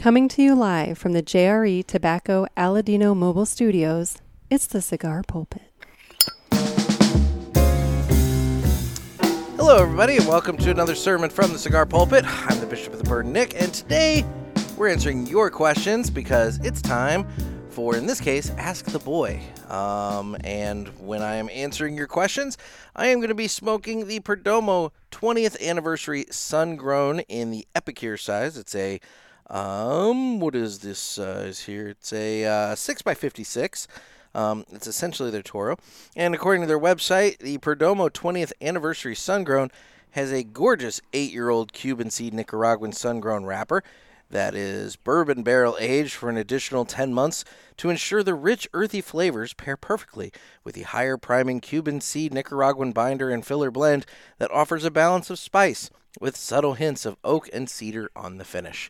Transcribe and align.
Coming 0.00 0.28
to 0.28 0.42
you 0.42 0.54
live 0.54 0.96
from 0.96 1.12
the 1.12 1.22
JRE 1.22 1.86
Tobacco 1.86 2.46
Aladino 2.56 3.14
Mobile 3.14 3.44
Studios, 3.44 4.16
it's 4.48 4.66
the 4.66 4.80
Cigar 4.80 5.22
Pulpit. 5.22 5.70
Hello, 9.58 9.82
everybody, 9.82 10.16
and 10.16 10.26
welcome 10.26 10.56
to 10.56 10.70
another 10.70 10.94
sermon 10.94 11.28
from 11.28 11.52
the 11.52 11.58
Cigar 11.58 11.84
Pulpit. 11.84 12.24
I'm 12.26 12.58
the 12.60 12.66
Bishop 12.66 12.94
of 12.94 12.98
the 12.98 13.04
Bird, 13.04 13.26
Nick, 13.26 13.60
and 13.60 13.74
today 13.74 14.24
we're 14.78 14.88
answering 14.88 15.26
your 15.26 15.50
questions 15.50 16.08
because 16.08 16.58
it's 16.64 16.80
time 16.80 17.26
for, 17.68 17.94
in 17.94 18.06
this 18.06 18.22
case, 18.22 18.48
Ask 18.56 18.86
the 18.86 19.00
Boy. 19.00 19.38
Um, 19.68 20.34
and 20.44 20.88
when 20.98 21.20
I 21.20 21.34
am 21.34 21.50
answering 21.50 21.94
your 21.94 22.06
questions, 22.06 22.56
I 22.96 23.08
am 23.08 23.18
going 23.18 23.28
to 23.28 23.34
be 23.34 23.48
smoking 23.48 24.08
the 24.08 24.20
Perdomo 24.20 24.92
20th 25.12 25.60
Anniversary 25.60 26.24
Sun 26.30 26.76
Grown 26.76 27.20
in 27.20 27.50
the 27.50 27.66
Epicure 27.74 28.16
size. 28.16 28.56
It's 28.56 28.74
a 28.74 28.98
um, 29.50 30.40
what 30.40 30.54
is 30.54 30.78
this 30.78 30.98
size 30.98 31.60
here? 31.60 31.88
It's 31.88 32.12
a 32.12 32.44
uh, 32.44 32.74
6 32.74 33.02
by 33.02 33.14
56 33.14 33.88
um, 34.34 34.64
it's 34.70 34.86
essentially 34.86 35.30
their 35.30 35.42
Toro. 35.42 35.76
And 36.16 36.34
according 36.34 36.62
to 36.62 36.66
their 36.66 36.78
website, 36.78 37.38
the 37.38 37.58
Perdomo 37.58 38.10
20th 38.10 38.52
Anniversary 38.60 39.14
Sungrown 39.14 39.70
has 40.12 40.32
a 40.32 40.44
gorgeous 40.44 41.00
eight 41.12 41.32
year 41.32 41.50
old 41.50 41.72
Cuban 41.72 42.10
seed 42.10 42.34
Nicaraguan 42.34 42.92
sun-grown 42.92 43.44
wrapper 43.44 43.82
that 44.30 44.54
is 44.54 44.94
bourbon 44.94 45.42
barrel 45.42 45.76
aged 45.80 46.12
for 46.12 46.28
an 46.28 46.36
additional 46.36 46.84
10 46.84 47.12
months 47.12 47.44
to 47.76 47.90
ensure 47.90 48.22
the 48.22 48.34
rich, 48.34 48.68
earthy 48.72 49.00
flavors 49.00 49.54
pair 49.54 49.76
perfectly 49.76 50.32
with 50.62 50.76
the 50.76 50.82
higher 50.82 51.16
priming 51.16 51.60
Cuban 51.60 52.00
seed 52.00 52.32
Nicaraguan 52.32 52.92
binder 52.92 53.30
and 53.30 53.44
filler 53.44 53.72
blend 53.72 54.06
that 54.38 54.50
offers 54.52 54.84
a 54.84 54.90
balance 54.90 55.30
of 55.30 55.38
spice 55.38 55.90
with 56.20 56.36
subtle 56.36 56.74
hints 56.74 57.04
of 57.04 57.16
oak 57.24 57.48
and 57.52 57.68
cedar 57.68 58.10
on 58.14 58.38
the 58.38 58.44
finish. 58.44 58.88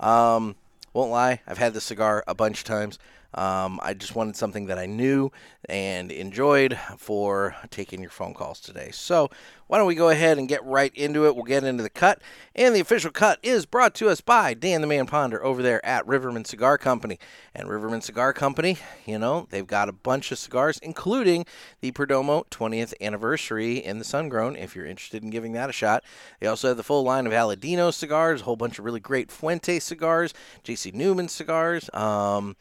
Um, 0.00 0.56
won't 0.92 1.10
lie, 1.10 1.40
I've 1.46 1.58
had 1.58 1.74
this 1.74 1.84
cigar 1.84 2.24
a 2.26 2.34
bunch 2.34 2.58
of 2.58 2.64
times. 2.64 2.98
Um, 3.34 3.78
I 3.82 3.94
just 3.94 4.14
wanted 4.14 4.36
something 4.36 4.66
that 4.66 4.78
I 4.78 4.86
knew 4.86 5.30
and 5.68 6.10
enjoyed 6.10 6.78
for 6.98 7.54
taking 7.70 8.00
your 8.00 8.10
phone 8.10 8.34
calls 8.34 8.60
today. 8.60 8.90
So, 8.92 9.30
why 9.70 9.78
don't 9.78 9.86
we 9.86 9.94
go 9.94 10.08
ahead 10.08 10.36
and 10.36 10.48
get 10.48 10.64
right 10.64 10.92
into 10.96 11.26
it? 11.26 11.36
We'll 11.36 11.44
get 11.44 11.62
into 11.62 11.84
the 11.84 11.90
cut. 11.90 12.20
And 12.56 12.74
the 12.74 12.80
official 12.80 13.12
cut 13.12 13.38
is 13.40 13.66
brought 13.66 13.94
to 13.96 14.08
us 14.08 14.20
by 14.20 14.52
Dan 14.52 14.80
the 14.80 14.86
Man 14.88 15.06
Ponder 15.06 15.44
over 15.44 15.62
there 15.62 15.84
at 15.86 16.04
Rivermen 16.06 16.44
Cigar 16.44 16.76
Company. 16.76 17.20
And 17.54 17.68
Rivermen 17.68 18.02
Cigar 18.02 18.32
Company, 18.32 18.78
you 19.06 19.16
know, 19.16 19.46
they've 19.50 19.66
got 19.66 19.88
a 19.88 19.92
bunch 19.92 20.32
of 20.32 20.38
cigars, 20.38 20.80
including 20.82 21.46
the 21.82 21.92
Perdomo 21.92 22.48
20th 22.48 22.94
anniversary 23.00 23.76
in 23.76 24.00
the 24.00 24.04
Sun 24.04 24.28
Grown, 24.28 24.56
if 24.56 24.74
you're 24.74 24.86
interested 24.86 25.22
in 25.22 25.30
giving 25.30 25.52
that 25.52 25.70
a 25.70 25.72
shot. 25.72 26.02
They 26.40 26.48
also 26.48 26.66
have 26.68 26.76
the 26.76 26.82
full 26.82 27.04
line 27.04 27.28
of 27.28 27.32
Aladino 27.32 27.94
cigars, 27.94 28.40
a 28.40 28.44
whole 28.44 28.56
bunch 28.56 28.80
of 28.80 28.84
really 28.84 28.98
great 28.98 29.30
Fuente 29.30 29.78
cigars, 29.78 30.34
JC 30.64 30.92
Newman 30.92 31.28
cigars. 31.28 31.88
Um, 31.94 32.56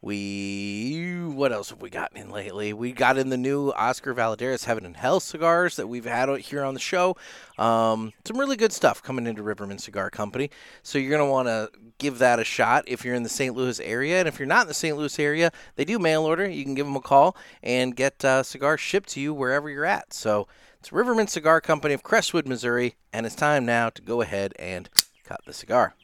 we 0.00 1.24
what 1.26 1.52
else 1.52 1.70
have 1.70 1.82
we 1.82 1.90
gotten 1.90 2.16
in 2.16 2.30
lately? 2.30 2.72
We 2.72 2.92
got 2.92 3.18
in 3.18 3.30
the 3.30 3.36
new 3.36 3.70
Oscar 3.70 4.14
Valladares 4.14 4.64
Heaven 4.64 4.84
and 4.86 4.96
Hell 4.96 5.20
cigars 5.20 5.76
that 5.76 5.86
we've 5.86 6.04
had 6.04 6.28
here 6.38 6.64
on 6.64 6.74
the 6.74 6.80
show. 6.80 7.16
Um, 7.58 8.12
some 8.24 8.38
really 8.38 8.56
good 8.56 8.72
stuff 8.72 9.02
coming 9.02 9.26
into 9.26 9.42
Rivermen 9.42 9.80
Cigar 9.80 10.10
Company. 10.10 10.50
So 10.82 10.98
you're 10.98 11.10
gonna 11.10 11.30
want 11.30 11.48
to 11.48 11.70
give 11.98 12.18
that 12.18 12.38
a 12.38 12.44
shot 12.44 12.84
if 12.86 13.04
you're 13.04 13.14
in 13.14 13.24
the 13.24 13.28
St. 13.28 13.54
Louis 13.56 13.80
area, 13.80 14.20
and 14.20 14.28
if 14.28 14.38
you're 14.38 14.46
not 14.46 14.62
in 14.62 14.68
the 14.68 14.74
St. 14.74 14.96
Louis 14.96 15.18
area, 15.18 15.50
they 15.76 15.84
do 15.84 15.98
mail 15.98 16.24
order. 16.24 16.48
You 16.48 16.64
can 16.64 16.74
give 16.74 16.86
them 16.86 16.96
a 16.96 17.00
call 17.00 17.36
and 17.62 17.96
get 17.96 18.24
uh, 18.24 18.42
cigars 18.42 18.80
shipped 18.80 19.08
to 19.10 19.20
you 19.20 19.34
wherever 19.34 19.68
you're 19.68 19.84
at. 19.84 20.14
So 20.14 20.46
it's 20.78 20.90
Rivermen 20.90 21.28
Cigar 21.28 21.60
Company 21.60 21.94
of 21.94 22.02
Crestwood, 22.02 22.46
Missouri, 22.46 22.94
and 23.12 23.26
it's 23.26 23.34
time 23.34 23.66
now 23.66 23.90
to 23.90 24.02
go 24.02 24.20
ahead 24.22 24.54
and 24.58 24.88
cut 25.24 25.40
the 25.44 25.52
cigar. 25.52 25.94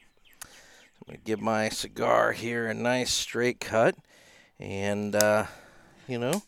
Give 1.23 1.39
my 1.39 1.69
cigar 1.69 2.31
here 2.31 2.67
a 2.67 2.73
nice 2.73 3.11
straight 3.11 3.59
cut 3.59 3.95
and, 4.59 5.15
uh, 5.15 5.45
you 6.07 6.17
know, 6.17 6.43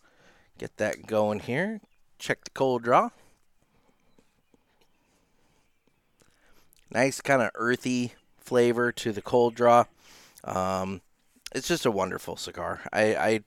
get 0.58 0.78
that 0.78 1.06
going 1.06 1.40
here. 1.40 1.80
Check 2.18 2.44
the 2.44 2.50
cold 2.50 2.84
draw. 2.84 3.12
Nice 6.90 7.22
kind 7.22 7.42
of 7.42 7.52
earthy 7.54 8.14
flavor 8.40 8.92
to 8.94 9.12
the 9.12 9.22
cold 9.22 9.54
draw. 9.54 9.86
Um, 10.44 11.02
it's 11.54 11.68
just 11.68 11.86
a 11.86 11.92
wonderful 11.92 12.36
cigar. 12.36 12.82
I, 12.92 13.16
I, 13.16 13.40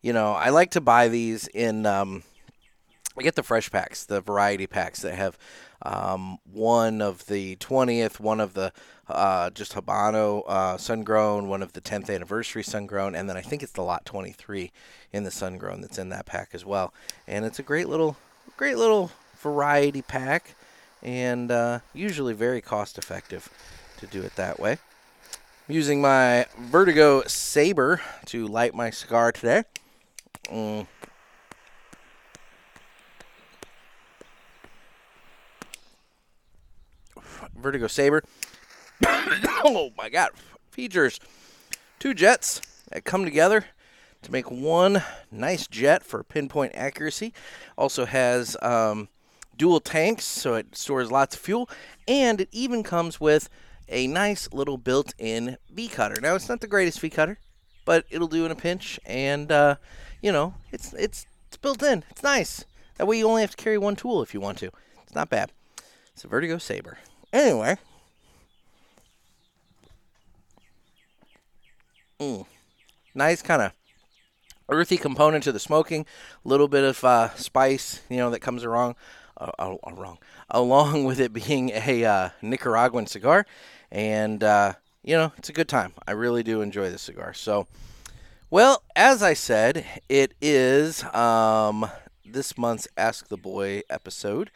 you 0.00 0.12
know, 0.12 0.32
I 0.32 0.50
like 0.50 0.70
to 0.72 0.80
buy 0.80 1.08
these 1.08 1.48
in. 1.48 1.86
Um, 1.86 2.22
I 3.18 3.22
get 3.22 3.34
the 3.34 3.42
fresh 3.42 3.70
packs, 3.70 4.04
the 4.04 4.20
variety 4.20 4.66
packs 4.66 5.02
that 5.02 5.14
have 5.14 5.38
um, 5.82 6.38
one 6.50 7.02
of 7.02 7.26
the 7.26 7.56
20th, 7.56 8.20
one 8.20 8.40
of 8.40 8.54
the 8.54 8.72
uh, 9.08 9.50
just 9.50 9.74
Habano 9.74 10.42
uh, 10.46 10.78
sun 10.78 11.02
grown, 11.02 11.48
one 11.48 11.62
of 11.62 11.72
the 11.72 11.80
10th 11.80 12.12
anniversary 12.14 12.62
sun 12.62 12.86
grown, 12.86 13.14
and 13.14 13.28
then 13.28 13.36
I 13.36 13.42
think 13.42 13.62
it's 13.62 13.72
the 13.72 13.82
lot 13.82 14.06
23 14.06 14.72
in 15.12 15.24
the 15.24 15.30
sun 15.30 15.58
grown 15.58 15.80
that's 15.80 15.98
in 15.98 16.08
that 16.08 16.24
pack 16.24 16.50
as 16.52 16.64
well. 16.64 16.94
And 17.26 17.44
it's 17.44 17.58
a 17.58 17.62
great 17.62 17.88
little, 17.88 18.16
great 18.56 18.78
little 18.78 19.10
variety 19.38 20.02
pack, 20.02 20.54
and 21.02 21.50
uh, 21.50 21.80
usually 21.92 22.32
very 22.32 22.60
cost 22.60 22.96
effective 22.96 23.48
to 23.98 24.06
do 24.06 24.22
it 24.22 24.36
that 24.36 24.58
way. 24.58 24.78
I'm 25.68 25.74
using 25.74 26.00
my 26.00 26.46
Vertigo 26.58 27.22
Saber 27.26 28.00
to 28.26 28.46
light 28.46 28.74
my 28.74 28.90
cigar 28.90 29.32
today. 29.32 29.64
Mm. 30.46 30.86
Vertigo 37.62 37.86
Saber. 37.86 38.22
oh 39.64 39.90
my 39.96 40.08
god. 40.08 40.30
Features 40.70 41.20
two 41.98 42.14
jets 42.14 42.60
that 42.90 43.04
come 43.04 43.24
together 43.24 43.66
to 44.22 44.32
make 44.32 44.50
one 44.50 45.02
nice 45.30 45.66
jet 45.66 46.02
for 46.02 46.22
pinpoint 46.22 46.72
accuracy. 46.74 47.32
Also 47.76 48.06
has 48.06 48.56
um, 48.62 49.08
dual 49.56 49.80
tanks, 49.80 50.24
so 50.24 50.54
it 50.54 50.76
stores 50.76 51.10
lots 51.10 51.34
of 51.34 51.40
fuel, 51.40 51.68
and 52.08 52.40
it 52.40 52.48
even 52.52 52.82
comes 52.82 53.20
with 53.20 53.48
a 53.88 54.06
nice 54.06 54.48
little 54.52 54.78
built-in 54.78 55.56
V 55.70 55.88
cutter. 55.88 56.20
Now 56.20 56.34
it's 56.34 56.48
not 56.48 56.60
the 56.60 56.66
greatest 56.66 57.00
V 57.00 57.10
cutter, 57.10 57.38
but 57.84 58.04
it'll 58.10 58.28
do 58.28 58.46
in 58.46 58.52
a 58.52 58.56
pinch, 58.56 58.98
and 59.04 59.50
uh, 59.50 59.76
you 60.20 60.32
know 60.32 60.54
it's 60.70 60.92
it's 60.94 61.26
it's 61.48 61.56
built 61.56 61.82
in. 61.82 62.04
It's 62.10 62.22
nice. 62.22 62.64
That 62.96 63.06
way 63.06 63.18
you 63.18 63.28
only 63.28 63.42
have 63.42 63.50
to 63.50 63.62
carry 63.62 63.78
one 63.78 63.96
tool 63.96 64.22
if 64.22 64.34
you 64.34 64.40
want 64.40 64.58
to. 64.58 64.70
It's 65.02 65.14
not 65.14 65.28
bad. 65.28 65.52
It's 66.14 66.24
a 66.24 66.28
Vertigo 66.28 66.58
Saber. 66.58 66.98
Anyway. 67.32 67.76
Mm. 72.20 72.46
Nice 73.14 73.42
kind 73.42 73.62
of 73.62 73.72
earthy 74.68 74.96
component 74.96 75.44
to 75.44 75.52
the 75.52 75.58
smoking. 75.58 76.06
A 76.44 76.48
little 76.48 76.68
bit 76.68 76.84
of 76.84 77.02
uh, 77.04 77.34
spice, 77.34 78.00
you 78.08 78.16
know, 78.18 78.30
that 78.30 78.40
comes 78.40 78.64
along, 78.64 78.96
uh, 79.36 79.50
uh, 79.58 79.76
wrong, 79.92 80.18
along 80.50 81.04
with 81.04 81.20
it 81.20 81.32
being 81.32 81.70
a 81.70 82.04
uh, 82.04 82.28
Nicaraguan 82.40 83.06
cigar. 83.06 83.46
And, 83.90 84.42
uh, 84.42 84.74
you 85.02 85.16
know, 85.16 85.32
it's 85.36 85.48
a 85.48 85.52
good 85.52 85.68
time. 85.68 85.92
I 86.06 86.12
really 86.12 86.42
do 86.42 86.62
enjoy 86.62 86.90
this 86.90 87.02
cigar. 87.02 87.34
So, 87.34 87.66
well, 88.50 88.82
as 88.94 89.22
I 89.22 89.34
said, 89.34 89.84
it 90.08 90.34
is 90.40 91.04
um, 91.14 91.90
this 92.24 92.56
month's 92.56 92.88
Ask 92.96 93.28
the 93.28 93.36
Boy 93.36 93.82
episode. 93.90 94.50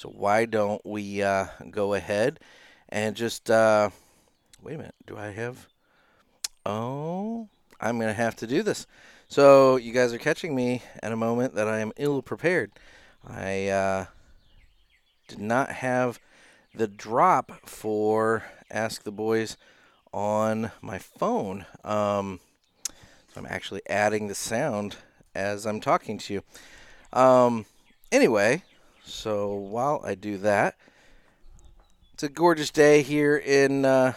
So 0.00 0.08
why 0.08 0.46
don't 0.46 0.80
we 0.82 1.22
uh, 1.22 1.48
go 1.70 1.92
ahead 1.92 2.40
and 2.88 3.14
just 3.14 3.50
uh, 3.50 3.90
wait 4.62 4.76
a 4.76 4.78
minute? 4.78 4.94
Do 5.06 5.18
I 5.18 5.26
have? 5.26 5.68
Oh, 6.64 7.50
I'm 7.78 7.98
gonna 7.98 8.14
have 8.14 8.34
to 8.36 8.46
do 8.46 8.62
this. 8.62 8.86
So 9.28 9.76
you 9.76 9.92
guys 9.92 10.14
are 10.14 10.18
catching 10.18 10.54
me 10.54 10.80
at 11.02 11.12
a 11.12 11.16
moment 11.16 11.54
that 11.54 11.68
I 11.68 11.80
am 11.80 11.92
ill 11.98 12.22
prepared. 12.22 12.72
I 13.28 13.68
uh, 13.68 14.06
did 15.28 15.38
not 15.38 15.70
have 15.70 16.18
the 16.74 16.88
drop 16.88 17.68
for 17.68 18.42
Ask 18.70 19.02
the 19.02 19.12
Boys 19.12 19.58
on 20.14 20.70
my 20.80 20.98
phone. 20.98 21.66
Um, 21.84 22.40
so 22.88 23.40
I'm 23.40 23.46
actually 23.46 23.82
adding 23.86 24.28
the 24.28 24.34
sound 24.34 24.96
as 25.34 25.66
I'm 25.66 25.78
talking 25.78 26.16
to 26.16 26.32
you. 26.32 26.42
Um, 27.12 27.66
anyway, 28.10 28.62
so 29.10 29.54
while 29.54 30.00
I 30.04 30.14
do 30.14 30.38
that, 30.38 30.76
it's 32.14 32.22
a 32.22 32.28
gorgeous 32.28 32.70
day 32.70 33.02
here 33.02 33.36
in 33.36 33.84
uh, 33.84 34.12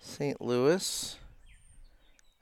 St. 0.00 0.40
Louis. 0.40 1.16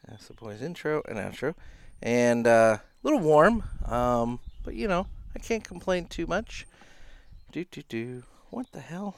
That's 0.06 0.28
the 0.28 0.34
boys' 0.34 0.62
intro 0.62 1.02
and 1.08 1.18
outro. 1.18 1.54
And 2.00 2.46
uh, 2.46 2.78
a 2.78 2.82
little 3.02 3.20
warm, 3.20 3.64
um, 3.84 4.38
but 4.64 4.74
you 4.74 4.88
know, 4.88 5.06
I 5.34 5.40
can't 5.40 5.64
complain 5.64 6.06
too 6.06 6.26
much. 6.26 6.66
Do, 7.50 7.64
do, 7.64 7.82
do. 7.88 8.22
What 8.50 8.70
the 8.72 8.80
hell? 8.80 9.16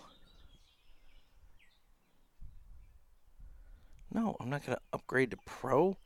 No, 4.13 4.37
I'm 4.41 4.51
not 4.51 4.67
going 4.67 4.77
to 4.77 4.83
upgrade 4.93 5.31
to 5.33 5.37
Pro. 5.45 5.97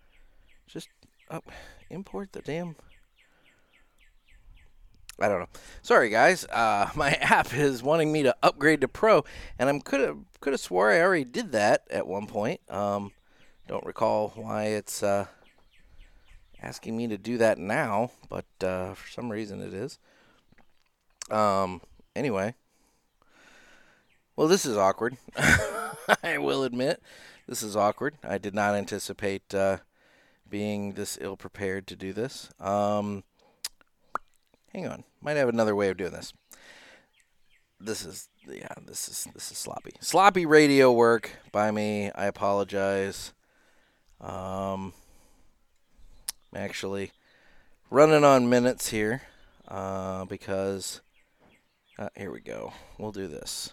Just 0.66 0.88
up, 1.30 1.50
import 1.90 2.32
the 2.32 2.42
damn 2.42 2.76
I 5.20 5.28
don't 5.28 5.40
know. 5.40 5.49
Sorry, 5.82 6.08
guys. 6.08 6.44
Uh, 6.46 6.90
my 6.96 7.12
app 7.12 7.55
is 7.55 7.82
wanting 7.82 8.12
me 8.12 8.22
to 8.25 8.37
upgrade 8.43 8.81
to 8.82 8.88
Pro, 8.88 9.25
and 9.58 9.69
I'm 9.69 9.81
could 9.81 10.00
have 10.00 10.19
could 10.40 10.52
have 10.52 10.61
swore 10.61 10.90
I 10.90 11.00
already 11.00 11.25
did 11.25 11.52
that 11.52 11.87
at 11.90 12.06
one 12.06 12.26
point. 12.26 12.61
Um, 12.70 13.12
don't 13.66 13.87
recall 13.87 14.32
why 14.37 14.64
it's 14.64 15.02
uh, 15.02 15.26
asking 16.62 16.96
me 16.96 17.08
to 17.08 17.19
do 17.19 17.38
that 17.38 17.58
now, 17.58 18.11
but 18.28 18.46
uh, 18.62 18.94
for 18.94 19.08
some 19.11 19.31
reason 19.31 19.61
it 19.61 19.72
is. 19.72 19.99
Um. 21.31 21.81
Anyway. 22.14 22.55
Well, 24.37 24.49
this 24.49 24.67
is 24.67 24.76
awkward. 24.76 25.17
I 26.25 26.38
will 26.38 26.64
admit, 26.64 27.00
this 27.46 27.62
is 27.62 27.76
awkward. 27.76 28.17
I 28.25 28.37
did 28.37 28.52
not 28.52 28.75
anticipate 28.75 29.55
uh, 29.55 29.78
being 30.49 30.94
this 30.94 31.17
ill 31.20 31.37
prepared 31.37 31.87
to 31.87 31.96
do 31.96 32.12
this. 32.12 32.50
Um, 32.58 33.22
hang 34.74 34.88
on, 34.88 35.04
might 35.20 35.36
have 35.36 35.48
another 35.48 35.76
way 35.76 35.88
of 35.88 35.96
doing 35.96 36.12
this. 36.12 36.32
This 37.80 38.04
is 38.04 38.28
yeah, 38.46 38.68
this 38.86 39.08
is 39.08 39.28
this 39.34 39.50
is 39.50 39.58
sloppy. 39.58 39.92
Sloppy 40.00 40.46
radio 40.46 40.92
work 40.92 41.30
by 41.52 41.70
me. 41.70 42.10
I 42.14 42.26
apologize. 42.26 43.32
Um, 44.20 44.92
I'm 46.52 46.60
actually 46.60 47.12
running 47.90 48.24
on 48.24 48.48
minutes 48.48 48.88
here 48.88 49.22
uh, 49.68 50.24
because 50.24 51.00
uh, 51.98 52.08
here 52.16 52.32
we 52.32 52.40
go. 52.40 52.72
We'll 52.98 53.12
do 53.12 53.28
this. 53.28 53.72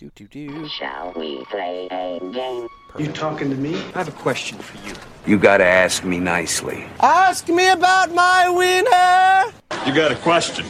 Do 0.00 0.10
do 0.14 0.26
do. 0.28 0.66
Shall 0.66 1.12
we 1.14 1.44
play 1.50 1.86
a 1.90 2.18
game? 2.32 2.66
You 2.98 3.12
talking 3.12 3.50
to 3.50 3.54
me? 3.54 3.76
I 3.94 3.98
have 3.98 4.08
a 4.08 4.12
question 4.12 4.56
for 4.56 4.88
you. 4.88 4.94
You 5.26 5.38
gotta 5.38 5.66
ask 5.66 6.04
me 6.04 6.18
nicely. 6.18 6.86
Ask 7.00 7.48
me 7.48 7.68
about 7.68 8.10
my 8.14 8.48
winner. 8.48 9.52
You 9.86 9.94
got 9.94 10.10
a 10.10 10.16
question? 10.16 10.64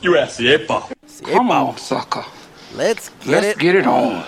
You 0.00 0.16
ask 0.16 0.36
the 0.36 0.52
eight 0.52 0.68
ball. 0.68 0.88
Come 1.24 1.50
on, 1.50 1.76
sucker. 1.76 2.24
Let's 2.76 3.08
get 3.08 3.26
Let's 3.26 3.46
it. 3.48 3.58
get 3.58 3.74
it 3.74 3.84
on. 3.84 4.24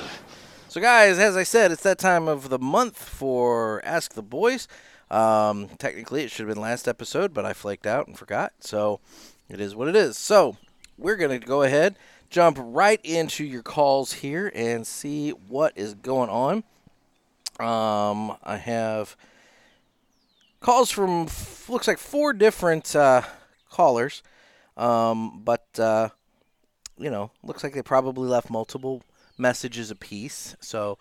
So, 0.68 0.80
guys, 0.80 1.20
as 1.20 1.36
I 1.36 1.44
said, 1.44 1.70
it's 1.70 1.84
that 1.84 1.98
time 2.00 2.26
of 2.26 2.48
the 2.48 2.58
month 2.58 2.98
for 2.98 3.80
Ask 3.84 4.14
the 4.14 4.22
Boys. 4.22 4.66
Um, 5.12 5.68
technically, 5.78 6.24
it 6.24 6.32
should 6.32 6.48
have 6.48 6.52
been 6.52 6.60
last 6.60 6.88
episode, 6.88 7.32
but 7.34 7.44
I 7.44 7.52
flaked 7.52 7.86
out 7.86 8.08
and 8.08 8.18
forgot. 8.18 8.52
So, 8.58 8.98
it 9.48 9.60
is 9.60 9.76
what 9.76 9.86
it 9.86 9.94
is. 9.94 10.18
So, 10.18 10.56
we're 10.98 11.16
going 11.16 11.40
to 11.40 11.46
go 11.46 11.62
ahead, 11.62 11.96
jump 12.30 12.58
right 12.60 13.00
into 13.04 13.44
your 13.44 13.62
calls 13.62 14.14
here 14.14 14.50
and 14.54 14.86
see 14.86 15.30
what 15.30 15.72
is 15.76 15.94
going 15.94 16.30
on. 16.30 16.64
Um, 17.60 18.36
I 18.42 18.56
have 18.56 19.16
calls 20.60 20.90
from 20.90 21.28
looks 21.68 21.86
like 21.86 21.98
four 21.98 22.32
different 22.32 22.96
uh, 22.96 23.22
callers, 23.70 24.22
um, 24.76 25.42
but 25.44 25.66
uh, 25.78 26.08
you 26.98 27.10
know, 27.10 27.30
looks 27.42 27.62
like 27.62 27.74
they 27.74 27.82
probably 27.82 28.28
left 28.28 28.50
multiple 28.50 29.02
messages 29.38 29.90
apiece. 29.90 30.56
So 30.60 30.98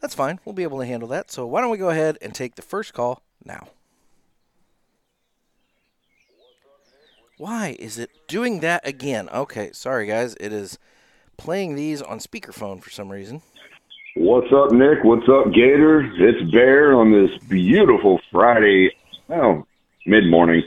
that's 0.00 0.14
fine. 0.14 0.40
We'll 0.44 0.54
be 0.54 0.62
able 0.62 0.78
to 0.78 0.86
handle 0.86 1.08
that. 1.10 1.30
So 1.30 1.46
why 1.46 1.60
don't 1.60 1.70
we 1.70 1.78
go 1.78 1.90
ahead 1.90 2.16
and 2.22 2.34
take 2.34 2.54
the 2.54 2.62
first 2.62 2.94
call 2.94 3.22
now? 3.44 3.68
Why 7.40 7.74
is 7.78 7.98
it 7.98 8.10
doing 8.28 8.60
that 8.60 8.86
again? 8.86 9.30
Okay, 9.30 9.70
sorry 9.72 10.06
guys. 10.06 10.36
It 10.38 10.52
is 10.52 10.78
playing 11.38 11.74
these 11.74 12.02
on 12.02 12.18
speakerphone 12.18 12.82
for 12.82 12.90
some 12.90 13.08
reason. 13.08 13.40
What's 14.14 14.52
up, 14.52 14.72
Nick? 14.72 15.04
What's 15.04 15.26
up, 15.26 15.46
Gator? 15.46 16.02
It's 16.18 16.52
Bear 16.52 16.92
on 16.92 17.12
this 17.12 17.30
beautiful 17.48 18.20
Friday, 18.30 18.90
oh, 19.30 19.66
mid 20.04 20.28
morning 20.28 20.62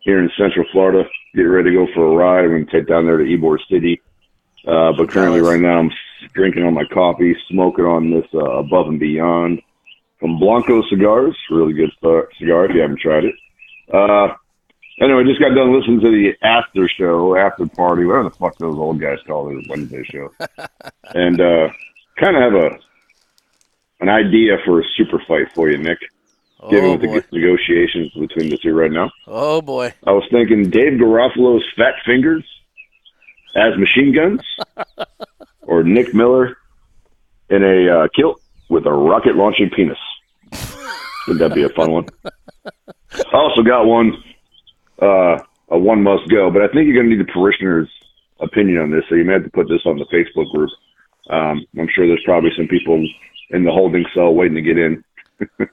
here 0.00 0.22
in 0.22 0.30
Central 0.36 0.66
Florida. 0.72 1.08
Getting 1.34 1.50
ready 1.50 1.70
to 1.70 1.86
go 1.86 1.86
for 1.94 2.04
a 2.08 2.14
ride. 2.14 2.44
I'm 2.44 2.50
going 2.50 2.66
to 2.66 2.70
take 2.70 2.86
down 2.86 3.06
there 3.06 3.16
to 3.16 3.24
Ybor 3.24 3.56
City. 3.70 4.02
Uh, 4.68 4.92
but 4.92 5.08
currently, 5.08 5.40
right 5.40 5.58
now, 5.58 5.78
I'm 5.78 5.90
drinking 6.34 6.64
on 6.64 6.74
my 6.74 6.84
coffee, 6.92 7.34
smoking 7.48 7.86
on 7.86 8.10
this 8.10 8.26
uh, 8.34 8.58
Above 8.58 8.88
and 8.88 9.00
Beyond 9.00 9.62
from 10.18 10.38
Blanco 10.38 10.82
Cigars. 10.90 11.34
Really 11.50 11.72
good 11.72 11.92
uh, 12.02 12.26
cigar 12.38 12.66
if 12.66 12.74
you 12.74 12.82
haven't 12.82 13.00
tried 13.00 13.24
it. 13.24 13.34
Uh, 13.90 14.34
anyway, 15.00 15.24
just 15.24 15.40
got 15.40 15.54
done 15.54 15.76
listening 15.76 16.00
to 16.00 16.10
the 16.10 16.32
after 16.42 16.88
show, 16.88 17.36
after 17.36 17.66
party, 17.66 18.04
whatever 18.04 18.28
the 18.28 18.36
fuck 18.36 18.56
those 18.58 18.76
old 18.76 19.00
guys 19.00 19.18
call 19.26 19.56
it, 19.56 19.66
Wednesday 19.68 20.04
show. 20.04 20.32
and 21.14 21.40
uh, 21.40 21.68
kind 22.18 22.36
of 22.36 22.42
have 22.42 22.54
a 22.54 22.78
an 24.00 24.08
idea 24.08 24.56
for 24.64 24.80
a 24.80 24.84
super 24.96 25.22
fight 25.28 25.52
for 25.54 25.70
you, 25.70 25.78
Nick. 25.78 25.98
Given 26.68 26.90
Oh 26.90 27.12
with 27.12 27.30
the 27.30 27.38
negotiations 27.38 28.12
between 28.12 28.50
the 28.50 28.58
two 28.58 28.74
right 28.74 28.92
now, 28.92 29.10
Oh 29.26 29.62
boy. 29.62 29.94
I 30.06 30.12
was 30.12 30.24
thinking 30.30 30.68
Dave 30.68 31.00
Garofalo's 31.00 31.64
fat 31.74 31.94
fingers 32.04 32.44
as 33.56 33.78
machine 33.78 34.14
guns, 34.14 34.42
or 35.62 35.82
Nick 35.82 36.12
Miller 36.12 36.58
in 37.48 37.64
a 37.64 37.88
uh, 37.88 38.08
kilt 38.14 38.42
with 38.68 38.86
a 38.86 38.92
rocket 38.92 39.36
launching 39.36 39.70
penis. 39.70 39.98
Wouldn't 41.26 41.40
that 41.40 41.54
be 41.54 41.62
a 41.62 41.70
fun 41.70 41.92
one? 41.92 42.06
I 42.64 43.36
also 43.36 43.62
got 43.62 43.86
one, 43.86 44.22
uh, 45.00 45.38
a 45.70 45.78
one 45.78 46.02
must 46.02 46.28
go, 46.28 46.50
but 46.50 46.62
I 46.62 46.68
think 46.68 46.86
you're 46.86 46.96
going 46.96 47.10
to 47.10 47.16
need 47.16 47.26
the 47.26 47.32
parishioners' 47.32 47.88
opinion 48.40 48.78
on 48.78 48.90
this, 48.90 49.04
so 49.08 49.14
you 49.14 49.24
may 49.24 49.34
have 49.34 49.44
to 49.44 49.50
put 49.50 49.68
this 49.68 49.82
on 49.86 49.98
the 49.98 50.06
Facebook 50.06 50.50
group. 50.52 50.70
Um, 51.28 51.64
I'm 51.78 51.88
sure 51.94 52.06
there's 52.06 52.22
probably 52.24 52.50
some 52.56 52.66
people 52.66 53.06
in 53.50 53.64
the 53.64 53.70
holding 53.70 54.04
cell 54.14 54.34
waiting 54.34 54.56
to 54.56 54.62
get 54.62 54.78
in. 54.78 55.04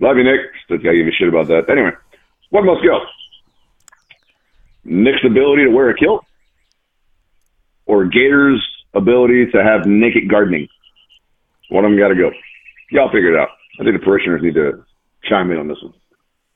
Love 0.00 0.16
you, 0.16 0.24
Nick. 0.24 0.40
Still 0.64 0.78
gotta 0.78 0.96
give 0.96 1.06
you 1.06 1.12
shit 1.16 1.28
about 1.28 1.48
that. 1.48 1.70
Anyway, 1.70 1.92
one 2.50 2.66
must 2.66 2.82
go. 2.82 3.00
Nick's 4.84 5.24
ability 5.24 5.64
to 5.64 5.70
wear 5.70 5.90
a 5.90 5.96
kilt, 5.96 6.24
or 7.86 8.06
Gator's 8.06 8.66
ability 8.94 9.50
to 9.52 9.62
have 9.62 9.86
naked 9.86 10.28
gardening. 10.28 10.68
One 11.68 11.84
of 11.84 11.90
them 11.90 11.98
got 11.98 12.08
to 12.08 12.14
go. 12.14 12.30
Y'all 12.90 13.10
figure 13.10 13.32
it 13.32 13.38
out. 13.38 13.48
I 13.80 13.84
think 13.84 13.98
the 13.98 14.04
parishioners 14.04 14.42
need 14.42 14.54
to 14.54 14.84
chime 15.24 15.50
in 15.50 15.58
on 15.58 15.68
this 15.68 15.80
one. 15.82 15.94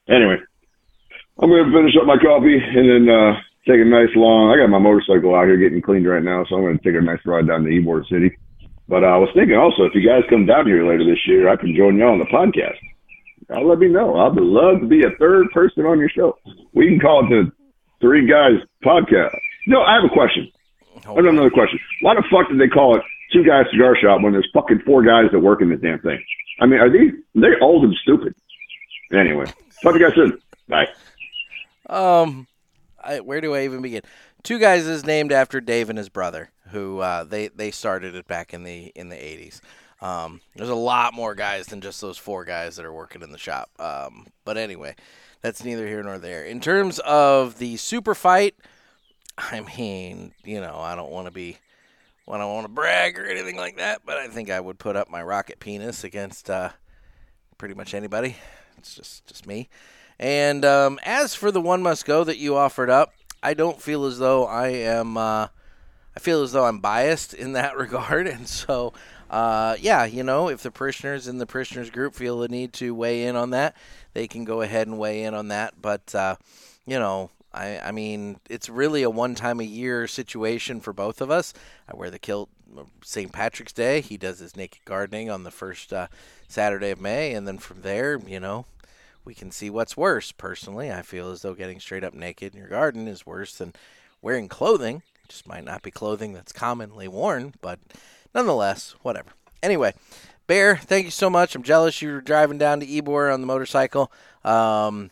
Anyway, 0.09 0.37
I'm 1.39 1.51
going 1.51 1.65
to 1.65 1.73
finish 1.73 1.95
up 2.01 2.07
my 2.07 2.17
coffee 2.17 2.57
and 2.57 2.87
then 2.89 3.05
uh, 3.13 3.37
take 3.69 3.81
a 3.81 3.85
nice 3.85 4.15
long. 4.17 4.51
I 4.51 4.57
got 4.57 4.73
my 4.73 4.79
motorcycle 4.79 5.35
out 5.35 5.45
here 5.45 5.61
getting 5.61 5.83
cleaned 5.83 6.09
right 6.09 6.23
now, 6.23 6.45
so 6.49 6.57
I'm 6.57 6.63
going 6.63 6.79
to 6.79 6.85
take 6.85 6.97
a 6.97 7.05
nice 7.05 7.21
ride 7.27 7.47
down 7.47 7.65
to 7.65 7.71
Ybor 7.71 8.09
City. 8.09 8.37
But 8.89 9.05
uh, 9.05 9.13
I 9.13 9.19
was 9.19 9.29
thinking 9.35 9.57
also, 9.57 9.85
if 9.85 9.95
you 9.95 10.07
guys 10.07 10.23
come 10.31 10.47
down 10.47 10.67
here 10.67 10.87
later 10.87 11.05
this 11.05 11.21
year, 11.27 11.49
I 11.49 11.57
can 11.57 11.75
join 11.77 11.99
y'all 11.99 12.17
on 12.17 12.23
the 12.23 12.31
podcast. 12.33 12.79
I'll 13.51 13.69
let 13.69 13.79
me 13.79 13.89
know. 13.89 14.17
I'd 14.17 14.35
love 14.35 14.81
to 14.81 14.87
be 14.87 15.03
a 15.05 15.11
third 15.19 15.51
person 15.53 15.85
on 15.85 15.99
your 15.99 16.09
show. 16.09 16.39
We 16.73 16.89
can 16.89 16.99
call 16.99 17.27
it 17.27 17.31
the 17.31 17.53
Three 18.01 18.27
Guys 18.27 18.59
Podcast. 18.85 19.37
No, 19.67 19.83
I 19.83 19.95
have 19.95 20.05
a 20.05 20.13
question. 20.13 20.51
I 21.05 21.15
have 21.15 21.25
another 21.25 21.51
question. 21.51 21.79
Why 22.01 22.15
the 22.15 22.25
fuck 22.31 22.49
did 22.49 22.61
they 22.61 22.69
call 22.69 22.97
it 22.97 23.03
Two 23.33 23.45
Guys 23.45 23.67
Cigar 23.71 23.97
Shop 24.01 24.23
when 24.23 24.33
there's 24.33 24.49
fucking 24.55 24.83
four 24.87 25.05
guys 25.05 25.31
that 25.33 25.41
work 25.41 25.63
in 25.63 25.71
this 25.71 25.81
damn 25.81 26.01
thing? 26.01 26.23
I 26.61 26.67
mean, 26.67 26.81
are 26.81 26.91
these, 26.91 27.13
they're 27.35 27.63
old 27.63 27.85
and 27.85 27.95
stupid. 28.03 28.35
Anyway, 29.13 29.45
to 29.47 29.93
you 29.93 30.01
guys 30.01 30.15
soon. 30.15 30.39
Bye. 30.69 30.87
Um, 31.89 32.47
I, 33.03 33.21
where 33.21 33.41
do 33.41 33.55
I 33.55 33.65
even 33.65 33.83
begin? 33.83 34.03
Two 34.43 34.59
guys 34.59 34.87
is 34.87 35.05
named 35.05 35.33
after 35.33 35.61
Dave 35.61 35.89
and 35.91 35.99
his 35.99 36.09
brother, 36.09 36.51
who 36.71 37.01
uh, 37.01 37.25
they 37.25 37.49
they 37.49 37.71
started 37.71 38.15
it 38.15 38.27
back 38.27 38.55
in 38.55 38.63
the 38.63 38.93
in 38.95 39.09
the 39.09 39.17
eighties. 39.17 39.61
Um, 40.01 40.41
there's 40.55 40.69
a 40.69 40.75
lot 40.75 41.15
more 41.15 41.35
guys 41.35 41.67
than 41.67 41.81
just 41.81 42.01
those 42.01 42.19
four 42.19 42.45
guys 42.45 42.77
that 42.77 42.85
are 42.85 42.93
working 42.93 43.23
in 43.23 43.33
the 43.33 43.39
shop. 43.39 43.71
Um, 43.79 44.27
but 44.45 44.57
anyway, 44.57 44.95
that's 45.41 45.65
neither 45.65 45.87
here 45.87 46.03
nor 46.03 46.19
there. 46.19 46.45
In 46.45 46.61
terms 46.61 46.99
of 47.01 47.59
the 47.59 47.77
super 47.77 48.15
fight, 48.15 48.55
I 49.39 49.61
mean, 49.61 50.33
you 50.45 50.61
know, 50.61 50.79
I 50.79 50.95
don't 50.95 51.11
want 51.11 51.27
to 51.27 51.33
be, 51.33 51.59
I 52.29 52.39
don't 52.39 52.53
want 52.53 52.67
to 52.67 52.73
brag 52.73 53.19
or 53.19 53.27
anything 53.27 53.57
like 53.57 53.79
that, 53.79 54.03
but 54.05 54.17
I 54.19 54.29
think 54.29 54.51
I 54.51 54.61
would 54.61 54.79
put 54.79 54.97
up 54.97 55.09
my 55.09 55.23
rocket 55.23 55.61
penis 55.61 56.05
against 56.05 56.51
uh, 56.51 56.71
pretty 57.57 57.75
much 57.75 57.95
anybody. 57.95 58.37
It's 58.77 58.95
just 58.95 59.27
just 59.27 59.47
me. 59.47 59.69
And 60.19 60.65
um, 60.65 60.99
as 61.05 61.35
for 61.35 61.51
the 61.51 61.61
one 61.61 61.83
must 61.83 62.05
go 62.07 62.25
that 62.25 62.39
you 62.39 62.57
offered 62.57 62.91
up, 62.91 63.13
I 63.43 63.55
don't 63.55 63.81
feel 63.81 64.05
as 64.05 64.19
though 64.19 64.47
I 64.47 64.69
am. 64.69 65.17
Uh, 65.17 65.49
I 66.17 66.21
feel 66.21 66.43
as 66.43 66.53
though 66.53 66.65
I'm 66.65 66.79
biased 66.79 67.35
in 67.35 67.53
that 67.53 67.77
regard, 67.79 68.27
and 68.27 68.49
so 68.49 68.95
uh, 69.31 69.77
yeah, 69.81 70.05
you 70.05 70.23
know, 70.23 70.49
if 70.49 70.63
the 70.63 70.71
parishioners 70.71 71.29
in 71.29 71.39
the 71.39 71.47
parishioners 71.47 71.91
group 71.91 72.15
feel 72.15 72.39
the 72.39 72.49
need 72.49 72.73
to 72.75 72.95
weigh 72.95 73.25
in 73.25 73.37
on 73.37 73.51
that, 73.51 73.77
they 74.15 74.29
can 74.29 74.45
go 74.45 74.61
ahead 74.63 74.87
and 74.87 74.99
weigh 74.99 75.25
in 75.25 75.35
on 75.35 75.49
that. 75.49 75.75
But 75.81 76.15
uh, 76.15 76.37
you 76.87 76.99
know, 76.99 77.31
I, 77.53 77.79
I 77.79 77.93
mean, 77.93 78.39
it's 78.49 78.69
really 78.69 79.03
a 79.03 79.11
one 79.11 79.35
time 79.35 79.61
a 79.61 79.65
year 79.65 80.07
situation 80.07 80.81
for 80.81 80.93
both 80.93 81.21
of 81.21 81.31
us. 81.31 81.53
I 81.89 81.97
wear 81.97 82.11
the 82.11 82.19
kilt 82.19 82.49
St. 83.03 83.33
Patrick's 83.33 83.73
Day. 83.73 84.01
He 84.01 84.17
does 84.17 84.39
his 84.39 84.57
naked 84.57 84.85
gardening 84.85 85.31
on 85.31 85.43
the 85.43 85.51
first 85.51 85.93
uh, 85.93 86.07
Saturday 86.49 86.91
of 86.91 87.01
May, 87.01 87.35
and 87.35 87.49
then 87.49 87.59
from 87.59 87.83
there, 87.83 88.19
you 88.27 88.39
know, 88.39 88.67
we 89.27 89.35
can 89.35 89.51
see 89.51 89.69
what's 89.69 89.97
worse. 89.97 90.33
Personally, 90.33 90.91
I 90.91 91.03
feel 91.03 91.31
as 91.31 91.43
though 91.43 91.55
getting 91.55 91.81
straight 91.81 92.05
up 92.05 92.15
naked 92.15 92.55
in 92.55 92.61
your 92.61 92.69
garden 92.69 93.09
is 93.09 93.27
worse 93.27 93.57
than 93.57 93.75
wearing 94.23 94.49
clothing. 94.49 95.03
It 95.25 95.31
just 95.31 95.49
might 95.49 95.65
not 95.65 95.83
be 95.83 95.91
clothing 95.91 96.33
that's 96.33 96.53
commonly 96.53 97.09
worn, 97.09 97.55
but 97.61 97.81
nonetheless, 98.35 98.95
whatever. 99.03 99.31
Anyway, 99.63 99.93
Bear, 100.47 100.77
thank 100.77 101.07
you 101.07 101.11
so 101.11 101.29
much. 101.29 101.57
I'm 101.57 101.65
jealous 101.65 102.01
you 102.01 102.13
were 102.13 102.21
driving 102.21 102.57
down 102.57 102.79
to 102.79 102.87
Ybor 102.87 103.35
on 103.35 103.41
the 103.41 103.49
motorcycle. 103.49 104.13
Um, 104.45 105.11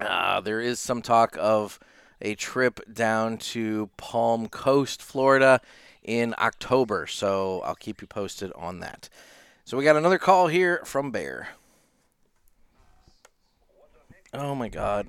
uh, 0.00 0.40
there 0.40 0.60
is 0.60 0.80
some 0.80 1.02
talk 1.02 1.36
of 1.38 1.78
a 2.22 2.34
trip 2.34 2.80
down 2.92 3.36
to 3.36 3.90
Palm 3.98 4.48
Coast, 4.48 5.02
Florida 5.02 5.60
in 6.02 6.34
October. 6.38 7.06
So 7.06 7.60
I'll 7.60 7.74
keep 7.74 8.00
you 8.00 8.06
posted 8.06 8.50
on 8.54 8.80
that. 8.80 9.10
So 9.66 9.76
we 9.76 9.84
got 9.84 9.96
another 9.96 10.18
call 10.18 10.46
here 10.46 10.80
from 10.86 11.10
Bear. 11.10 11.48
Oh 14.34 14.54
my 14.54 14.68
God. 14.68 15.08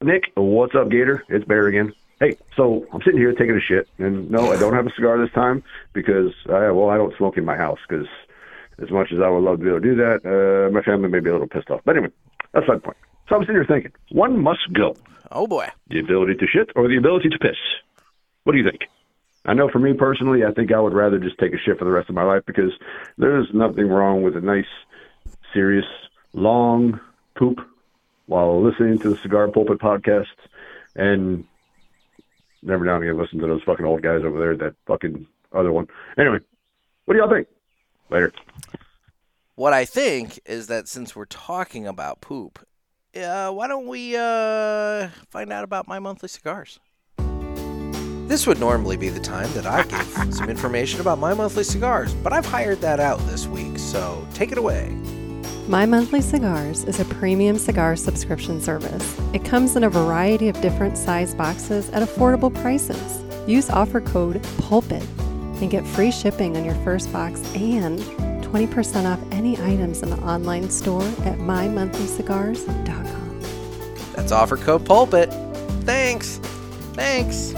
Nick, 0.00 0.24
what's 0.36 0.74
up, 0.74 0.90
Gator? 0.90 1.24
It's 1.28 1.44
Bear 1.44 1.66
again. 1.66 1.92
Hey, 2.20 2.36
so 2.56 2.86
I'm 2.92 3.00
sitting 3.02 3.18
here 3.18 3.32
taking 3.32 3.56
a 3.56 3.60
shit, 3.60 3.88
and 3.98 4.30
no, 4.30 4.50
I 4.50 4.56
don't 4.56 4.74
have 4.74 4.86
a 4.86 4.92
cigar 4.94 5.18
this 5.18 5.32
time 5.34 5.62
because, 5.92 6.32
I, 6.48 6.70
well, 6.70 6.88
I 6.88 6.96
don't 6.96 7.16
smoke 7.16 7.36
in 7.36 7.44
my 7.44 7.56
house 7.56 7.78
because 7.88 8.06
as 8.82 8.90
much 8.90 9.12
as 9.12 9.20
I 9.20 9.28
would 9.28 9.42
love 9.42 9.58
to 9.58 9.64
be 9.64 9.70
able 9.70 9.80
to 9.80 9.86
do 9.86 9.96
that, 9.96 10.20
uh, 10.24 10.72
my 10.72 10.82
family 10.82 11.08
may 11.08 11.20
be 11.20 11.30
a 11.30 11.32
little 11.32 11.46
pissed 11.46 11.70
off. 11.70 11.80
But 11.84 11.96
anyway, 11.96 12.12
that's 12.52 12.66
not 12.66 12.76
the 12.76 12.80
point. 12.80 12.96
So 13.28 13.36
I'm 13.36 13.42
sitting 13.42 13.56
here 13.56 13.66
thinking, 13.66 13.92
one 14.10 14.42
must 14.42 14.72
go. 14.72 14.96
Oh 15.30 15.46
boy. 15.46 15.68
The 15.88 16.00
ability 16.00 16.34
to 16.36 16.46
shit 16.46 16.70
or 16.74 16.88
the 16.88 16.96
ability 16.96 17.28
to 17.28 17.38
piss? 17.38 17.56
What 18.44 18.52
do 18.52 18.58
you 18.58 18.64
think? 18.64 18.82
I 19.44 19.54
know 19.54 19.68
for 19.68 19.78
me 19.78 19.92
personally, 19.92 20.44
I 20.44 20.52
think 20.52 20.72
I 20.72 20.80
would 20.80 20.94
rather 20.94 21.18
just 21.18 21.38
take 21.38 21.52
a 21.52 21.58
shit 21.58 21.78
for 21.78 21.84
the 21.84 21.90
rest 21.90 22.08
of 22.08 22.14
my 22.14 22.24
life 22.24 22.42
because 22.46 22.72
there's 23.16 23.48
nothing 23.52 23.88
wrong 23.88 24.22
with 24.22 24.36
a 24.36 24.40
nice, 24.40 24.66
serious, 25.52 25.86
long 26.32 27.00
poop 27.38 27.60
while 28.26 28.62
listening 28.62 28.98
to 28.98 29.10
the 29.10 29.16
Cigar 29.18 29.48
Pulpit 29.48 29.78
podcast 29.78 30.26
and 30.94 31.44
every 32.68 32.86
now 32.86 32.96
and 32.96 33.04
again 33.04 33.18
listen 33.18 33.38
to 33.38 33.46
those 33.46 33.62
fucking 33.62 33.86
old 33.86 34.02
guys 34.02 34.22
over 34.24 34.38
there, 34.38 34.56
that 34.56 34.74
fucking 34.86 35.26
other 35.52 35.72
one. 35.72 35.86
Anyway, 36.18 36.38
what 37.04 37.14
do 37.14 37.20
y'all 37.20 37.30
think? 37.30 37.48
Later. 38.10 38.32
What 39.54 39.72
I 39.72 39.84
think 39.84 40.40
is 40.46 40.66
that 40.68 40.88
since 40.88 41.16
we're 41.16 41.24
talking 41.24 41.86
about 41.86 42.20
poop, 42.20 42.58
uh, 43.16 43.50
why 43.50 43.66
don't 43.66 43.86
we 43.86 44.16
uh, 44.16 45.08
find 45.30 45.52
out 45.52 45.64
about 45.64 45.88
my 45.88 45.98
monthly 45.98 46.28
cigars? 46.28 46.78
This 48.28 48.46
would 48.46 48.60
normally 48.60 48.98
be 48.98 49.08
the 49.08 49.20
time 49.20 49.50
that 49.54 49.66
I 49.66 49.84
give 49.84 50.34
some 50.34 50.50
information 50.50 51.00
about 51.00 51.18
my 51.18 51.32
monthly 51.32 51.64
cigars, 51.64 52.12
but 52.14 52.32
I've 52.32 52.46
hired 52.46 52.80
that 52.82 53.00
out 53.00 53.18
this 53.20 53.46
week, 53.46 53.78
so 53.78 54.26
take 54.34 54.52
it 54.52 54.58
away. 54.58 54.94
My 55.68 55.84
Monthly 55.84 56.22
Cigars 56.22 56.84
is 56.84 56.98
a 56.98 57.04
premium 57.04 57.58
cigar 57.58 57.94
subscription 57.94 58.58
service. 58.58 59.20
It 59.34 59.44
comes 59.44 59.76
in 59.76 59.84
a 59.84 59.90
variety 59.90 60.48
of 60.48 60.58
different 60.62 60.96
size 60.96 61.34
boxes 61.34 61.90
at 61.90 62.02
affordable 62.02 62.54
prices. 62.62 63.22
Use 63.46 63.68
offer 63.68 64.00
code 64.00 64.42
PULPIT 64.62 65.02
and 65.60 65.70
get 65.70 65.86
free 65.86 66.10
shipping 66.10 66.56
on 66.56 66.64
your 66.64 66.76
first 66.76 67.12
box 67.12 67.42
and 67.54 67.98
20% 68.42 69.04
off 69.04 69.20
any 69.30 69.58
items 69.58 70.02
in 70.02 70.08
the 70.08 70.16
online 70.20 70.70
store 70.70 71.02
at 71.02 71.36
mymonthlycigars.com. 71.36 73.40
That's 74.16 74.32
offer 74.32 74.56
code 74.56 74.86
pulpit. 74.86 75.30
Thanks. 75.84 76.38
Thanks. 76.94 77.54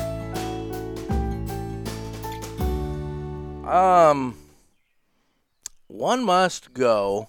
Um 3.65 4.37
one 5.87 6.25
must 6.25 6.75
go. 6.75 7.29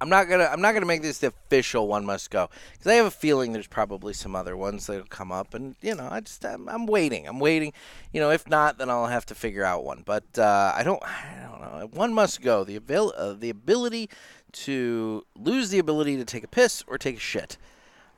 I'm 0.00 0.08
not 0.10 0.28
gonna 0.28 0.44
I'm 0.44 0.60
not 0.60 0.74
gonna 0.74 0.86
make 0.86 1.02
this 1.02 1.18
the 1.18 1.28
official 1.28 1.88
one 1.88 2.04
must 2.04 2.30
go 2.30 2.50
because 2.72 2.86
I 2.86 2.94
have 2.94 3.06
a 3.06 3.10
feeling 3.10 3.52
there's 3.52 3.66
probably 3.66 4.12
some 4.12 4.36
other 4.36 4.56
ones 4.56 4.86
that'll 4.86 5.06
come 5.06 5.32
up 5.32 5.54
and 5.54 5.74
you 5.80 5.94
know 5.94 6.08
I 6.10 6.20
just 6.20 6.44
I'm, 6.44 6.68
I'm 6.68 6.86
waiting 6.86 7.26
I'm 7.26 7.40
waiting 7.40 7.72
you 8.12 8.20
know 8.20 8.30
if 8.30 8.48
not 8.48 8.76
then 8.76 8.90
I'll 8.90 9.06
have 9.06 9.24
to 9.26 9.34
figure 9.34 9.64
out 9.64 9.84
one 9.84 10.02
but 10.04 10.24
uh, 10.38 10.72
I 10.74 10.82
don't 10.82 11.02
I 11.02 11.48
don't 11.50 11.60
know 11.60 11.88
one 11.92 12.12
must 12.12 12.42
go 12.42 12.62
the 12.62 12.76
abil- 12.76 13.14
uh, 13.16 13.32
the 13.32 13.48
ability 13.48 14.10
to 14.52 15.24
lose 15.34 15.70
the 15.70 15.78
ability 15.78 16.16
to 16.18 16.24
take 16.24 16.44
a 16.44 16.48
piss 16.48 16.84
or 16.86 16.98
take 16.98 17.16
a 17.16 17.20
shit. 17.20 17.56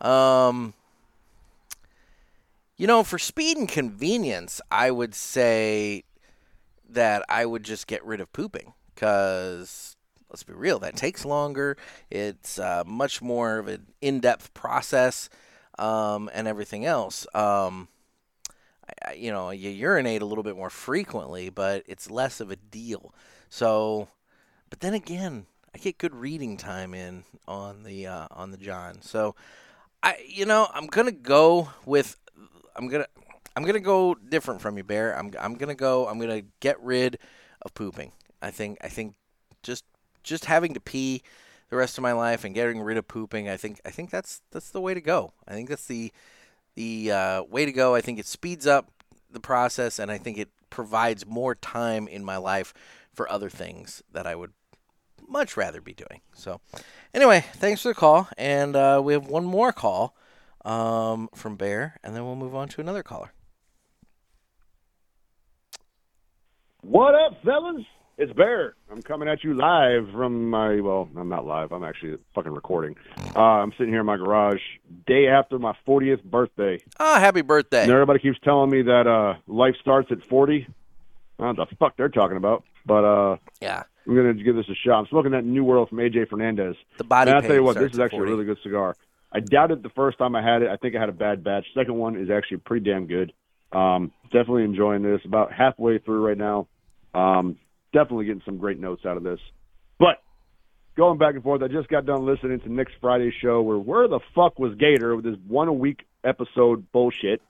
Um 0.00 0.74
you 2.76 2.88
know 2.88 3.04
for 3.04 3.18
speed 3.18 3.56
and 3.56 3.68
convenience 3.68 4.60
I 4.70 4.90
would 4.90 5.14
say 5.14 6.02
that 6.88 7.22
I 7.28 7.46
would 7.46 7.62
just 7.62 7.86
get 7.86 8.04
rid 8.04 8.20
of 8.20 8.32
pooping 8.32 8.72
because 8.94 9.96
let's 10.30 10.42
be 10.42 10.52
real, 10.52 10.78
that 10.80 10.96
takes 10.96 11.24
longer. 11.24 11.76
It's 12.10 12.58
uh, 12.58 12.84
much 12.86 13.22
more 13.22 13.58
of 13.58 13.68
an 13.68 13.86
in-depth 14.00 14.54
process 14.54 15.28
um, 15.78 16.30
and 16.34 16.46
everything 16.46 16.84
else. 16.84 17.26
Um, 17.34 17.88
I, 19.06 19.14
you 19.14 19.30
know, 19.30 19.50
you 19.50 19.70
urinate 19.70 20.22
a 20.22 20.26
little 20.26 20.44
bit 20.44 20.56
more 20.56 20.70
frequently, 20.70 21.50
but 21.50 21.82
it's 21.86 22.10
less 22.10 22.40
of 22.40 22.50
a 22.50 22.56
deal. 22.56 23.14
So, 23.48 24.08
but 24.70 24.80
then 24.80 24.94
again, 24.94 25.46
I 25.74 25.78
get 25.78 25.98
good 25.98 26.14
reading 26.14 26.56
time 26.56 26.94
in 26.94 27.24
on 27.46 27.82
the 27.82 28.06
uh, 28.06 28.26
on 28.30 28.50
the 28.50 28.56
John. 28.56 29.02
So, 29.02 29.34
I 30.02 30.16
you 30.26 30.46
know 30.46 30.68
I'm 30.72 30.86
gonna 30.86 31.12
go 31.12 31.70
with 31.84 32.16
I'm 32.76 32.88
gonna 32.88 33.06
I'm 33.56 33.64
gonna 33.64 33.80
go 33.80 34.14
different 34.14 34.60
from 34.60 34.76
you, 34.76 34.84
Bear. 34.84 35.16
I'm 35.18 35.32
I'm 35.38 35.54
gonna 35.54 35.74
go. 35.74 36.06
I'm 36.06 36.18
gonna 36.18 36.42
get 36.60 36.82
rid 36.82 37.18
of 37.62 37.74
pooping. 37.74 38.12
I 38.40 38.50
think 38.50 38.78
I 38.80 38.88
think 38.88 39.14
just 39.62 39.84
just 40.28 40.44
having 40.46 40.74
to 40.74 40.80
pee 40.80 41.22
the 41.70 41.76
rest 41.76 41.98
of 41.98 42.02
my 42.02 42.12
life 42.12 42.44
and 42.44 42.54
getting 42.54 42.80
rid 42.80 42.96
of 42.96 43.08
pooping, 43.08 43.48
I 43.48 43.56
think 43.56 43.80
I 43.84 43.90
think 43.90 44.10
that's 44.10 44.42
that's 44.50 44.70
the 44.70 44.80
way 44.80 44.94
to 44.94 45.00
go. 45.00 45.32
I 45.46 45.52
think 45.52 45.68
that's 45.68 45.86
the 45.86 46.12
the 46.74 47.12
uh, 47.12 47.42
way 47.44 47.64
to 47.64 47.72
go. 47.72 47.94
I 47.94 48.00
think 48.00 48.18
it 48.18 48.26
speeds 48.26 48.66
up 48.66 48.90
the 49.30 49.40
process, 49.40 49.98
and 49.98 50.10
I 50.10 50.18
think 50.18 50.38
it 50.38 50.48
provides 50.70 51.26
more 51.26 51.54
time 51.54 52.08
in 52.08 52.24
my 52.24 52.36
life 52.36 52.72
for 53.12 53.30
other 53.30 53.50
things 53.50 54.02
that 54.12 54.26
I 54.26 54.34
would 54.34 54.52
much 55.26 55.56
rather 55.56 55.80
be 55.80 55.92
doing. 55.92 56.20
So, 56.32 56.60
anyway, 57.12 57.44
thanks 57.54 57.82
for 57.82 57.88
the 57.88 57.94
call, 57.94 58.28
and 58.38 58.76
uh, 58.76 59.00
we 59.04 59.12
have 59.12 59.26
one 59.26 59.44
more 59.44 59.72
call 59.72 60.14
um, 60.64 61.28
from 61.34 61.56
Bear, 61.56 61.98
and 62.02 62.14
then 62.14 62.24
we'll 62.24 62.36
move 62.36 62.54
on 62.54 62.68
to 62.68 62.80
another 62.80 63.02
caller. 63.02 63.32
What 66.82 67.14
up, 67.14 67.42
fellas? 67.44 67.84
It's 68.20 68.32
Bear. 68.32 68.74
I'm 68.90 69.00
coming 69.00 69.28
at 69.28 69.44
you 69.44 69.54
live 69.54 70.08
from 70.10 70.50
my, 70.50 70.80
well, 70.80 71.08
I'm 71.16 71.28
not 71.28 71.46
live. 71.46 71.70
I'm 71.70 71.84
actually 71.84 72.18
fucking 72.34 72.50
recording. 72.50 72.96
Uh, 73.36 73.40
I'm 73.40 73.70
sitting 73.78 73.90
here 73.90 74.00
in 74.00 74.06
my 74.06 74.16
garage 74.16 74.60
day 75.06 75.28
after 75.28 75.56
my 75.60 75.72
40th 75.86 76.24
birthday. 76.24 76.82
Ah, 76.98 77.20
happy 77.20 77.42
birthday! 77.42 77.84
And 77.84 77.92
everybody 77.92 78.18
keeps 78.18 78.40
telling 78.42 78.70
me 78.70 78.82
that 78.82 79.06
uh, 79.06 79.34
life 79.46 79.76
starts 79.80 80.10
at 80.10 80.24
40. 80.24 80.66
I 80.66 81.42
don't 81.44 81.56
know 81.56 81.62
what 81.62 81.70
the 81.70 81.76
fuck 81.76 81.96
they're 81.96 82.08
talking 82.08 82.36
about. 82.36 82.64
But 82.84 83.04
uh, 83.04 83.36
Yeah, 83.60 83.84
I'm 84.04 84.16
going 84.16 84.36
to 84.36 84.42
give 84.42 84.56
this 84.56 84.68
a 84.68 84.74
shot. 84.74 84.98
I'm 84.98 85.06
smoking 85.06 85.30
that 85.30 85.44
New 85.44 85.62
World 85.62 85.88
from 85.88 85.98
AJ 85.98 86.28
Fernandez. 86.28 86.74
the 86.96 87.04
body. 87.04 87.30
And 87.30 87.36
I'll 87.36 87.42
tell 87.42 87.54
you 87.54 87.62
what, 87.62 87.76
this 87.76 87.92
is 87.92 88.00
actually 88.00 88.18
40. 88.18 88.32
a 88.32 88.34
really 88.34 88.46
good 88.46 88.58
cigar. 88.64 88.96
I 89.30 89.38
doubted 89.38 89.84
the 89.84 89.90
first 89.90 90.18
time 90.18 90.34
I 90.34 90.42
had 90.42 90.62
it. 90.62 90.70
I 90.70 90.76
think 90.76 90.96
I 90.96 91.00
had 91.00 91.08
a 91.08 91.12
bad 91.12 91.44
batch. 91.44 91.66
Second 91.72 91.94
one 91.94 92.16
is 92.16 92.30
actually 92.30 92.56
pretty 92.56 92.90
damn 92.90 93.06
good. 93.06 93.32
Um, 93.70 94.10
definitely 94.32 94.64
enjoying 94.64 95.02
this. 95.02 95.20
About 95.24 95.52
halfway 95.52 95.98
through 95.98 96.26
right 96.26 96.38
now. 96.38 96.66
Um, 97.14 97.58
definitely 97.92 98.26
getting 98.26 98.42
some 98.44 98.58
great 98.58 98.78
notes 98.78 99.04
out 99.06 99.16
of 99.16 99.22
this. 99.22 99.40
But 99.98 100.22
going 100.96 101.18
back 101.18 101.34
and 101.34 101.42
forth, 101.42 101.62
I 101.62 101.68
just 101.68 101.88
got 101.88 102.06
done 102.06 102.26
listening 102.26 102.60
to 102.60 102.72
next 102.72 102.94
Friday's 103.00 103.34
show 103.40 103.62
where 103.62 103.78
where 103.78 104.08
the 104.08 104.20
fuck 104.34 104.58
was 104.58 104.74
Gator 104.74 105.16
with 105.16 105.24
this 105.24 105.36
one 105.46 105.68
a 105.68 105.72
week 105.72 106.04
episode 106.24 106.90
bullshit. 106.92 107.40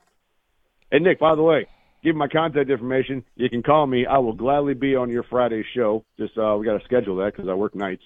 And 0.90 1.04
Nick, 1.04 1.18
by 1.18 1.34
the 1.34 1.42
way, 1.42 1.66
give 2.02 2.16
my 2.16 2.28
contact 2.28 2.70
information. 2.70 3.24
You 3.36 3.50
can 3.50 3.62
call 3.62 3.86
me. 3.86 4.06
I 4.06 4.18
will 4.18 4.32
gladly 4.32 4.74
be 4.74 4.96
on 4.96 5.10
your 5.10 5.22
Friday 5.24 5.64
show. 5.74 6.04
Just 6.18 6.36
uh, 6.38 6.56
we 6.58 6.66
got 6.66 6.78
to 6.78 6.84
schedule 6.84 7.16
that 7.16 7.32
because 7.34 7.48
I 7.48 7.54
work 7.54 7.74
nights. 7.74 8.04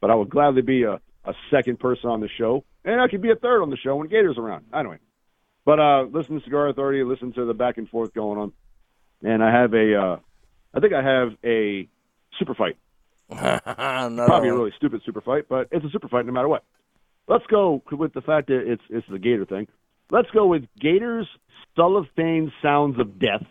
But 0.00 0.10
I 0.10 0.14
will 0.14 0.24
gladly 0.24 0.62
be 0.62 0.84
a, 0.84 1.00
a 1.24 1.34
second 1.50 1.78
person 1.78 2.10
on 2.10 2.20
the 2.20 2.28
show, 2.28 2.64
and 2.84 3.00
I 3.00 3.08
could 3.08 3.22
be 3.22 3.30
a 3.30 3.36
third 3.36 3.62
on 3.62 3.70
the 3.70 3.76
show 3.76 3.96
when 3.96 4.08
Gator's 4.08 4.38
around. 4.38 4.64
Anyway, 4.74 4.98
but 5.64 5.78
uh, 5.78 6.02
listen 6.10 6.38
to 6.38 6.44
Cigar 6.44 6.68
Authority. 6.68 7.04
Listen 7.04 7.32
to 7.34 7.44
the 7.44 7.54
back 7.54 7.78
and 7.78 7.88
forth 7.88 8.12
going 8.12 8.38
on, 8.38 8.52
and 9.22 9.42
I 9.42 9.52
have 9.52 9.74
a. 9.74 9.94
Uh, 9.94 10.16
I 10.74 10.80
think 10.80 10.92
I 10.92 11.02
have 11.02 11.32
a 11.44 11.88
super 12.38 12.54
fight. 12.54 12.76
Probably 13.28 14.48
a 14.48 14.54
really 14.54 14.72
stupid 14.76 15.02
super 15.04 15.20
fight, 15.20 15.46
but 15.48 15.68
it's 15.70 15.84
a 15.84 15.90
super 15.90 16.08
fight 16.08 16.26
no 16.26 16.32
matter 16.32 16.48
what. 16.48 16.64
Let's 17.28 17.46
go 17.46 17.82
with 17.90 18.12
the 18.12 18.20
fact 18.20 18.48
that 18.48 18.70
it's 18.70 18.82
it's 18.90 19.06
the 19.08 19.18
Gator 19.18 19.44
thing. 19.44 19.68
Let's 20.10 20.30
go 20.30 20.46
with 20.46 20.64
Gator's 20.78 21.28
cellophane 21.76 22.52
sounds 22.60 22.98
of 22.98 23.18
death, 23.18 23.46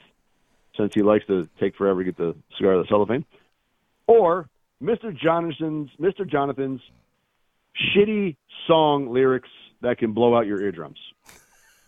since 0.77 0.93
he 0.93 1.01
likes 1.01 1.25
to 1.27 1.47
take 1.59 1.75
forever 1.75 2.03
to 2.03 2.05
get 2.05 2.17
the 2.17 2.35
cigar 2.57 2.73
of 2.73 2.83
the 2.83 2.89
cellophane, 2.89 3.25
or 4.07 4.49
Mr. 4.81 5.15
Jonathan's 5.15 5.89
Mr. 5.99 6.29
Jonathan's 6.29 6.81
shitty 7.95 8.35
song 8.67 9.11
lyrics 9.11 9.49
that 9.81 9.97
can 9.97 10.13
blow 10.13 10.35
out 10.35 10.45
your 10.45 10.61
eardrums. 10.61 10.99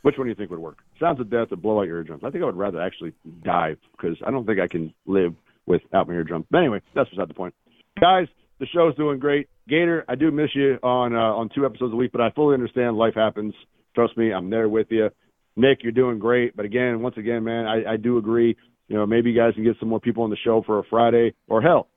Which 0.01 0.17
one 0.17 0.25
do 0.27 0.29
you 0.29 0.35
think 0.35 0.49
would 0.49 0.59
work? 0.59 0.83
Sounds 1.03 1.19
of 1.19 1.29
death 1.29 1.49
that 1.49 1.61
blow 1.61 1.81
out 1.81 1.87
your 1.87 1.97
eardrums. 1.97 2.23
I 2.25 2.29
think 2.29 2.43
I 2.43 2.45
would 2.45 2.55
rather 2.55 2.81
actually 2.81 3.11
die 3.43 3.75
because 3.91 4.15
I 4.25 4.31
don't 4.31 4.45
think 4.45 4.61
I 4.61 4.69
can 4.69 4.93
live 5.05 5.33
without 5.65 6.07
my 6.07 6.13
eardrums. 6.13 6.45
But 6.49 6.59
anyway, 6.59 6.79
that's 6.95 7.09
beside 7.09 7.27
the 7.27 7.33
point. 7.33 7.53
Guys, 7.99 8.27
the 8.61 8.67
show's 8.67 8.95
doing 8.95 9.19
great. 9.19 9.49
Gator, 9.67 10.05
I 10.07 10.15
do 10.15 10.31
miss 10.31 10.51
you 10.55 10.75
on 10.81 11.13
uh, 11.13 11.17
on 11.17 11.49
two 11.53 11.65
episodes 11.65 11.91
a 11.91 11.97
week, 11.97 12.13
but 12.13 12.21
I 12.21 12.31
fully 12.31 12.53
understand 12.53 12.95
life 12.95 13.15
happens. 13.15 13.53
Trust 13.95 14.15
me, 14.17 14.31
I'm 14.31 14.49
there 14.49 14.69
with 14.69 14.87
you. 14.91 15.09
Nick, 15.57 15.79
you're 15.83 15.91
doing 15.91 16.19
great. 16.19 16.55
But 16.55 16.63
again, 16.63 17.01
once 17.01 17.17
again, 17.17 17.43
man, 17.43 17.65
I, 17.65 17.95
I 17.95 17.97
do 17.97 18.17
agree. 18.17 18.55
You 18.87 18.95
know, 18.95 19.05
maybe 19.05 19.29
you 19.29 19.37
guys 19.37 19.55
can 19.55 19.65
get 19.65 19.75
some 19.81 19.89
more 19.89 19.99
people 19.99 20.23
on 20.23 20.29
the 20.29 20.37
show 20.45 20.63
for 20.65 20.79
a 20.79 20.83
Friday, 20.89 21.33
or 21.49 21.61
hell, 21.61 21.89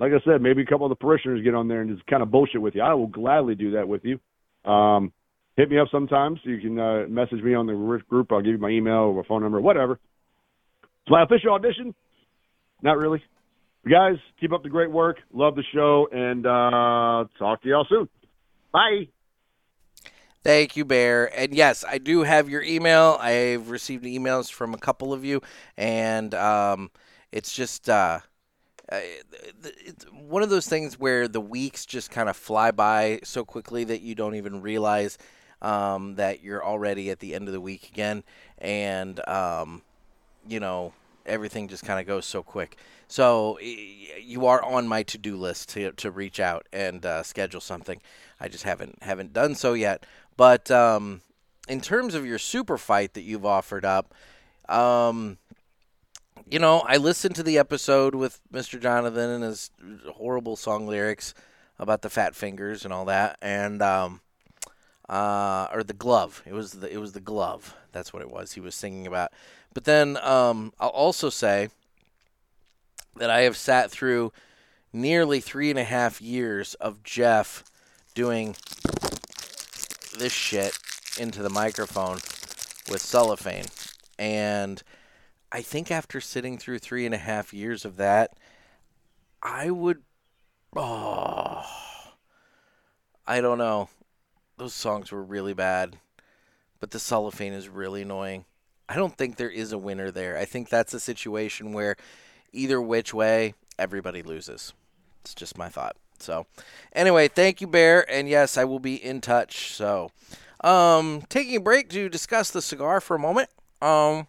like 0.00 0.12
I 0.12 0.24
said, 0.24 0.40
maybe 0.40 0.62
a 0.62 0.66
couple 0.66 0.86
of 0.86 0.90
the 0.90 0.96
parishioners 0.96 1.44
get 1.44 1.54
on 1.54 1.68
there 1.68 1.82
and 1.82 1.94
just 1.94 2.06
kind 2.06 2.22
of 2.22 2.30
bullshit 2.30 2.62
with 2.62 2.74
you. 2.74 2.80
I 2.80 2.94
will 2.94 3.08
gladly 3.08 3.56
do 3.56 3.72
that 3.72 3.88
with 3.88 4.06
you. 4.06 4.18
Um, 4.70 5.12
hit 5.58 5.68
me 5.68 5.78
up 5.78 5.88
sometimes. 5.90 6.38
You 6.44 6.58
can 6.60 6.78
uh, 6.78 7.06
message 7.08 7.42
me 7.42 7.52
on 7.52 7.66
the 7.66 8.00
group. 8.08 8.30
I'll 8.30 8.40
give 8.40 8.52
you 8.52 8.58
my 8.58 8.70
email 8.70 9.10
or 9.10 9.14
my 9.14 9.28
phone 9.28 9.42
number, 9.42 9.60
whatever. 9.60 9.98
It's 10.82 11.10
my 11.10 11.24
official 11.24 11.52
audition. 11.52 11.94
Not 12.80 12.96
really. 12.96 13.20
But 13.82 13.90
guys, 13.90 14.16
keep 14.40 14.52
up 14.52 14.62
the 14.62 14.68
great 14.68 14.90
work. 14.90 15.18
Love 15.32 15.56
the 15.56 15.64
show, 15.74 16.08
and 16.12 16.46
uh, 16.46 17.28
talk 17.38 17.60
to 17.62 17.68
y'all 17.68 17.86
soon. 17.88 18.08
Bye. 18.72 19.08
Thank 20.44 20.76
you, 20.76 20.84
Bear. 20.84 21.26
And 21.36 21.52
yes, 21.52 21.84
I 21.86 21.98
do 21.98 22.22
have 22.22 22.48
your 22.48 22.62
email. 22.62 23.18
I've 23.20 23.68
received 23.70 24.04
emails 24.04 24.52
from 24.52 24.74
a 24.74 24.78
couple 24.78 25.12
of 25.12 25.24
you, 25.24 25.42
and 25.76 26.34
um, 26.34 26.92
it's 27.32 27.52
just 27.52 27.90
uh, 27.90 28.20
uh, 28.92 29.00
it's 29.62 30.04
one 30.12 30.44
of 30.44 30.50
those 30.50 30.68
things 30.68 31.00
where 31.00 31.26
the 31.26 31.40
weeks 31.40 31.84
just 31.84 32.12
kind 32.12 32.28
of 32.28 32.36
fly 32.36 32.70
by 32.70 33.18
so 33.24 33.44
quickly 33.44 33.82
that 33.84 34.02
you 34.02 34.14
don't 34.14 34.36
even 34.36 34.62
realize 34.62 35.18
um, 35.62 36.14
that 36.16 36.42
you're 36.42 36.64
already 36.64 37.10
at 37.10 37.20
the 37.20 37.34
end 37.34 37.48
of 37.48 37.52
the 37.52 37.60
week 37.60 37.88
again, 37.88 38.22
and 38.58 39.26
um, 39.28 39.82
you 40.46 40.60
know 40.60 40.92
everything 41.26 41.68
just 41.68 41.84
kind 41.84 42.00
of 42.00 42.06
goes 42.06 42.26
so 42.26 42.42
quick. 42.42 42.76
So 43.06 43.58
you 43.60 44.46
are 44.46 44.62
on 44.62 44.86
my 44.86 45.02
to-do 45.02 45.36
list 45.36 45.70
to 45.70 45.92
to 45.92 46.10
reach 46.10 46.40
out 46.40 46.66
and 46.72 47.04
uh, 47.04 47.22
schedule 47.22 47.60
something. 47.60 48.00
I 48.40 48.48
just 48.48 48.64
haven't 48.64 49.02
haven't 49.02 49.32
done 49.32 49.54
so 49.54 49.74
yet. 49.74 50.04
But 50.36 50.70
um, 50.70 51.22
in 51.68 51.80
terms 51.80 52.14
of 52.14 52.24
your 52.26 52.38
super 52.38 52.78
fight 52.78 53.14
that 53.14 53.22
you've 53.22 53.46
offered 53.46 53.84
up, 53.84 54.14
um, 54.68 55.38
you 56.48 56.58
know, 56.58 56.80
I 56.80 56.96
listened 56.96 57.34
to 57.36 57.42
the 57.42 57.58
episode 57.58 58.14
with 58.14 58.40
Mr. 58.52 58.80
Jonathan 58.80 59.30
and 59.30 59.44
his 59.44 59.70
horrible 60.14 60.56
song 60.56 60.86
lyrics 60.86 61.34
about 61.78 62.02
the 62.02 62.10
fat 62.10 62.34
fingers 62.34 62.84
and 62.84 62.92
all 62.92 63.04
that, 63.06 63.38
and 63.42 63.82
um, 63.82 64.20
uh, 65.08 65.68
or 65.72 65.82
the 65.82 65.92
glove. 65.92 66.42
It 66.46 66.52
was 66.52 66.72
the 66.72 66.92
it 66.92 66.98
was 66.98 67.12
the 67.12 67.20
glove. 67.20 67.74
That's 67.92 68.12
what 68.12 68.22
it 68.22 68.30
was. 68.30 68.52
He 68.52 68.60
was 68.60 68.74
singing 68.74 69.06
about. 69.06 69.32
But 69.74 69.84
then 69.84 70.16
um, 70.18 70.72
I'll 70.78 70.88
also 70.88 71.30
say 71.30 71.68
that 73.16 73.30
I 73.30 73.40
have 73.40 73.56
sat 73.56 73.90
through 73.90 74.32
nearly 74.92 75.40
three 75.40 75.70
and 75.70 75.78
a 75.78 75.84
half 75.84 76.20
years 76.20 76.74
of 76.74 77.02
Jeff 77.02 77.64
doing 78.14 78.56
this 80.18 80.32
shit 80.32 80.78
into 81.18 81.42
the 81.42 81.50
microphone 81.50 82.16
with 82.90 83.00
cellophane. 83.00 83.66
And 84.18 84.82
I 85.52 85.62
think 85.62 85.90
after 85.90 86.20
sitting 86.20 86.58
through 86.58 86.78
three 86.78 87.06
and 87.06 87.14
a 87.14 87.18
half 87.18 87.52
years 87.54 87.84
of 87.84 87.96
that, 87.96 88.36
I 89.42 89.70
would. 89.70 90.02
Oh. 90.76 91.64
I 93.26 93.42
don't 93.42 93.58
know. 93.58 93.90
Those 94.58 94.74
songs 94.74 95.10
were 95.12 95.22
really 95.22 95.54
bad. 95.54 95.96
But 96.80 96.90
the 96.90 96.98
cellophane 96.98 97.52
is 97.52 97.68
really 97.68 98.02
annoying. 98.02 98.44
I 98.88 98.96
don't 98.96 99.16
think 99.16 99.36
there 99.36 99.50
is 99.50 99.72
a 99.72 99.78
winner 99.78 100.10
there. 100.10 100.36
I 100.36 100.44
think 100.44 100.68
that's 100.68 100.94
a 100.94 101.00
situation 101.00 101.72
where 101.72 101.96
either 102.52 102.80
which 102.80 103.12
way, 103.12 103.54
everybody 103.78 104.22
loses. 104.22 104.72
It's 105.22 105.34
just 105.34 105.58
my 105.58 105.68
thought. 105.68 105.96
So, 106.18 106.46
anyway, 106.92 107.28
thank 107.28 107.60
you, 107.60 107.66
Bear. 107.66 108.10
And 108.10 108.28
yes, 108.28 108.56
I 108.56 108.64
will 108.64 108.80
be 108.80 108.96
in 108.96 109.20
touch. 109.20 109.72
So, 109.74 110.10
um, 110.62 111.22
taking 111.28 111.56
a 111.56 111.60
break 111.60 111.88
to 111.90 112.08
discuss 112.08 112.50
the 112.50 112.62
cigar 112.62 113.00
for 113.00 113.14
a 113.14 113.20
moment. 113.20 113.50
Um, 113.80 114.26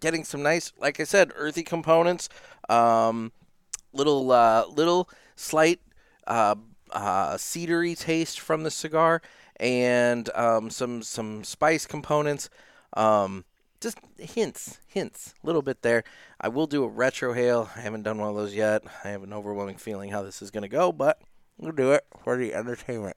getting 0.00 0.24
some 0.24 0.42
nice, 0.42 0.72
like 0.78 1.00
I 1.00 1.04
said, 1.04 1.32
earthy 1.36 1.62
components. 1.62 2.28
Um, 2.68 3.32
little, 3.92 4.30
uh, 4.32 4.66
little 4.66 5.08
slight, 5.36 5.80
uh, 6.26 6.56
uh, 6.92 7.34
cedary 7.34 7.98
taste 7.98 8.40
from 8.40 8.62
the 8.62 8.70
cigar, 8.70 9.22
and 9.58 10.30
um, 10.34 10.70
some 10.70 11.02
some 11.02 11.44
spice 11.44 11.86
components. 11.86 12.48
Um, 12.94 13.44
just 13.80 13.98
hints, 14.18 14.80
hints, 14.86 15.34
a 15.42 15.46
little 15.46 15.62
bit 15.62 15.82
there. 15.82 16.02
I 16.40 16.48
will 16.48 16.66
do 16.66 16.84
a 16.84 16.90
retrohale. 16.90 17.68
I 17.76 17.80
haven't 17.80 18.02
done 18.02 18.18
one 18.18 18.30
of 18.30 18.36
those 18.36 18.54
yet. 18.54 18.82
I 19.04 19.08
have 19.08 19.22
an 19.22 19.32
overwhelming 19.32 19.76
feeling 19.76 20.10
how 20.10 20.22
this 20.22 20.42
is 20.42 20.50
going 20.50 20.62
to 20.62 20.68
go, 20.68 20.92
but 20.92 21.20
we'll 21.58 21.72
do 21.72 21.92
it 21.92 22.04
for 22.22 22.36
the 22.36 22.54
entertainment. 22.54 23.16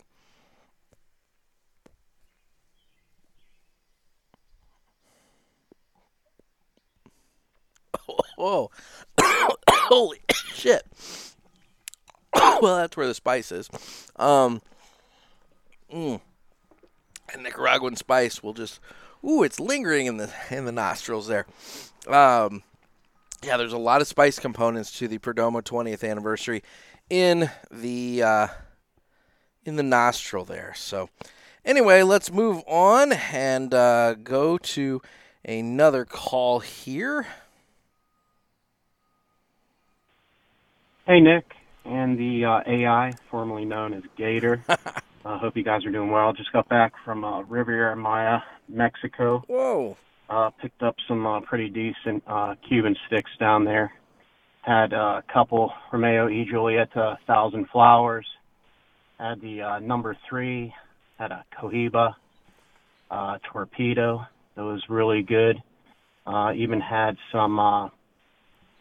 Whoa. 8.37 8.69
Holy 9.69 10.21
shit. 10.53 10.83
well, 12.61 12.77
that's 12.77 12.95
where 12.95 13.07
the 13.07 13.13
spice 13.13 13.51
is. 13.51 13.69
Um, 14.15 14.61
mm. 15.93 16.19
And 17.33 17.43
Nicaraguan 17.43 17.95
spice 17.95 18.41
will 18.41 18.53
just 18.53 18.79
ooh, 19.25 19.43
it's 19.43 19.59
lingering 19.59 20.05
in 20.05 20.17
the 20.17 20.31
in 20.49 20.65
the 20.65 20.71
nostrils 20.71 21.27
there. 21.27 21.45
Um, 22.07 22.63
yeah, 23.43 23.57
there's 23.57 23.73
a 23.73 23.77
lot 23.77 24.01
of 24.01 24.07
spice 24.07 24.39
components 24.39 24.97
to 24.99 25.07
the 25.07 25.17
Perdomo 25.17 25.61
20th 25.61 26.09
anniversary 26.09 26.63
in 27.09 27.49
the 27.71 28.23
uh, 28.23 28.47
in 29.65 29.75
the 29.75 29.83
nostril 29.83 30.45
there. 30.45 30.73
So, 30.75 31.09
anyway, 31.63 32.03
let's 32.03 32.31
move 32.31 32.63
on 32.67 33.13
and 33.13 33.73
uh, 33.73 34.15
go 34.15 34.57
to 34.57 35.01
another 35.45 36.05
call 36.05 36.59
here. 36.59 37.27
Hey, 41.05 41.19
Nick, 41.19 41.55
and 41.85 42.17
the 42.17 42.45
uh, 42.45 42.61
AI, 42.65 43.13
formerly 43.29 43.65
known 43.65 43.93
as 43.93 44.03
Gator. 44.17 44.63
I 45.25 45.37
hope 45.37 45.57
you 45.57 45.63
guys 45.63 45.85
are 45.85 45.91
doing 45.91 46.11
well. 46.11 46.33
Just 46.33 46.51
got 46.51 46.67
back 46.69 46.93
from 47.03 47.23
uh, 47.23 47.41
Riviera 47.41 47.95
Maya, 47.95 48.39
Mexico. 48.67 49.43
Whoa. 49.47 49.97
Uh, 50.29 50.51
picked 50.61 50.83
up 50.83 50.95
some 51.07 51.25
uh, 51.25 51.41
pretty 51.41 51.69
decent 51.69 52.23
uh, 52.27 52.55
Cuban 52.67 52.95
sticks 53.07 53.31
down 53.39 53.65
there. 53.65 53.91
Had 54.61 54.93
uh, 54.93 55.21
a 55.21 55.33
couple 55.33 55.73
Romeo 55.91 56.25
y 56.27 56.45
Julieta 56.51 57.17
Thousand 57.25 57.67
Flowers. 57.69 58.27
Had 59.19 59.41
the 59.41 59.61
uh, 59.61 59.79
number 59.79 60.15
three. 60.29 60.73
Had 61.17 61.31
a 61.31 61.43
Cohiba 61.59 62.13
uh, 63.11 63.37
Torpedo. 63.51 64.25
That 64.55 64.63
was 64.63 64.81
really 64.89 65.21
good. 65.21 65.61
Uh, 66.25 66.53
even 66.55 66.79
had 66.79 67.17
some 67.31 67.59
uh, 67.59 67.85
uh, 67.85 67.89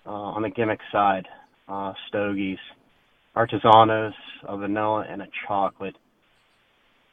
on 0.06 0.42
the 0.42 0.50
gimmick 0.50 0.80
side, 0.90 1.26
uh, 1.68 1.92
Stogies, 2.08 2.58
Artesanos, 3.38 4.12
a 4.42 4.56
vanilla, 4.56 5.06
and 5.08 5.22
a 5.22 5.28
chocolate 5.46 5.94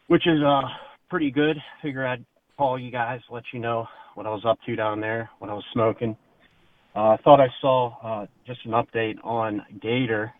which 0.07 0.27
is 0.27 0.41
uh 0.43 0.61
pretty 1.09 1.31
good. 1.31 1.57
Figure 1.81 2.05
I'd 2.05 2.25
call 2.57 2.79
you 2.79 2.91
guys, 2.91 3.21
let 3.29 3.43
you 3.53 3.59
know 3.59 3.87
what 4.15 4.25
I 4.25 4.29
was 4.29 4.43
up 4.45 4.59
to 4.65 4.75
down 4.75 5.01
there, 5.01 5.29
what 5.39 5.49
I 5.49 5.53
was 5.53 5.63
smoking. 5.73 6.15
Uh, 6.95 7.09
I 7.09 7.17
thought 7.17 7.41
I 7.41 7.49
saw 7.59 7.95
uh, 8.01 8.25
just 8.47 8.65
an 8.65 8.71
update 8.71 9.17
on 9.23 9.65
Gator, 9.81 10.33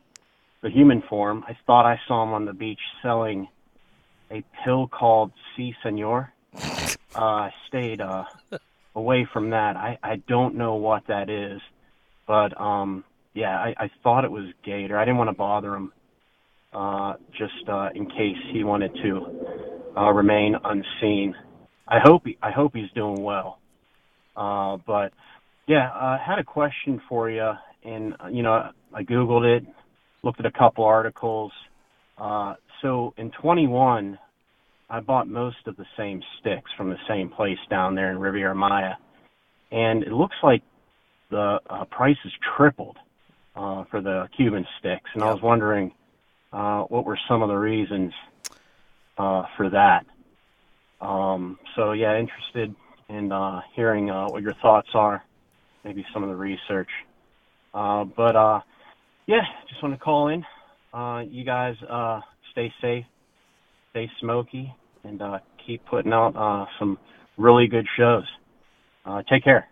the 0.61 0.69
human 0.69 1.03
form. 1.09 1.43
I 1.47 1.57
thought 1.67 1.85
I 1.85 1.99
saw 2.07 2.23
him 2.23 2.31
on 2.33 2.45
the 2.45 2.53
beach 2.53 2.79
selling 3.01 3.49
a 4.31 4.43
pill 4.63 4.87
called 4.87 5.31
C 5.55 5.73
Senor. 5.83 6.31
Uh, 7.17 7.47
I 7.47 7.53
stayed 7.69 8.01
uh, 8.01 8.25
away 8.93 9.25
from 9.31 9.51
that. 9.51 9.77
I, 9.77 9.97
I 10.03 10.17
don't 10.27 10.55
know 10.55 10.75
what 10.75 11.07
that 11.07 11.29
is, 11.29 11.61
but 12.27 12.59
um, 12.59 13.05
yeah, 13.35 13.57
I, 13.57 13.75
I 13.77 13.91
thought 14.01 14.23
it 14.23 14.31
was 14.31 14.45
Gator. 14.63 14.97
I 14.97 15.03
didn't 15.03 15.17
want 15.17 15.29
to 15.29 15.35
bother 15.35 15.75
him 15.75 15.91
uh, 16.73 17.13
just 17.37 17.69
uh, 17.69 17.89
in 17.93 18.05
case 18.07 18.37
he 18.53 18.63
wanted 18.63 18.91
to 19.03 19.97
uh, 19.97 20.11
remain 20.11 20.55
unseen. 20.63 21.35
I 21.87 21.99
hope 22.03 22.23
he, 22.25 22.37
I 22.41 22.51
hope 22.51 22.71
he's 22.73 22.89
doing 22.95 23.21
well. 23.21 23.59
Uh, 24.37 24.77
but 24.87 25.11
yeah, 25.67 25.89
I 25.93 26.17
had 26.25 26.39
a 26.39 26.43
question 26.43 27.01
for 27.09 27.29
you, 27.29 27.51
and 27.83 28.13
you 28.31 28.41
know 28.41 28.71
I 28.93 29.03
googled 29.03 29.57
it, 29.57 29.65
looked 30.23 30.39
at 30.39 30.45
a 30.45 30.51
couple 30.51 30.85
articles. 30.85 31.51
Uh, 32.17 32.55
so 32.81 33.13
in 33.17 33.31
21, 33.41 34.17
I 34.89 34.99
bought 35.01 35.27
most 35.27 35.57
of 35.67 35.75
the 35.75 35.85
same 35.97 36.21
sticks 36.39 36.71
from 36.77 36.89
the 36.89 36.97
same 37.09 37.29
place 37.29 37.57
down 37.69 37.95
there 37.95 38.11
in 38.11 38.19
Riviera 38.19 38.55
Maya, 38.55 38.93
and 39.71 40.03
it 40.03 40.13
looks 40.13 40.35
like 40.41 40.63
the 41.31 41.59
uh, 41.69 41.83
price 41.85 42.17
has 42.23 42.31
tripled 42.55 42.97
uh, 43.55 43.83
for 43.89 44.01
the 44.01 44.27
Cuban 44.35 44.65
sticks, 44.79 45.09
and 45.13 45.23
I 45.23 45.31
was 45.31 45.41
wondering 45.41 45.91
uh, 46.51 46.83
what 46.83 47.05
were 47.05 47.17
some 47.27 47.41
of 47.41 47.49
the 47.49 47.55
reasons 47.55 48.13
uh, 49.17 49.43
for 49.57 49.69
that. 49.69 50.05
Um, 51.05 51.59
so 51.75 51.91
yeah, 51.91 52.17
interested 52.17 52.75
in 53.09 53.31
uh, 53.31 53.61
hearing 53.75 54.09
uh, 54.09 54.27
what 54.27 54.41
your 54.41 54.55
thoughts 54.61 54.89
are, 54.93 55.23
maybe 55.83 56.05
some 56.13 56.23
of 56.23 56.29
the 56.29 56.35
research. 56.35 56.89
Uh, 57.73 58.05
but 58.05 58.35
uh, 58.35 58.61
yeah, 59.27 59.41
just 59.69 59.81
want 59.83 59.93
to 59.93 59.99
call 59.99 60.29
in. 60.29 60.43
Uh, 60.93 61.21
you 61.29 61.43
guys 61.43 61.75
uh, 61.89 62.21
stay 62.51 62.73
safe, 62.81 63.05
stay 63.91 64.09
smoky, 64.21 64.73
and 65.03 65.21
uh, 65.21 65.39
keep 65.65 65.85
putting 65.85 66.13
out 66.13 66.35
uh, 66.35 66.65
some 66.79 66.97
really 67.37 67.67
good 67.67 67.85
shows. 67.97 68.23
Uh, 69.05 69.21
take 69.29 69.43
care. 69.43 69.67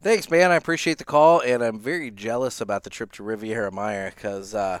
Thanks, 0.00 0.30
man. 0.30 0.50
I 0.52 0.56
appreciate 0.56 0.98
the 0.98 1.04
call, 1.04 1.40
and 1.40 1.62
I'm 1.62 1.78
very 1.80 2.10
jealous 2.10 2.60
about 2.60 2.84
the 2.84 2.90
trip 2.90 3.10
to 3.12 3.22
Riviera 3.24 3.72
Maya 3.72 4.10
because, 4.14 4.54
uh, 4.54 4.80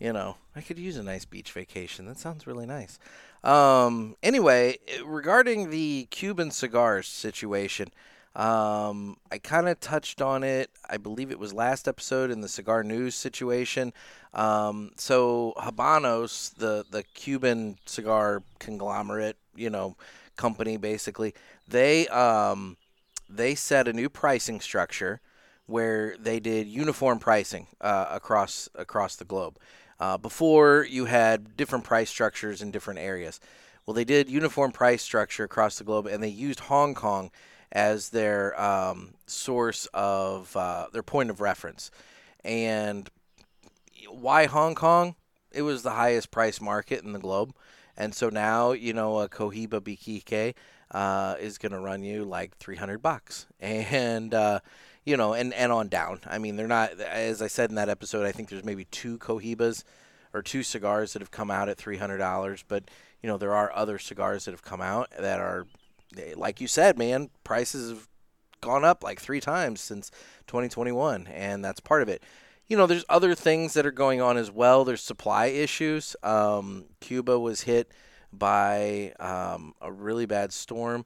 You 0.00 0.12
know, 0.12 0.36
I 0.56 0.62
could 0.62 0.78
use 0.78 0.96
a 0.98 1.04
nice 1.04 1.24
beach 1.24 1.52
vacation. 1.52 2.06
That 2.06 2.18
sounds 2.18 2.46
really 2.46 2.66
nice. 2.66 2.98
Um, 3.44 4.16
anyway, 4.22 4.78
regarding 5.06 5.70
the 5.70 6.08
Cuban 6.10 6.50
cigars 6.50 7.08
situation, 7.08 7.90
um, 8.36 9.16
I 9.32 9.38
kind 9.38 9.68
of 9.68 9.80
touched 9.80 10.20
on 10.22 10.44
it. 10.44 10.70
I 10.90 10.98
believe 10.98 11.30
it 11.30 11.38
was 11.38 11.54
last 11.54 11.88
episode 11.88 12.30
in 12.30 12.42
the 12.42 12.48
cigar 12.48 12.84
news 12.84 13.14
situation. 13.14 13.92
Um, 14.34 14.92
so 14.96 15.54
Habanos, 15.58 16.54
the 16.56 16.84
the 16.90 17.04
Cuban 17.14 17.78
cigar 17.86 18.42
conglomerate, 18.58 19.36
you 19.56 19.70
know, 19.70 19.96
company 20.36 20.76
basically, 20.76 21.34
they 21.68 22.08
um, 22.08 22.76
they 23.30 23.54
set 23.54 23.88
a 23.88 23.92
new 23.92 24.08
pricing 24.08 24.60
structure 24.60 25.20
where 25.66 26.16
they 26.18 26.40
did 26.40 26.66
uniform 26.66 27.18
pricing 27.18 27.68
uh, 27.80 28.06
across 28.10 28.68
across 28.74 29.16
the 29.16 29.24
globe. 29.24 29.58
Uh, 30.00 30.16
before 30.16 30.86
you 30.88 31.04
had 31.04 31.56
different 31.56 31.84
price 31.84 32.08
structures 32.08 32.62
in 32.62 32.70
different 32.70 32.98
areas. 32.98 33.38
Well, 33.84 33.94
they 33.94 34.04
did 34.04 34.30
uniform 34.30 34.72
price 34.72 35.02
structure 35.02 35.44
across 35.44 35.76
the 35.78 35.84
globe, 35.84 36.06
and 36.06 36.22
they 36.22 36.28
used 36.28 36.60
Hong 36.60 36.94
Kong 36.94 37.30
as 37.72 38.08
their 38.08 38.58
um, 38.60 39.14
source 39.26 39.86
of 39.92 40.56
uh, 40.56 40.86
their 40.92 41.02
point 41.02 41.30
of 41.30 41.40
reference. 41.40 41.90
And 42.44 43.10
why 44.08 44.46
Hong 44.46 44.74
Kong? 44.74 45.16
It 45.52 45.62
was 45.62 45.82
the 45.82 45.90
highest 45.90 46.30
price 46.30 46.60
market 46.60 47.04
in 47.04 47.12
the 47.12 47.18
globe. 47.18 47.54
And 47.96 48.14
so 48.14 48.28
now, 48.28 48.72
you 48.72 48.92
know, 48.92 49.18
a 49.18 49.28
Cohiba 49.28 49.80
BKK 49.80 50.54
uh, 50.90 51.36
is 51.40 51.58
going 51.58 51.72
to 51.72 51.80
run 51.80 52.02
you 52.02 52.24
like 52.24 52.56
300 52.58 53.02
bucks. 53.02 53.46
And, 53.60 54.34
uh, 54.34 54.60
you 55.04 55.16
know, 55.16 55.32
and, 55.32 55.52
and 55.54 55.72
on 55.72 55.88
down. 55.88 56.20
I 56.26 56.38
mean, 56.38 56.56
they're 56.56 56.68
not, 56.68 57.00
as 57.00 57.40
I 57.42 57.46
said 57.46 57.70
in 57.70 57.76
that 57.76 57.88
episode, 57.88 58.26
I 58.26 58.32
think 58.32 58.48
there's 58.48 58.64
maybe 58.64 58.84
two 58.84 59.18
Cohibas 59.18 59.84
or 60.34 60.42
two 60.42 60.62
cigars 60.62 61.12
that 61.12 61.22
have 61.22 61.30
come 61.30 61.50
out 61.50 61.68
at 61.68 61.78
$300. 61.78 62.64
But, 62.68 62.84
you 63.22 63.28
know, 63.28 63.36
there 63.36 63.54
are 63.54 63.72
other 63.74 63.98
cigars 63.98 64.44
that 64.44 64.52
have 64.52 64.62
come 64.62 64.80
out 64.80 65.10
that 65.18 65.40
are, 65.40 65.66
like 66.36 66.60
you 66.60 66.68
said, 66.68 66.98
man, 66.98 67.30
prices 67.44 67.90
have 67.90 68.08
gone 68.60 68.84
up 68.84 69.02
like 69.02 69.20
three 69.20 69.40
times 69.40 69.80
since 69.80 70.10
2021. 70.46 71.26
And 71.28 71.64
that's 71.64 71.80
part 71.80 72.02
of 72.02 72.08
it 72.08 72.22
you 72.70 72.76
know, 72.76 72.86
there's 72.86 73.04
other 73.08 73.34
things 73.34 73.74
that 73.74 73.84
are 73.84 73.90
going 73.90 74.20
on 74.20 74.36
as 74.36 74.48
well. 74.48 74.84
There's 74.84 75.02
supply 75.02 75.46
issues. 75.46 76.14
Um, 76.22 76.84
Cuba 77.00 77.36
was 77.36 77.62
hit 77.62 77.90
by 78.32 79.12
um, 79.20 79.74
a 79.80 79.90
really 79.90 80.26
bad 80.26 80.52
storm. 80.52 81.04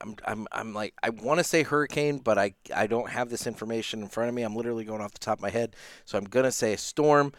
I'm, 0.00 0.16
I'm, 0.24 0.48
I'm 0.52 0.72
like, 0.72 0.94
I 1.02 1.10
want 1.10 1.38
to 1.38 1.44
say 1.44 1.62
hurricane, 1.62 2.18
but 2.18 2.38
I, 2.38 2.54
I 2.74 2.86
don't 2.86 3.10
have 3.10 3.28
this 3.28 3.46
information 3.46 4.00
in 4.02 4.08
front 4.08 4.28
of 4.28 4.34
me. 4.34 4.42
I'm 4.42 4.56
literally 4.56 4.84
going 4.84 5.02
off 5.02 5.12
the 5.12 5.18
top 5.18 5.38
of 5.38 5.42
my 5.42 5.50
head. 5.50 5.76
So 6.04 6.16
I'm 6.16 6.24
going 6.24 6.44
to 6.44 6.52
say 6.52 6.72
a 6.72 6.78
storm. 6.78 7.32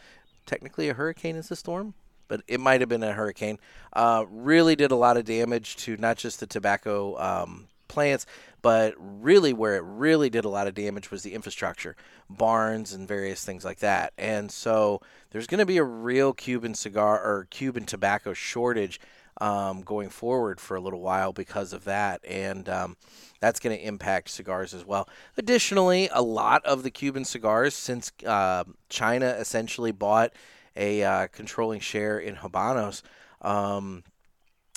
Technically, 0.46 0.90
a 0.90 0.94
hurricane 0.94 1.36
is 1.36 1.50
a 1.50 1.56
storm, 1.56 1.94
but 2.28 2.42
it 2.48 2.60
might 2.60 2.82
have 2.82 2.90
been 2.90 3.04
a 3.04 3.14
hurricane. 3.14 3.58
Uh, 3.94 4.26
really 4.30 4.76
did 4.76 4.92
a 4.92 4.96
lot 4.96 5.18
of 5.18 5.26
damage 5.26 5.76
to 5.78 5.98
not 5.98 6.18
just 6.18 6.40
the 6.40 6.48
tobacco 6.48 7.18
um, 7.20 7.68
plants, 7.88 8.26
but 8.62 8.96
really 8.98 9.54
where 9.54 9.76
it 9.76 9.84
really 9.84 10.30
did 10.30 10.46
a 10.46 10.50
lot 10.50 10.68
of 10.68 10.74
damage 10.74 11.12
was 11.12 11.24
the 11.24 11.34
infrastructure, 11.34 11.96
barns 12.30 12.94
and 12.94 13.08
various 13.08 13.44
things 13.44 13.66
like 13.66 13.80
that. 13.80 14.14
And 14.18 14.52
so 14.52 15.02
there's 15.32 15.48
going 15.48 15.60
to 15.60 15.66
be 15.66 15.78
a 15.78 15.84
real 15.84 16.34
Cuban 16.34 16.74
cigar 16.74 17.22
or 17.22 17.48
Cuban 17.50 17.86
tobacco 17.86 18.34
shortage 18.34 19.00
um, 19.42 19.82
going 19.82 20.10
forward 20.10 20.62
for 20.62 20.78
a 20.78 20.80
little 20.80 21.02
while 21.02 21.34
because 21.34 21.74
of 21.74 21.84
that. 21.86 22.22
And 22.26 22.70
um, 22.70 22.96
that's 23.40 23.60
going 23.60 23.76
to 23.76 23.84
impact 23.84 24.30
cigars 24.30 24.74
as 24.74 24.86
well. 24.86 25.10
Additionally, 25.36 26.10
a 26.14 26.22
lot 26.22 26.64
of 26.64 26.84
the 26.84 26.92
Cuban 26.92 27.26
cigars, 27.26 27.74
since 27.74 28.12
uh, 28.26 28.64
China 28.88 29.26
essentially 29.26 29.92
bought 29.92 30.32
a 30.76 31.04
uh, 31.04 31.28
controlling 31.28 31.80
share 31.80 32.20
in 32.20 32.36
Habanos, 32.36 33.02
um, 33.42 34.04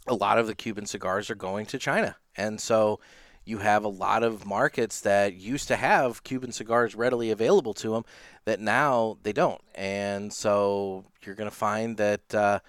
a 0.06 0.14
lot 0.14 0.38
of 0.38 0.46
the 0.46 0.54
Cuban 0.54 0.86
cigars 0.86 1.30
are 1.30 1.34
going 1.34 1.66
to 1.66 1.78
China. 1.78 2.16
And 2.36 2.58
so 2.58 3.00
you 3.44 3.58
have 3.58 3.84
a 3.84 3.88
lot 3.88 4.22
of 4.22 4.46
markets 4.46 5.00
that 5.02 5.34
used 5.34 5.68
to 5.68 5.76
have 5.76 6.24
Cuban 6.24 6.52
cigars 6.52 6.94
readily 6.94 7.30
available 7.30 7.74
to 7.74 7.90
them 7.90 8.04
that 8.46 8.60
now 8.60 9.18
they 9.22 9.34
don't. 9.34 9.60
And 9.74 10.32
so 10.32 11.04
you're 11.22 11.34
going 11.34 11.50
to 11.50 11.54
find 11.54 11.98
that 11.98 12.34
uh, 12.34 12.60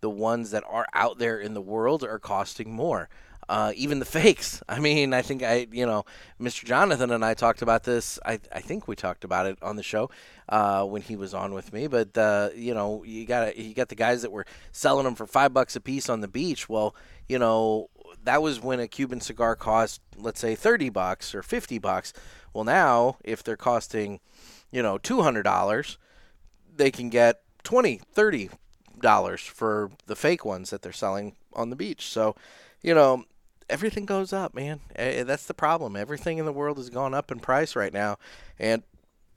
the 0.00 0.10
ones 0.10 0.50
that 0.50 0.64
are 0.68 0.86
out 0.92 1.18
there 1.18 1.38
in 1.38 1.54
the 1.54 1.60
world 1.60 2.04
are 2.04 2.18
costing 2.18 2.72
more. 2.72 3.08
Uh, 3.48 3.72
even 3.74 3.98
the 3.98 4.04
fakes. 4.20 4.62
I 4.68 4.78
mean, 4.78 5.12
I 5.12 5.22
think 5.22 5.42
I, 5.42 5.66
you 5.72 5.84
know, 5.84 6.04
Mr. 6.40 6.64
Jonathan 6.64 7.10
and 7.10 7.24
I 7.24 7.34
talked 7.34 7.62
about 7.62 7.82
this. 7.82 8.18
I, 8.24 8.38
I 8.54 8.60
think 8.60 8.86
we 8.86 8.94
talked 8.94 9.24
about 9.24 9.46
it 9.46 9.58
on 9.60 9.76
the 9.76 9.82
show 9.82 10.10
uh, 10.48 10.84
when 10.84 11.02
he 11.02 11.16
was 11.16 11.34
on 11.34 11.52
with 11.52 11.72
me. 11.72 11.88
But 11.88 12.16
uh, 12.16 12.50
you 12.54 12.74
know, 12.74 13.02
you 13.04 13.26
got 13.26 13.56
you 13.56 13.74
got 13.74 13.88
the 13.88 13.96
guys 13.96 14.22
that 14.22 14.30
were 14.30 14.46
selling 14.70 15.04
them 15.04 15.16
for 15.16 15.26
five 15.26 15.52
bucks 15.52 15.74
a 15.74 15.80
piece 15.80 16.08
on 16.08 16.20
the 16.20 16.28
beach. 16.28 16.68
Well, 16.68 16.94
you 17.28 17.38
know, 17.38 17.90
that 18.24 18.42
was 18.42 18.60
when 18.60 18.80
a 18.80 18.88
Cuban 18.88 19.20
cigar 19.20 19.56
cost, 19.56 20.00
let's 20.16 20.40
say, 20.40 20.54
30 20.54 20.90
bucks 20.90 21.34
or 21.34 21.42
50 21.42 21.78
bucks. 21.78 22.12
Well, 22.52 22.64
now 22.64 23.18
if 23.24 23.42
they're 23.42 23.56
costing, 23.56 24.20
you 24.70 24.82
know, 24.82 24.98
$200, 24.98 25.96
they 26.76 26.90
can 26.90 27.08
get 27.08 27.42
20, 27.62 28.00
30 28.12 28.50
dollars 29.02 29.40
for 29.40 29.90
the 30.06 30.16
fake 30.16 30.44
ones 30.44 30.70
that 30.70 30.82
they're 30.82 30.92
selling 30.92 31.36
on 31.52 31.70
the 31.70 31.76
beach. 31.76 32.06
So, 32.06 32.36
you 32.82 32.94
know, 32.94 33.24
everything 33.68 34.06
goes 34.06 34.32
up, 34.32 34.54
man. 34.54 34.80
That's 34.96 35.46
the 35.46 35.54
problem. 35.54 35.96
Everything 35.96 36.38
in 36.38 36.44
the 36.44 36.52
world 36.52 36.76
has 36.76 36.90
gone 36.90 37.14
up 37.14 37.30
in 37.30 37.40
price 37.40 37.76
right 37.76 37.92
now, 37.92 38.18
and 38.58 38.82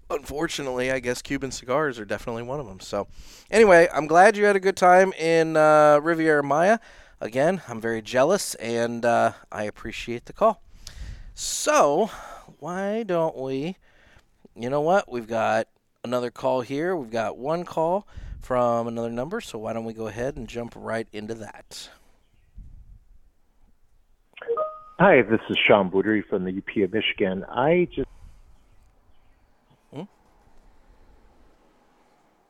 unfortunately, 0.10 0.92
I 0.92 1.00
guess 1.00 1.22
Cuban 1.22 1.52
cigars 1.52 2.00
are 2.00 2.06
definitely 2.06 2.44
one 2.44 2.60
of 2.60 2.68
them. 2.68 2.80
So, 2.80 3.08
anyway, 3.50 3.88
I'm 3.94 4.08
glad 4.08 4.38
you 4.38 4.46
had 4.46 4.56
a 4.56 4.60
good 4.60 4.78
time 4.78 5.14
in 5.14 5.58
uh, 5.58 6.00
Riviera 6.02 6.44
Maya 6.44 6.80
again, 7.24 7.62
I'm 7.70 7.80
very 7.80 8.02
jealous 8.02 8.54
and 8.56 9.06
uh, 9.06 9.32
I 9.52 9.64
appreciate 9.64 10.26
the 10.26 10.34
call. 10.34 10.62
So, 11.34 12.12
why 12.60 13.04
don't 13.04 13.38
we? 13.38 13.78
You 14.56 14.70
know 14.70 14.82
what? 14.82 15.10
We've 15.12 15.28
got 15.28 15.68
another 16.04 16.30
call 16.30 16.62
here. 16.62 16.96
We've 16.96 17.10
got 17.10 17.38
one 17.38 17.64
call 17.64 18.08
from 18.44 18.88
another 18.88 19.10
number, 19.10 19.40
so 19.40 19.58
why 19.58 19.74
don't 19.74 19.86
we 19.86 19.94
go 19.94 20.08
ahead 20.08 20.36
and 20.36 20.48
jump 20.48 20.74
right 20.76 21.08
into 21.14 21.34
that? 21.36 21.90
Hi, 25.00 25.22
this 25.22 25.40
is 25.50 25.58
Sean 25.66 25.90
Boudery 25.90 26.24
from 26.28 26.44
the 26.44 26.52
UP 26.52 26.84
of 26.84 26.94
Michigan. 26.94 27.46
I 27.46 27.88
just. 27.94 28.08
Hmm. 29.94 30.02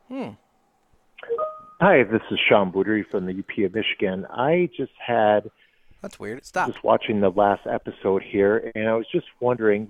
Hmm. 0.09 0.29
Hi, 1.79 2.03
this 2.03 2.21
is 2.31 2.39
Sean 2.49 2.71
Boudery 2.71 3.05
from 3.09 3.25
the 3.25 3.33
UP 3.33 3.65
of 3.65 3.73
Michigan. 3.73 4.25
I 4.29 4.69
just 4.75 4.91
had. 5.05 5.49
That's 6.01 6.19
weird. 6.19 6.43
Stop. 6.45 6.67
Just 6.67 6.83
watching 6.83 7.21
the 7.21 7.29
last 7.29 7.65
episode 7.65 8.23
here, 8.23 8.71
and 8.75 8.89
I 8.89 8.95
was 8.95 9.05
just 9.11 9.27
wondering, 9.39 9.87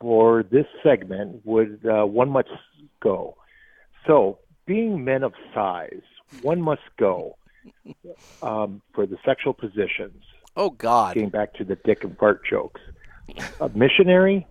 for 0.00 0.44
this 0.44 0.66
segment, 0.82 1.44
would 1.44 1.80
uh, 1.84 2.04
one 2.06 2.30
must 2.30 2.48
go? 3.00 3.36
So, 4.06 4.38
being 4.68 5.02
men 5.02 5.24
of 5.24 5.32
size, 5.52 6.02
one 6.42 6.60
must 6.60 6.82
go 6.98 7.36
um, 8.42 8.82
for 8.94 9.06
the 9.06 9.16
sexual 9.24 9.54
positions. 9.54 10.22
Oh 10.56 10.70
God! 10.70 11.14
Getting 11.14 11.30
back 11.30 11.54
to 11.54 11.64
the 11.64 11.76
dick 11.84 12.04
and 12.04 12.16
fart 12.18 12.42
jokes. 12.48 12.80
A 13.60 13.68
missionary, 13.70 14.46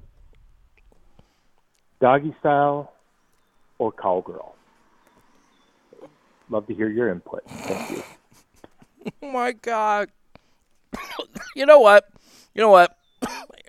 doggy 2.02 2.36
style, 2.40 2.92
or 3.78 3.92
cowgirl. 3.92 4.56
Love 6.50 6.68
to 6.68 6.74
hear 6.74 6.90
your 6.90 7.10
input. 7.10 7.44
Thank 7.48 7.92
you. 7.92 8.04
oh 9.22 9.32
my 9.32 9.52
God. 9.52 10.10
you 11.56 11.66
know 11.66 11.80
what? 11.80 12.10
You 12.56 12.62
know 12.62 12.70
what? 12.70 12.98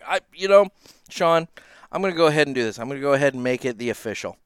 I 0.06 0.20
you 0.34 0.48
know, 0.48 0.68
Sean, 1.11 1.48
I'm 1.92 2.00
going 2.00 2.12
to 2.12 2.16
go 2.16 2.26
ahead 2.26 2.46
and 2.46 2.54
do 2.54 2.62
this. 2.62 2.78
I'm 2.78 2.88
going 2.88 3.00
to 3.00 3.02
go 3.02 3.12
ahead 3.12 3.34
and 3.34 3.42
make 3.42 3.64
it 3.64 3.78
the 3.78 3.90
official. 3.90 4.37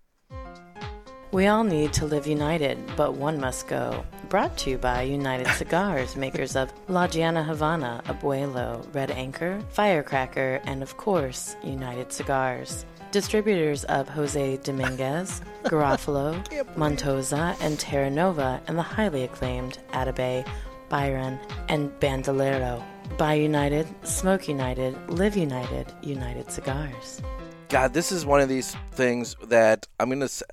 We 1.32 1.46
all 1.46 1.64
need 1.64 1.94
to 1.94 2.04
live 2.04 2.26
united, 2.26 2.78
but 2.94 3.14
one 3.14 3.40
must 3.40 3.66
go. 3.66 4.04
Brought 4.28 4.58
to 4.58 4.70
you 4.70 4.76
by 4.76 5.00
United 5.00 5.46
Cigars, 5.56 6.14
makers 6.14 6.56
of 6.56 6.70
La 6.88 7.06
Gianna 7.06 7.42
Havana, 7.42 8.02
Abuelo, 8.04 8.86
Red 8.94 9.10
Anchor, 9.10 9.58
Firecracker, 9.70 10.60
and 10.64 10.82
of 10.82 10.98
course, 10.98 11.56
United 11.64 12.12
Cigars. 12.12 12.84
Distributors 13.12 13.84
of 13.84 14.10
Jose 14.10 14.58
Dominguez, 14.58 15.40
Garofalo, 15.64 16.34
Montosa, 16.76 17.56
and 17.62 17.80
Terra 17.80 18.10
Nova, 18.10 18.60
and 18.66 18.76
the 18.76 18.82
highly 18.82 19.24
acclaimed 19.24 19.78
Atabey, 19.94 20.46
Byron, 20.90 21.40
and 21.70 21.98
Bandolero. 21.98 22.84
Buy 23.16 23.34
United, 23.34 23.86
Smoke 24.06 24.48
United, 24.48 24.94
Live 25.08 25.38
United, 25.38 25.94
United 26.02 26.50
Cigars. 26.50 27.22
God, 27.70 27.94
this 27.94 28.12
is 28.12 28.26
one 28.26 28.42
of 28.42 28.50
these 28.50 28.76
things 28.90 29.34
that 29.44 29.88
I'm 29.98 30.10
going 30.10 30.20
to 30.20 30.28
say. 30.28 30.44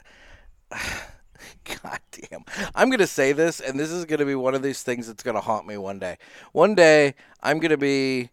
God 1.66 2.00
damn. 2.12 2.44
I'm 2.76 2.90
going 2.90 3.00
to 3.00 3.08
say 3.08 3.32
this, 3.32 3.60
and 3.60 3.80
this 3.80 3.92
is 3.92 4.06
going 4.06 4.20
to 4.20 4.26
be 4.26 4.36
one 4.36 4.56
of 4.56 4.62
these 4.62 4.84
things 4.84 5.08
that's 5.08 5.24
going 5.24 5.36
to 5.36 5.42
haunt 5.42 5.68
me 5.68 5.78
one 5.78 6.00
day. 6.00 6.18
One 6.52 6.76
day, 6.76 7.16
I'm 7.42 7.60
going 7.60 7.72
to 7.72 7.78
be 7.78 8.30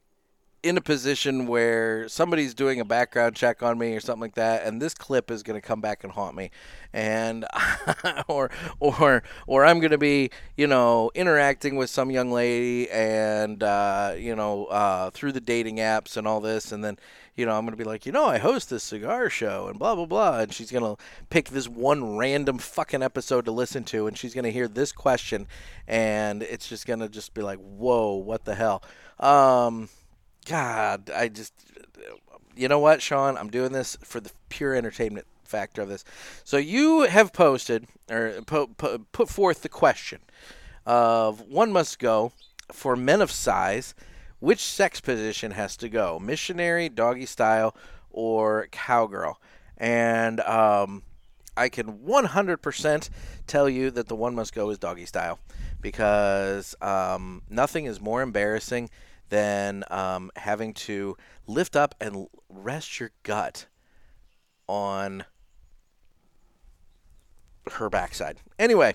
in 0.63 0.77
a 0.77 0.81
position 0.81 1.47
where 1.47 2.09
somebody's 2.09 2.53
doing 2.53 2.81
a 2.81 2.85
background 2.85 3.37
check 3.37 3.63
on 3.63 3.79
me 3.79 3.95
or 3.95 4.01
something 4.01 4.23
like 4.23 4.35
that, 4.35 4.65
and 4.67 4.83
this 4.83 4.95
clip 4.95 5.31
is 5.31 5.43
going 5.43 5.61
to 5.61 5.65
come 5.65 5.81
back 5.81 6.03
and 6.03 6.13
haunt 6.13 6.35
me, 6.35 6.51
and 6.93 7.45
or 8.29 8.51
or 8.81 9.23
or 9.47 9.65
I'm 9.65 9.79
going 9.79 9.93
to 9.93 9.99
be 9.99 10.31
you 10.57 10.67
know 10.67 11.13
interacting 11.15 11.77
with 11.77 11.89
some 11.89 12.11
young 12.11 12.33
lady 12.33 12.91
and 12.91 13.63
uh, 13.63 14.15
you 14.17 14.35
know 14.35 14.65
uh, 14.67 15.11
through 15.11 15.33
the 15.33 15.41
dating 15.41 15.77
apps 15.77 16.17
and 16.17 16.27
all 16.27 16.41
this, 16.41 16.73
and 16.73 16.85
then 16.85 16.99
you 17.37 17.47
know 17.47 17.53
I'm 17.53 17.65
to 17.73 17.77
be 17.77 17.85
like 17.85 18.07
you 18.07 18.13
know 18.13 18.27
I 18.27 18.39
host 18.39 18.71
this 18.71 18.83
cigar 18.83 19.31
show 19.31 19.69
and 19.69 19.79
blah 19.79 19.95
blah 19.95 20.07
blah, 20.07 20.41
and 20.41 20.53
she's 20.53 20.71
to 20.83 21.03
pick 21.31 21.51
this 21.51 21.69
one 21.69 22.17
random 22.17 22.59
fucking 22.59 23.03
episode 23.03 23.45
to 23.45 23.53
listen 23.53 23.85
to, 23.85 24.07
and 24.07 24.17
she's 24.17 24.35
to 24.45 24.53
hear 24.53 24.69
this 24.69 24.93
question, 24.93 25.47
and 25.87 26.43
it's 26.43 26.69
just 26.69 26.87
to 27.01 27.09
just 27.09 27.35
be 27.35 27.43
like 27.43 27.59
whoa 27.59 28.15
what 28.15 28.45
the 28.45 28.55
hell. 28.55 28.83
Um, 29.19 29.89
God, 30.47 31.11
I 31.11 31.29
just, 31.29 31.53
you 32.55 32.69
know 32.69 32.79
what, 32.79 33.03
Sean? 33.03 33.37
I'm 33.37 33.51
doing 33.51 33.73
this 33.73 33.97
for 34.03 34.21
the 34.21 34.31
pure 34.49 34.75
entertainment 34.75 35.27
factor 35.45 35.83
of 35.83 35.89
this. 35.89 36.05
So 36.45 36.57
you 36.57 37.03
have 37.03 37.33
posted 37.33 37.87
or 38.11 38.41
put 39.13 39.29
forth 39.29 39.63
the 39.63 39.69
question 39.69 40.21
of 40.85 41.41
one 41.41 41.73
must 41.73 41.99
go 41.99 42.33
for 42.73 42.97
men 42.97 43.21
of 43.21 43.31
size. 43.31 43.95
Which 44.47 44.63
sex 44.63 45.01
position 45.01 45.51
has 45.51 45.77
to 45.79 45.89
go? 45.89 46.21
Missionary, 46.21 46.89
doggy 46.89 47.27
style, 47.27 47.75
or 48.11 48.69
cowgirl? 48.71 49.41
And 49.77 50.39
um, 50.43 51.03
I 51.57 51.69
can 51.69 51.99
100% 51.99 53.11
tell 53.49 53.69
you 53.69 53.91
that 53.91 54.07
the 54.07 54.15
one 54.15 54.37
must 54.37 54.55
go 54.55 54.71
is 54.71 54.79
doggy 54.79 55.05
style 55.05 55.41
because 55.81 56.77
um, 56.81 57.43
nothing 57.51 57.87
is 57.87 58.01
more 58.01 58.23
embarrassing 58.23 58.89
than 59.31 59.83
um, 59.91 60.31
having 60.37 60.75
to 60.75 61.17
lift 61.49 61.75
up 61.75 61.97
and 62.01 62.29
rest 62.49 63.01
your 63.01 63.11
gut 63.25 63.67
on 64.69 65.25
her 67.73 67.91
backside. 67.91 68.39
Anyway, 68.61 68.95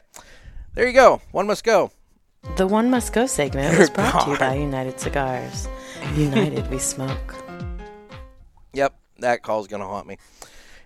there 0.76 0.88
you 0.88 0.94
go. 0.94 1.22
One 1.34 1.46
must 1.46 1.66
go. 1.66 1.92
The 2.58 2.67
One 2.67 2.89
Must 2.89 3.13
Go 3.13 3.27
segment 3.27 3.77
was 3.77 3.89
brought 3.89 4.25
to 4.25 4.32
you 4.32 4.38
by 4.38 4.56
United 4.56 4.99
Cigars. 4.99 5.67
United, 6.15 6.69
we 6.69 6.80
smoke. 6.80 7.36
Yep, 8.73 8.93
that 9.19 9.43
call's 9.43 9.67
gonna 9.67 9.86
haunt 9.86 10.08
me. 10.08 10.17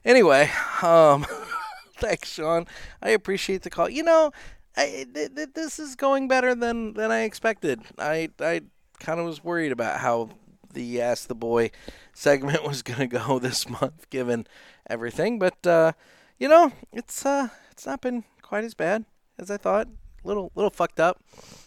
Anyway, 0.03 0.49
um, 0.81 1.23
thanks, 1.97 2.31
Sean. 2.31 2.65
I 2.99 3.09
appreciate 3.11 3.61
the 3.61 3.69
call. 3.69 3.87
You 3.87 4.01
know, 4.01 4.31
I, 4.75 5.05
th- 5.13 5.35
th- 5.35 5.49
this 5.53 5.77
is 5.77 5.95
going 5.95 6.27
better 6.27 6.55
than 6.55 6.95
than 6.95 7.11
I 7.11 7.21
expected. 7.25 7.81
I 7.99 8.29
I 8.39 8.61
kind 8.99 9.19
of 9.19 9.27
was 9.27 9.43
worried 9.43 9.71
about 9.71 9.99
how 9.99 10.29
the 10.73 10.99
Ask 10.99 11.27
the 11.27 11.35
Boy 11.35 11.69
segment 12.15 12.65
was 12.67 12.81
going 12.81 13.07
to 13.07 13.19
go 13.19 13.37
this 13.37 13.69
month, 13.69 14.09
given 14.09 14.47
everything. 14.89 15.37
But 15.37 15.67
uh, 15.67 15.91
you 16.39 16.47
know, 16.47 16.71
it's 16.91 17.23
uh, 17.23 17.49
it's 17.69 17.85
not 17.85 18.01
been 18.01 18.23
quite 18.41 18.63
as 18.63 18.73
bad 18.73 19.05
as 19.37 19.51
I 19.51 19.57
thought. 19.57 19.89
Little 20.25 20.51
little 20.55 20.71
fucked 20.71 20.99
up. 20.99 21.21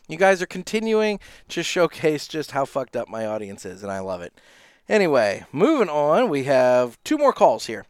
You 0.08 0.16
guys 0.16 0.42
are 0.42 0.46
continuing 0.46 1.20
to 1.48 1.62
showcase 1.62 2.26
just 2.26 2.50
how 2.50 2.64
fucked 2.64 2.96
up 2.96 3.08
my 3.08 3.24
audience 3.24 3.64
is, 3.64 3.82
and 3.82 3.92
I 3.92 4.00
love 4.00 4.20
it. 4.20 4.32
Anyway, 4.88 5.44
moving 5.52 5.88
on, 5.88 6.28
we 6.28 6.44
have 6.44 6.98
two 7.04 7.16
more 7.16 7.32
calls 7.32 7.66
here. 7.66 7.84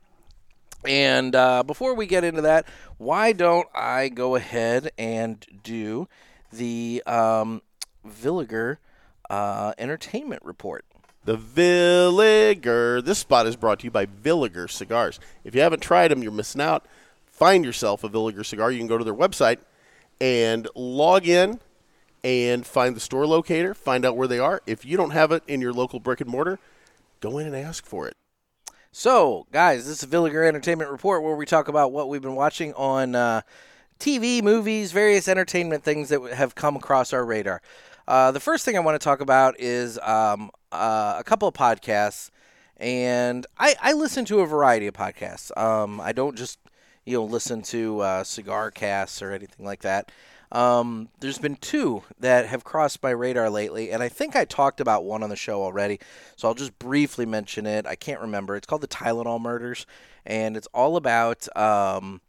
And 0.85 1.35
uh, 1.35 1.63
before 1.63 1.95
we 1.95 2.07
get 2.07 2.23
into 2.23 2.43
that, 2.43 2.67
why 2.99 3.33
don't 3.33 3.69
I 3.75 4.11
go 4.11 4.35
ahead 4.35 4.91
and 4.99 5.45
do 5.63 6.07
the 6.53 7.03
um, 7.07 7.63
Villiger 8.07 8.77
uh, 9.31 9.73
entertainment 9.79 10.43
report. 10.45 10.85
The 11.25 11.37
Villiger. 11.37 13.05
This 13.05 13.19
spot 13.19 13.47
is 13.47 13.57
brought 13.57 13.81
to 13.81 13.85
you 13.85 13.91
by 13.91 14.07
Villiger 14.07 14.71
Cigars. 14.71 15.19
If 15.45 15.55
you 15.55 15.63
haven't 15.63 15.81
tried 15.81 16.09
them, 16.09 16.23
you're 16.23 16.33
missing 16.33 16.61
out. 16.61 16.87
Find 17.27 17.65
yourself 17.65 18.05
a 18.05 18.09
Villiger 18.09 18.45
cigar. 18.45 18.71
You 18.71 18.79
can 18.79 18.87
go 18.87 18.99
to 18.99 19.05
their 19.05 19.15
website 19.15 19.59
and 20.21 20.69
log 20.75 21.27
in 21.27 21.61
and 22.25 22.67
find 22.67 22.97
the 22.97 23.01
store 23.01 23.27
locator, 23.27 23.75
find 23.75 24.05
out 24.05 24.17
where 24.17 24.29
they 24.29 24.39
are. 24.39 24.61
If 24.67 24.85
you 24.85 24.97
don't 24.97 25.11
have 25.11 25.33
it 25.33 25.43
in 25.47 25.61
your 25.61 25.73
local 25.73 26.01
brick 26.01 26.21
and 26.21 26.31
mortar, 26.31 26.59
go 27.21 27.39
in 27.39 27.47
and 27.47 27.57
ask 27.57 27.87
for 27.87 28.09
it. 28.09 28.17
So, 28.91 29.47
guys, 29.53 29.87
this 29.87 30.03
is 30.03 30.09
Villiger 30.09 30.47
Entertainment 30.47 30.91
Report 30.91 31.23
where 31.23 31.37
we 31.37 31.47
talk 31.47 31.69
about 31.69 31.93
what 31.93 32.09
we've 32.09 32.23
been 32.23 32.35
watching 32.35 32.75
on 32.75 33.15
uh, 33.15 33.43
TV, 34.01 34.43
movies, 34.43 34.93
various 34.93 35.29
entertainment 35.29 35.85
things 35.85 36.09
that 36.09 36.21
have 36.33 36.55
come 36.55 36.77
across 36.77 37.13
our 37.13 37.25
radar. 37.25 37.61
Uh, 38.07 38.33
the 38.33 38.41
first 38.41 38.65
thing 38.65 38.77
I 38.77 38.81
want 38.81 38.99
to 38.99 39.05
talk 39.05 39.21
about 39.21 39.57
is 39.61 39.99
um, 39.99 40.51
uh, 40.73 41.17
a 41.19 41.25
couple 41.25 41.47
of 41.47 41.55
podcasts, 41.55 42.31
and 42.79 43.47
I, 43.59 43.75
I, 43.83 43.93
listen 43.93 44.25
to 44.27 44.41
a 44.41 44.47
variety 44.47 44.87
of 44.87 44.95
podcasts. 44.95 45.57
Um, 45.59 46.01
I 46.01 46.13
don't 46.13 46.35
just 46.37 46.59
you 47.09 47.17
know 47.17 47.25
listen 47.25 47.63
to 47.63 48.01
uh, 48.01 48.25
cigar 48.25 48.71
casts 48.71 49.23
or 49.23 49.33
anything 49.33 49.65
like 49.65 49.83
that. 49.83 50.13
Um, 50.51 51.09
there's 51.21 51.39
been 51.39 51.57
two 51.57 52.03
that 52.21 52.47
have 52.47 52.65
crossed 52.65 53.03
my 53.03 53.11
radar 53.11 53.51
lately, 53.51 53.91
and 53.91 54.03
I 54.03 54.09
think 54.09 54.37
I 54.37 54.45
talked 54.45 54.81
about 54.81 55.05
one 55.05 55.23
on 55.23 55.31
the 55.31 55.37
show 55.37 55.63
already, 55.63 56.01
so 56.37 56.49
I'll 56.49 56.55
just 56.55 56.79
briefly 56.79 57.27
mention 57.27 57.67
it. 57.67 57.87
I 57.87 57.97
can't 57.97 58.21
remember. 58.21 58.57
It's 58.57 58.67
called 58.67 58.83
the 58.83 58.89
Tylenol 58.89 59.41
Murders, 59.41 59.87
and 60.25 60.57
it's 60.57 60.69
all 60.73 60.97
about 60.97 61.55
um, 61.57 62.21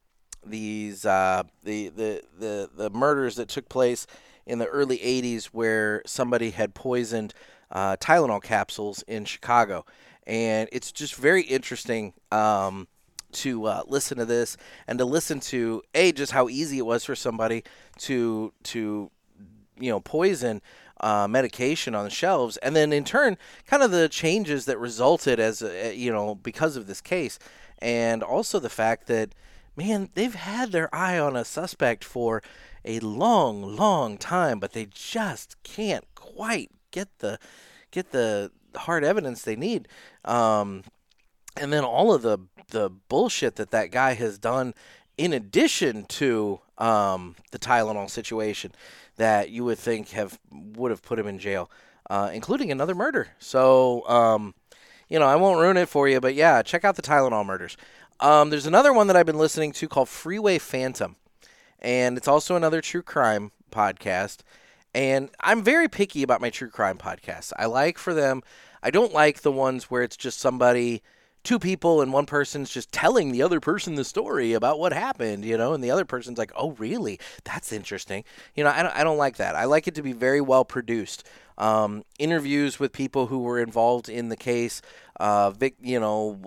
these 0.46 1.06
uh, 1.06 1.44
the, 1.64 1.90
the 1.90 2.24
the 2.38 2.70
the 2.76 2.90
murders 2.90 3.36
that 3.36 3.50
took 3.50 3.70
place 3.70 4.08
in 4.46 4.60
the 4.60 4.66
early 4.66 4.98
80s 4.98 5.46
where 5.46 6.02
somebody 6.06 6.52
had 6.52 6.74
poisoned 6.74 7.34
uh, 7.72 7.96
Tylenol 7.98 8.42
capsules 8.42 9.04
in 9.04 9.26
Chicago. 9.26 9.86
And 10.26 10.68
it's 10.72 10.92
just 10.92 11.16
very 11.16 11.44
interesting 11.44 12.14
um, 12.32 12.88
to 13.32 13.66
uh, 13.66 13.84
listen 13.88 14.18
to 14.18 14.26
this 14.26 14.58
and 14.88 15.00
to 15.00 15.06
listen 15.06 15.40
to 15.40 15.82
a 15.94 16.12
just 16.12 16.32
how 16.32 16.50
easy 16.50 16.78
it 16.78 16.86
was 16.86 17.04
for 17.06 17.16
somebody 17.16 17.64
to 18.00 18.54
to 18.64 19.12
you 19.80 19.90
know 19.90 20.00
poison 20.00 20.62
uh, 21.02 21.28
medication 21.30 21.96
on 21.96 22.04
the 22.04 22.10
shelves, 22.10 22.58
and 22.58 22.76
then 22.76 22.92
in 22.92 23.06
turn, 23.06 23.38
kind 23.66 23.82
of 23.82 23.92
the 23.92 24.10
changes 24.10 24.66
that 24.66 24.78
resulted 24.78 25.40
as 25.40 25.62
a, 25.62 25.96
you 25.96 26.12
know 26.12 26.36
because 26.36 26.76
of 26.76 26.88
this 26.88 27.02
case, 27.02 27.40
and 27.80 28.22
also 28.22 28.60
the 28.60 28.70
fact 28.70 29.08
that 29.08 29.34
man 29.76 30.10
they've 30.14 30.36
had 30.36 30.72
their 30.72 30.94
eye 30.94 31.18
on 31.18 31.36
a 31.36 31.46
suspect 31.46 32.04
for 32.04 32.42
a 32.86 33.00
long, 33.00 33.62
long 33.62 34.18
time, 34.18 34.60
but 34.60 34.74
they 34.74 34.86
just 34.86 35.62
can't 35.64 36.06
quite 36.16 36.72
get 36.92 37.20
the 37.20 37.40
get 37.92 38.12
the 38.12 38.52
hard 38.76 39.04
evidence 39.04 39.42
they 39.42 39.56
need. 39.56 39.88
Um, 40.26 40.84
and 41.58 41.74
then 41.74 41.84
all 41.84 42.14
of 42.14 42.22
the 42.22 42.40
the 42.70 42.90
bullshit 42.90 43.56
that 43.58 43.72
that 43.72 43.92
guy 43.92 44.14
has 44.14 44.38
done, 44.38 44.74
in 45.18 45.34
addition 45.34 46.06
to 46.06 46.62
um, 46.78 47.36
the 47.52 47.60
Tylenol 47.60 48.10
situation, 48.10 48.72
that 49.18 49.50
you 49.50 49.64
would 49.66 49.78
think 49.78 50.10
have 50.10 50.40
would 50.52 50.92
have 50.92 51.02
put 51.02 51.20
him 51.20 51.28
in 51.28 51.40
jail, 51.40 51.70
uh, 52.10 52.30
including 52.34 52.72
another 52.72 52.96
murder. 52.96 53.30
So, 53.40 54.08
um, 54.08 54.54
you 55.10 55.20
know, 55.20 55.26
I 55.26 55.36
won't 55.36 55.60
ruin 55.60 55.78
it 55.78 55.90
for 55.90 56.08
you, 56.08 56.22
but 56.22 56.36
yeah, 56.36 56.62
check 56.62 56.86
out 56.86 56.96
the 56.96 57.02
Tylenol 57.02 57.46
murders. 57.46 57.76
Um, 58.20 58.50
there's 58.50 58.66
another 58.66 58.94
one 58.94 59.08
that 59.08 59.16
I've 59.16 59.26
been 59.26 59.38
listening 59.38 59.72
to 59.74 59.88
called 59.88 60.10
Freeway 60.10 60.58
Phantom 60.58 61.16
and 61.82 62.18
it's 62.18 62.28
also 62.28 62.56
another 62.56 62.82
true 62.82 63.02
crime 63.02 63.52
podcast. 63.72 64.40
And 64.94 65.30
I'm 65.40 65.64
very 65.64 65.88
picky 65.88 66.24
about 66.24 66.42
my 66.42 66.50
true 66.50 66.70
crime 66.70 66.98
podcasts. 66.98 67.54
I 67.58 67.66
like 67.66 67.98
for 67.98 68.14
them, 68.14 68.42
I 68.82 68.92
don't 68.92 69.14
like 69.14 69.42
the 69.42 69.52
ones 69.52 69.86
where 69.86 70.02
it's 70.02 70.18
just 70.18 70.40
somebody, 70.40 71.02
two 71.44 71.60
people, 71.60 72.02
and 72.02 72.12
one 72.12 72.26
person's 72.26 72.70
just 72.70 72.92
telling 72.92 73.32
the 73.32 73.42
other 73.42 73.60
person 73.60 73.96
the 73.96 74.04
story 74.04 74.54
about 74.54 74.80
what 74.80 74.94
happened, 74.94 75.46
you 75.46 75.58
know, 75.58 75.74
and 75.74 75.84
the 75.84 75.92
other 75.92 76.06
person's 76.06 76.38
like, 76.38 76.52
oh, 76.56 76.72
really? 76.72 77.20
That's 77.44 77.72
interesting. 77.72 78.24
You 78.56 78.64
know, 78.64 78.72
I 78.72 78.84
don't, 78.84 78.96
I 78.96 79.04
don't 79.04 79.18
like 79.18 79.38
that. 79.38 79.56
I 79.56 79.66
like 79.66 79.88
it 79.88 79.96
to 79.96 80.02
be 80.02 80.14
very 80.14 80.42
well 80.42 80.66
produced. 80.66 81.26
Um, 81.60 82.04
interviews 82.18 82.80
with 82.80 82.94
people 82.94 83.28
who 83.28 83.40
were 83.40 83.60
involved 83.60 84.10
in 84.10 84.30
the 84.30 84.38
case, 84.38 84.82
uh, 85.20 85.52
vic, 85.52 85.76
you 85.82 86.00
know, 86.00 86.40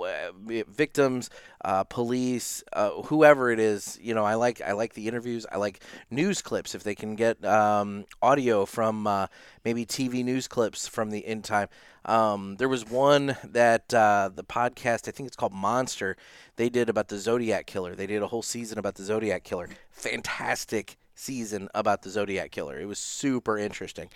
victims, 0.69 1.29
uh, 1.65 1.85
police, 1.85 2.65
uh, 2.73 2.91
whoever 3.03 3.51
it 3.51 3.61
is. 3.61 3.99
You 4.01 4.15
know, 4.15 4.25
I 4.25 4.35
like 4.35 4.63
I 4.63 4.73
like 4.73 4.95
the 4.95 5.09
interviews. 5.09 5.47
I 5.53 5.59
like 5.59 5.85
news 6.11 6.41
clips 6.41 6.75
if 6.75 6.83
they 6.83 6.95
can 6.95 7.15
get 7.15 7.45
um, 7.45 8.07
audio 8.23 8.65
from 8.65 9.07
uh, 9.07 9.27
maybe 9.65 9.85
TV 9.85 10.25
news 10.25 10.49
clips 10.49 10.89
from 10.89 11.11
the 11.11 11.27
end 11.27 11.45
time. 11.45 11.69
Um, 12.05 12.57
there 12.57 12.69
was 12.69 12.89
one 12.89 13.37
that 13.45 13.93
uh, 13.95 14.31
the 14.35 14.43
podcast, 14.43 15.07
I 15.09 15.13
think 15.13 15.29
it's 15.29 15.37
called 15.37 15.53
Monster, 15.53 16.17
they 16.57 16.69
did 16.69 16.89
about 16.89 17.09
the 17.09 17.19
Zodiac 17.19 17.67
Killer. 17.67 17.95
They 17.95 18.07
did 18.07 18.23
a 18.23 18.27
whole 18.27 18.43
season 18.43 18.79
about 18.79 18.97
the 18.97 19.05
Zodiac 19.05 19.45
Killer. 19.45 19.69
Fantastic 19.91 20.97
season 21.15 21.69
about 21.75 22.03
the 22.03 22.11
Zodiac 22.11 22.51
Killer. 22.51 22.81
It 22.81 22.87
was 22.87 22.99
super 22.99 23.57
interesting. 23.57 24.09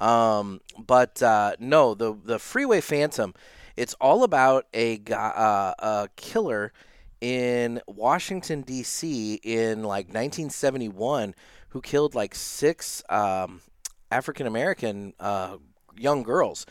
Um, 0.00 0.60
but 0.78 1.22
uh, 1.22 1.52
no, 1.60 1.94
the 1.94 2.16
the 2.24 2.38
Freeway 2.38 2.80
Phantom 2.80 3.34
it's 3.80 3.94
all 3.94 4.24
about 4.24 4.66
a 4.74 5.00
uh, 5.10 5.72
a 5.78 6.08
killer 6.16 6.70
in 7.22 7.80
Washington 7.86 8.60
D.C. 8.60 9.40
in 9.42 9.82
like 9.84 10.08
1971 10.08 11.34
who 11.70 11.80
killed 11.80 12.14
like 12.14 12.34
six 12.34 13.02
um, 13.08 13.62
African 14.10 14.46
American 14.46 15.14
uh, 15.18 15.56
young 15.96 16.22
girls, 16.22 16.66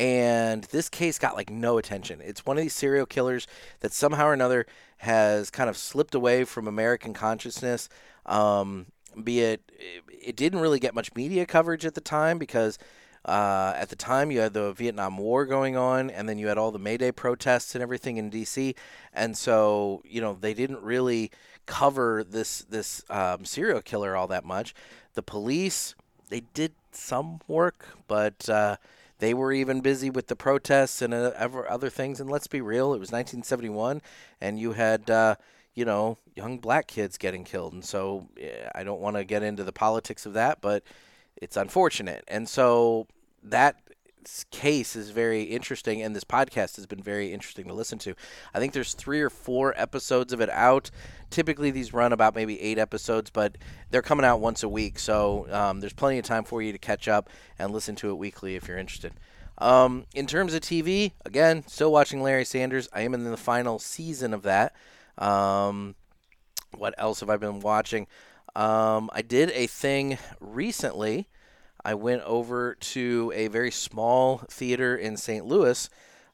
and 0.00 0.64
this 0.64 0.88
case 0.88 1.16
got 1.18 1.36
like 1.36 1.48
no 1.48 1.78
attention. 1.78 2.20
It's 2.20 2.44
one 2.44 2.56
of 2.56 2.62
these 2.62 2.74
serial 2.74 3.06
killers 3.06 3.46
that 3.78 3.92
somehow 3.92 4.26
or 4.26 4.32
another 4.32 4.66
has 4.96 5.50
kind 5.50 5.70
of 5.70 5.76
slipped 5.76 6.16
away 6.16 6.42
from 6.42 6.66
American 6.66 7.14
consciousness. 7.14 7.88
Um, 8.26 8.86
be 9.24 9.40
it, 9.40 9.62
it 10.08 10.36
didn't 10.36 10.60
really 10.60 10.78
get 10.78 10.94
much 10.94 11.14
media 11.14 11.46
coverage 11.46 11.84
at 11.86 11.94
the 11.94 12.00
time 12.00 12.38
because 12.38 12.78
uh, 13.24 13.74
at 13.76 13.88
the 13.88 13.96
time 13.96 14.30
you 14.30 14.40
had 14.40 14.54
the 14.54 14.72
Vietnam 14.72 15.18
War 15.18 15.44
going 15.44 15.76
on, 15.76 16.10
and 16.10 16.28
then 16.28 16.38
you 16.38 16.46
had 16.48 16.58
all 16.58 16.70
the 16.70 16.78
May 16.78 16.96
Day 16.96 17.12
protests 17.12 17.74
and 17.74 17.82
everything 17.82 18.16
in 18.16 18.30
D.C. 18.30 18.74
And 19.12 19.36
so 19.36 20.02
you 20.04 20.20
know 20.20 20.36
they 20.40 20.54
didn't 20.54 20.82
really 20.82 21.30
cover 21.66 22.24
this 22.24 22.60
this 22.60 23.04
um, 23.10 23.44
serial 23.44 23.82
killer 23.82 24.16
all 24.16 24.26
that 24.28 24.44
much. 24.44 24.74
The 25.14 25.22
police 25.22 25.94
they 26.28 26.42
did 26.54 26.72
some 26.92 27.40
work, 27.48 27.86
but 28.06 28.48
uh, 28.48 28.76
they 29.18 29.34
were 29.34 29.52
even 29.52 29.80
busy 29.80 30.10
with 30.10 30.28
the 30.28 30.36
protests 30.36 31.02
and 31.02 31.12
uh, 31.12 31.32
other 31.68 31.90
things. 31.90 32.20
And 32.20 32.30
let's 32.30 32.46
be 32.46 32.60
real, 32.60 32.94
it 32.94 33.00
was 33.00 33.10
1971, 33.10 34.02
and 34.40 34.58
you 34.58 34.72
had, 34.72 35.10
uh, 35.10 35.36
you 35.78 35.84
know, 35.84 36.18
young 36.34 36.58
black 36.58 36.88
kids 36.88 37.16
getting 37.16 37.44
killed. 37.44 37.72
And 37.72 37.84
so 37.84 38.26
yeah, 38.36 38.68
I 38.74 38.82
don't 38.82 39.00
want 39.00 39.14
to 39.14 39.24
get 39.24 39.44
into 39.44 39.62
the 39.62 39.70
politics 39.70 40.26
of 40.26 40.32
that, 40.32 40.60
but 40.60 40.82
it's 41.36 41.56
unfortunate. 41.56 42.24
And 42.26 42.48
so 42.48 43.06
that 43.44 43.76
case 44.50 44.96
is 44.96 45.10
very 45.10 45.44
interesting, 45.44 46.02
and 46.02 46.16
this 46.16 46.24
podcast 46.24 46.74
has 46.74 46.86
been 46.86 47.00
very 47.00 47.32
interesting 47.32 47.68
to 47.68 47.74
listen 47.74 47.96
to. 48.00 48.16
I 48.52 48.58
think 48.58 48.72
there's 48.72 48.92
three 48.92 49.20
or 49.20 49.30
four 49.30 49.72
episodes 49.76 50.32
of 50.32 50.40
it 50.40 50.50
out. 50.50 50.90
Typically, 51.30 51.70
these 51.70 51.94
run 51.94 52.12
about 52.12 52.34
maybe 52.34 52.60
eight 52.60 52.78
episodes, 52.78 53.30
but 53.30 53.56
they're 53.92 54.02
coming 54.02 54.26
out 54.26 54.40
once 54.40 54.64
a 54.64 54.68
week, 54.68 54.98
so 54.98 55.46
um, 55.52 55.78
there's 55.78 55.92
plenty 55.92 56.18
of 56.18 56.24
time 56.24 56.42
for 56.42 56.60
you 56.60 56.72
to 56.72 56.78
catch 56.78 57.06
up 57.06 57.30
and 57.56 57.70
listen 57.70 57.94
to 57.94 58.10
it 58.10 58.14
weekly 58.14 58.56
if 58.56 58.66
you're 58.66 58.78
interested. 58.78 59.12
Um, 59.58 60.06
in 60.12 60.26
terms 60.26 60.54
of 60.54 60.60
TV, 60.60 61.12
again, 61.24 61.62
still 61.68 61.92
watching 61.92 62.20
Larry 62.20 62.44
Sanders. 62.44 62.88
I 62.92 63.02
am 63.02 63.14
in 63.14 63.22
the 63.22 63.36
final 63.36 63.78
season 63.78 64.34
of 64.34 64.42
that. 64.42 64.74
Um, 65.18 65.94
what 66.76 66.94
else 66.96 67.20
have 67.20 67.30
I 67.30 67.36
been 67.36 67.60
watching? 67.60 68.06
Um, 68.54 69.10
I 69.12 69.22
did 69.22 69.50
a 69.50 69.66
thing 69.66 70.18
recently 70.40 71.28
I 71.84 71.94
went 71.94 72.22
over 72.24 72.74
to 72.74 73.32
a 73.34 73.48
very 73.48 73.70
small 73.70 74.42
theater 74.50 74.96
in 74.96 75.16
St. 75.16 75.46
Louis 75.46 75.88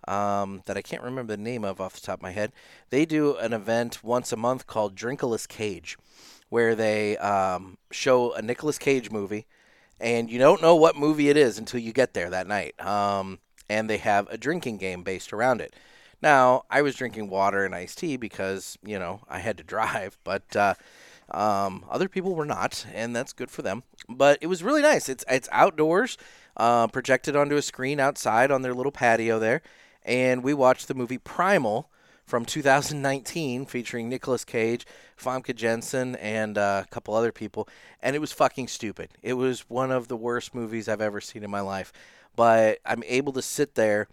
um, 0.09 0.63
that 0.67 0.77
I 0.77 0.83
can't 0.83 1.03
remember 1.03 1.37
the 1.37 1.43
name 1.43 1.65
of 1.65 1.81
off 1.81 1.95
the 1.95 2.01
top 2.01 2.19
of 2.19 2.23
my 2.23 2.33
head. 2.33 2.53
They 2.91 3.05
do 3.05 3.37
an 3.37 3.53
event 3.53 4.03
once 4.03 4.33
a 4.33 4.37
month 4.37 4.67
called 4.67 4.97
Drinkless 4.97 5.47
Cage, 5.47 5.97
where 6.49 6.75
they 6.75 7.17
um, 7.19 7.79
show 7.91 8.33
a 8.33 8.43
Nicolas 8.43 8.79
Cage 8.79 9.11
movie, 9.11 9.47
and 10.01 10.31
you 10.31 10.39
don't 10.39 10.63
know 10.63 10.75
what 10.75 10.97
movie 10.97 11.29
it 11.29 11.37
is 11.37 11.59
until 11.59 11.81
you 11.81 11.93
get 11.93 12.15
there 12.15 12.31
that 12.31 12.47
night. 12.47 12.79
Um, 12.85 13.39
and 13.69 13.89
they 13.89 13.99
have 13.99 14.29
a 14.31 14.37
drinking 14.37 14.79
game 14.79 15.03
based 15.03 15.33
around 15.33 15.61
it. 15.61 15.75
Now, 16.25 16.65
I 16.71 16.81
was 16.81 16.95
drinking 16.95 17.29
water 17.29 17.67
and 17.67 17.75
iced 17.75 17.99
tea 17.99 18.17
because, 18.17 18.79
you 18.83 18.99
know, 18.99 19.21
I 19.29 19.41
had 19.41 19.59
to 19.59 19.63
drive, 19.63 20.19
but. 20.25 20.57
Uh, 20.57 20.75
um, 21.31 21.87
other 21.89 22.07
people 22.07 22.35
were 22.35 22.45
not, 22.45 22.85
and 22.93 23.17
that's 23.17 23.33
good 23.33 23.51
for 23.51 23.63
them. 23.63 23.83
But 24.11 24.39
it 24.43 24.47
was 24.47 24.63
really 24.63 24.83
nice. 24.83 25.09
It's 25.09 25.25
it's 25.27 25.49
outdoors, 25.51 26.19
uh, 26.59 26.87
projected 26.89 27.35
onto 27.35 27.57
a 27.57 27.63
screen 27.63 27.99
outside 27.99 28.51
on 28.51 28.61
their 28.61 28.75
little 28.75 28.93
patio 28.93 29.39
there, 29.39 29.63
and 30.05 30.45
we 30.45 30.53
watched 30.53 30.87
the 30.87 30.93
movie 30.93 31.17
Primal 31.17 31.89
from 32.27 32.45
2019 32.45 33.65
featuring 33.65 34.11
Nicolas 34.11 34.45
Cage, 34.45 34.87
Famke 35.19 35.57
Janssen, 35.57 36.15
and 36.17 36.59
uh, 36.59 36.83
a 36.85 36.91
couple 36.91 37.15
other 37.15 37.33
people, 37.33 37.67
and 38.03 38.15
it 38.15 38.19
was 38.19 38.33
fucking 38.33 38.69
stupid. 38.69 39.09
It 39.23 39.35
was 39.35 39.61
one 39.71 39.91
of 39.91 40.09
the 40.09 40.17
worst 40.17 40.55
movies 40.55 40.91
I've 40.91 41.01
ever 41.01 41.23
seen 41.23 41.43
in 41.43 41.51
my 41.51 41.63
life, 41.63 41.91
but 42.37 42.81
I'm 42.85 43.03
able 43.05 43.33
to 43.33 43.43
sit 43.43 43.77
there 43.77 44.09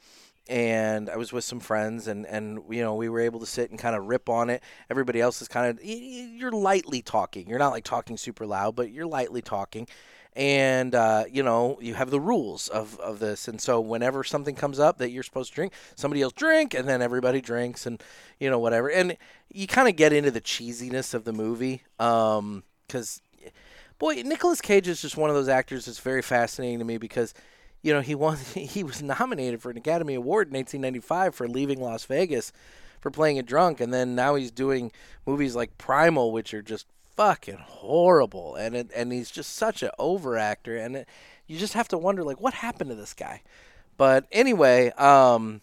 and 0.51 1.09
I 1.09 1.15
was 1.15 1.31
with 1.31 1.45
some 1.45 1.61
friends, 1.61 2.07
and 2.07 2.25
and 2.25 2.59
you 2.69 2.81
know 2.81 2.93
we 2.95 3.07
were 3.07 3.21
able 3.21 3.39
to 3.39 3.45
sit 3.45 3.69
and 3.71 3.79
kind 3.79 3.95
of 3.95 4.05
rip 4.05 4.27
on 4.27 4.49
it. 4.49 4.61
Everybody 4.89 5.21
else 5.21 5.41
is 5.41 5.47
kind 5.47 5.69
of 5.69 5.83
you're 5.83 6.51
lightly 6.51 7.01
talking. 7.01 7.47
You're 7.47 7.57
not 7.57 7.71
like 7.71 7.85
talking 7.85 8.17
super 8.17 8.45
loud, 8.45 8.75
but 8.75 8.91
you're 8.91 9.07
lightly 9.07 9.41
talking, 9.41 9.87
and 10.35 10.93
uh, 10.93 11.23
you 11.31 11.41
know 11.41 11.77
you 11.81 11.93
have 11.93 12.11
the 12.11 12.19
rules 12.19 12.67
of 12.67 12.99
of 12.99 13.19
this. 13.19 13.47
And 13.47 13.61
so 13.61 13.79
whenever 13.79 14.25
something 14.25 14.53
comes 14.53 14.77
up 14.77 14.97
that 14.97 15.09
you're 15.09 15.23
supposed 15.23 15.51
to 15.51 15.55
drink, 15.55 15.71
somebody 15.95 16.21
else 16.21 16.33
drink, 16.33 16.73
and 16.73 16.85
then 16.85 17.01
everybody 17.01 17.39
drinks, 17.39 17.85
and 17.85 18.03
you 18.37 18.49
know 18.49 18.59
whatever. 18.59 18.91
And 18.91 19.15
you 19.53 19.67
kind 19.67 19.87
of 19.87 19.95
get 19.95 20.11
into 20.11 20.31
the 20.31 20.41
cheesiness 20.41 21.13
of 21.13 21.23
the 21.23 21.33
movie, 21.33 21.83
because. 21.97 23.21
Um, 23.23 23.51
boy, 23.99 24.15
Nicolas 24.25 24.61
Cage 24.61 24.87
is 24.87 24.99
just 24.99 25.15
one 25.15 25.29
of 25.29 25.35
those 25.35 25.47
actors 25.47 25.85
that's 25.85 25.99
very 25.99 26.23
fascinating 26.23 26.79
to 26.79 26.85
me 26.85 26.97
because 26.97 27.35
you 27.81 27.93
know, 27.93 28.01
he 28.01 28.15
won. 28.15 28.37
He 28.53 28.83
was 28.83 29.01
nominated 29.01 29.61
for 29.61 29.71
an 29.71 29.77
Academy 29.77 30.15
Award 30.15 30.47
in 30.47 30.53
1995 30.53 31.35
for 31.35 31.47
Leaving 31.47 31.81
Las 31.81 32.05
Vegas, 32.05 32.51
for 32.99 33.11
playing 33.11 33.39
a 33.39 33.43
drunk, 33.43 33.79
and 33.79 33.93
then 33.93 34.15
now 34.15 34.35
he's 34.35 34.51
doing 34.51 34.91
movies 35.25 35.55
like 35.55 35.77
Primal, 35.77 36.31
which 36.31 36.53
are 36.53 36.61
just 36.61 36.85
fucking 37.15 37.57
horrible, 37.57 38.55
and 38.55 38.75
it, 38.75 38.91
and 38.95 39.11
he's 39.11 39.31
just 39.31 39.55
such 39.55 39.83
an 39.83 39.91
over 39.99 40.37
actor, 40.37 40.77
and 40.77 40.95
it, 40.95 41.09
you 41.47 41.57
just 41.57 41.73
have 41.73 41.87
to 41.89 41.97
wonder 41.97 42.23
like 42.23 42.39
what 42.39 42.53
happened 42.53 42.89
to 42.89 42.95
this 42.95 43.13
guy. 43.13 43.41
But 43.97 44.25
anyway, 44.31 44.91
um, 44.91 45.61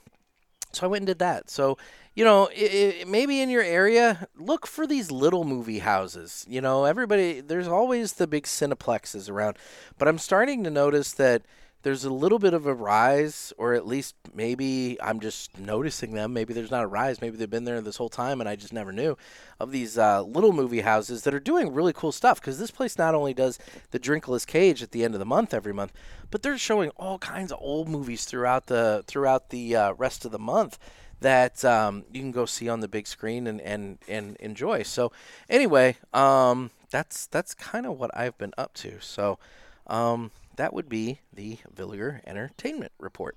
so 0.73 0.87
I 0.87 0.89
went 0.89 1.03
and 1.03 1.07
did 1.07 1.19
that. 1.21 1.51
So 1.51 1.79
you 2.19 2.25
know, 2.25 2.49
it, 2.53 3.07
maybe 3.07 3.41
in 3.41 3.49
your 3.49 3.63
area, 3.63 4.27
look 4.37 4.67
for 4.67 4.89
these 4.89 5.13
little 5.13 5.45
movie 5.45 5.79
houses. 5.79 6.45
You 6.49 6.61
know, 6.61 6.85
everybody, 6.85 7.41
there's 7.41 7.69
always 7.69 8.15
the 8.15 8.27
big 8.27 8.43
cineplexes 8.43 9.31
around, 9.31 9.57
but 9.99 10.09
I'm 10.09 10.19
starting 10.19 10.65
to 10.65 10.71
notice 10.71 11.13
that 11.13 11.43
there's 11.83 12.05
a 12.05 12.11
little 12.11 12.41
bit 12.41 12.55
of 12.55 12.67
a 12.67 12.75
rise, 12.75 13.53
or 13.57 13.73
at 13.75 13.87
least 13.87 14.17
maybe 14.35 14.99
I'm 15.01 15.21
just 15.21 15.57
noticing 15.59 16.13
them. 16.13 16.33
Maybe 16.33 16.53
there's 16.53 16.73
not 16.73 16.83
a 16.83 16.89
rise. 16.89 17.21
Maybe 17.21 17.37
they've 17.37 17.49
been 17.49 17.65
there 17.65 17.81
this 17.81 17.97
whole 17.97 18.09
time 18.09 18.41
and 18.41 18.49
I 18.49 18.57
just 18.57 18.73
never 18.73 18.93
knew 18.93 19.17
of 19.61 19.71
these 19.71 19.97
uh, 19.97 20.23
little 20.23 20.53
movie 20.53 20.81
houses 20.81 21.23
that 21.23 21.35
are 21.35 21.41
doing 21.41 21.73
really 21.73 21.93
cool 21.93 22.11
stuff. 22.11 22.41
Because 22.41 22.59
this 22.59 22.73
place 22.73 22.99
not 22.99 23.15
only 23.15 23.33
does 23.33 23.59
the 23.93 24.01
Drinkless 24.01 24.45
Cage 24.45 24.83
at 24.83 24.91
the 24.91 25.05
end 25.05 25.15
of 25.15 25.21
the 25.21 25.27
month 25.27 25.55
every 25.55 25.73
month, 25.73 25.93
but 26.31 26.43
they're 26.43 26.59
showing 26.59 26.91
all 26.97 27.19
kinds 27.19 27.53
of 27.53 27.59
old 27.61 27.89
movies 27.89 28.25
throughout 28.25 28.67
the 28.67 29.05
throughout 29.07 29.51
the 29.51 29.77
uh, 29.77 29.93
rest 29.93 30.25
of 30.25 30.33
the 30.33 30.39
month 30.39 30.79
that 31.21 31.65
um, 31.65 32.05
you 32.13 32.21
can 32.21 32.33
go 32.33 32.45
see 32.45 32.69
on 32.69 32.81
the 32.81 32.89
big 32.89 33.07
screen 33.07 33.47
and, 33.47 33.61
and, 33.61 33.99
and 34.07 34.37
enjoy. 34.37 34.83
So 34.83 35.11
anyway, 35.49 35.97
um, 36.13 36.71
that's 36.91 37.27
that's 37.27 37.55
kind 37.55 37.87
of 37.87 37.99
what 37.99 38.11
I've 38.15 38.37
been 38.37 38.53
up 38.59 38.75
to. 38.75 39.01
So. 39.01 39.39
Um, 39.87 40.33
that 40.59 40.75
would 40.75 40.89
be 40.89 41.21
the 41.33 41.59
Villiger 41.75 42.21
Entertainment 42.27 42.93
Report. 42.99 43.37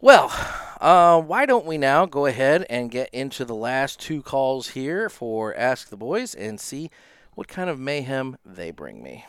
Well, 0.00 0.32
uh, 0.80 1.20
why 1.20 1.44
don't 1.44 1.66
we 1.66 1.76
now 1.76 2.06
go 2.06 2.26
ahead 2.26 2.64
and 2.70 2.90
get 2.90 3.10
into 3.12 3.44
the 3.44 3.54
last 3.54 4.00
two 4.00 4.22
calls 4.22 4.70
here 4.70 5.08
for 5.08 5.54
Ask 5.54 5.90
the 5.90 5.96
Boys 5.96 6.34
and 6.34 6.58
see 6.58 6.90
what 7.34 7.48
kind 7.48 7.68
of 7.68 7.78
mayhem 7.78 8.36
they 8.44 8.70
bring 8.70 9.02
me? 9.02 9.24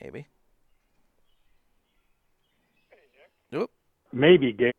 Maybe. 0.00 0.26
Nope. 3.50 3.70
Maybe 4.12 4.52
Gator. 4.52 4.72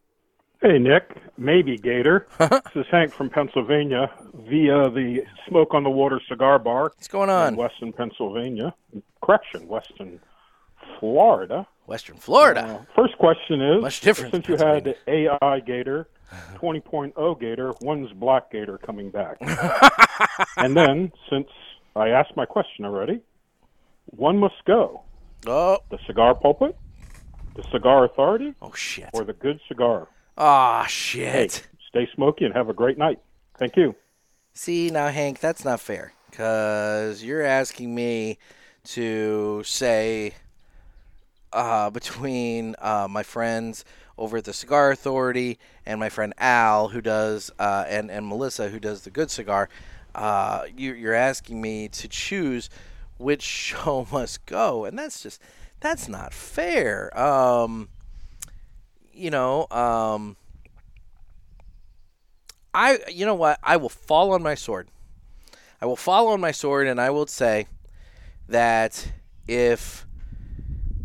Hey, 0.64 0.80
Nick. 0.80 1.18
Maybe 1.38 1.78
Gator. 1.78 2.26
this 2.40 2.62
is 2.74 2.86
Hank 2.90 3.12
from 3.12 3.30
Pennsylvania 3.30 4.10
via 4.34 4.90
the 4.90 5.26
Smoke 5.46 5.74
on 5.74 5.84
the 5.84 5.90
Water 5.90 6.22
Cigar 6.30 6.58
Bar. 6.58 6.84
What's 6.84 7.10
going 7.10 7.30
on? 7.30 7.50
In 7.50 7.56
Weston, 7.58 7.92
Pennsylvania. 7.92 8.74
Correction, 9.22 9.68
Weston, 9.68 10.22
Florida. 11.02 11.68
Western 11.86 12.16
Florida. 12.16 12.62
Uh, 12.62 12.94
first 12.96 13.18
question 13.18 13.62
is 13.62 13.82
much 13.82 14.00
different. 14.00 14.34
Since 14.34 14.48
you 14.48 14.56
had 14.56 14.96
AI 15.06 15.60
Gator, 15.60 16.08
20.0 16.56 17.40
Gator, 17.42 17.72
when's 17.82 18.14
Black 18.14 18.50
Gator 18.50 18.78
coming 18.78 19.12
back? 19.12 19.36
and 20.56 20.78
then, 20.78 21.12
since 21.30 21.50
I 21.98 22.08
asked 22.08 22.38
my 22.38 22.46
question 22.46 22.86
already, 22.86 23.20
one 24.06 24.38
must 24.38 24.64
go. 24.66 25.02
Oh. 25.46 25.80
The 25.92 25.98
Cigar 26.08 26.36
Pulpit, 26.36 26.78
the 27.58 27.64
Cigar 27.70 28.06
Authority, 28.06 28.54
oh 28.62 28.72
shit, 28.72 29.10
or 29.12 29.26
the 29.26 29.34
Good 29.34 29.60
Cigar. 29.68 30.08
Ah, 30.38 30.84
oh, 30.84 30.88
shit. 30.88 31.68
Hey, 31.92 32.06
stay 32.06 32.10
smoky 32.16 32.46
and 32.46 32.54
have 32.54 32.70
a 32.70 32.74
great 32.74 32.98
night. 32.98 33.20
Thank 33.58 33.78
you. 33.78 33.96
See, 34.54 34.90
now, 34.90 35.10
Hank, 35.10 35.40
that's 35.40 35.64
not 35.64 35.80
fair 35.80 36.14
because 36.30 37.24
you're 37.24 37.44
asking 37.44 37.94
me 37.94 38.38
to 38.84 39.64
say 39.64 40.34
uh, 41.52 41.90
between 41.90 42.76
uh, 42.80 43.08
my 43.10 43.24
friends 43.24 43.86
over 44.18 44.38
at 44.38 44.46
the 44.46 44.54
Cigar 44.54 44.92
Authority 44.92 45.60
and 45.86 46.00
my 46.00 46.10
friend 46.10 46.34
Al, 46.38 46.90
who 46.90 47.02
does, 47.02 47.52
uh, 47.60 47.86
and, 47.88 48.12
and 48.12 48.28
Melissa, 48.28 48.70
who 48.70 48.80
does 48.80 49.04
the 49.04 49.10
Good 49.10 49.32
Cigar, 49.32 49.70
uh, 50.16 50.64
you, 50.76 50.94
you're 50.94 51.14
asking 51.14 51.62
me 51.62 51.88
to 51.90 52.08
choose 52.08 52.70
which 53.18 53.42
show 53.44 54.08
must 54.12 54.46
go. 54.46 54.86
And 54.86 54.98
that's 54.98 55.22
just, 55.22 55.42
that's 55.80 56.08
not 56.08 56.34
fair. 56.34 57.18
Um, 57.20 57.90
you 59.14 59.30
know, 59.30 59.68
um, 59.72 60.36
I, 62.74 63.00
you 63.12 63.26
know 63.26 63.36
what? 63.36 63.60
I 63.64 63.78
will 63.78 63.90
fall 63.90 64.34
on 64.34 64.42
my 64.42 64.56
sword. 64.56 64.88
I 65.82 65.86
will 65.86 65.96
fall 65.96 66.30
on 66.30 66.40
my 66.40 66.52
sword, 66.52 66.88
and 66.88 67.00
I 67.00 67.10
will 67.10 67.28
say 67.28 67.68
that 68.48 69.12
if 69.48 70.06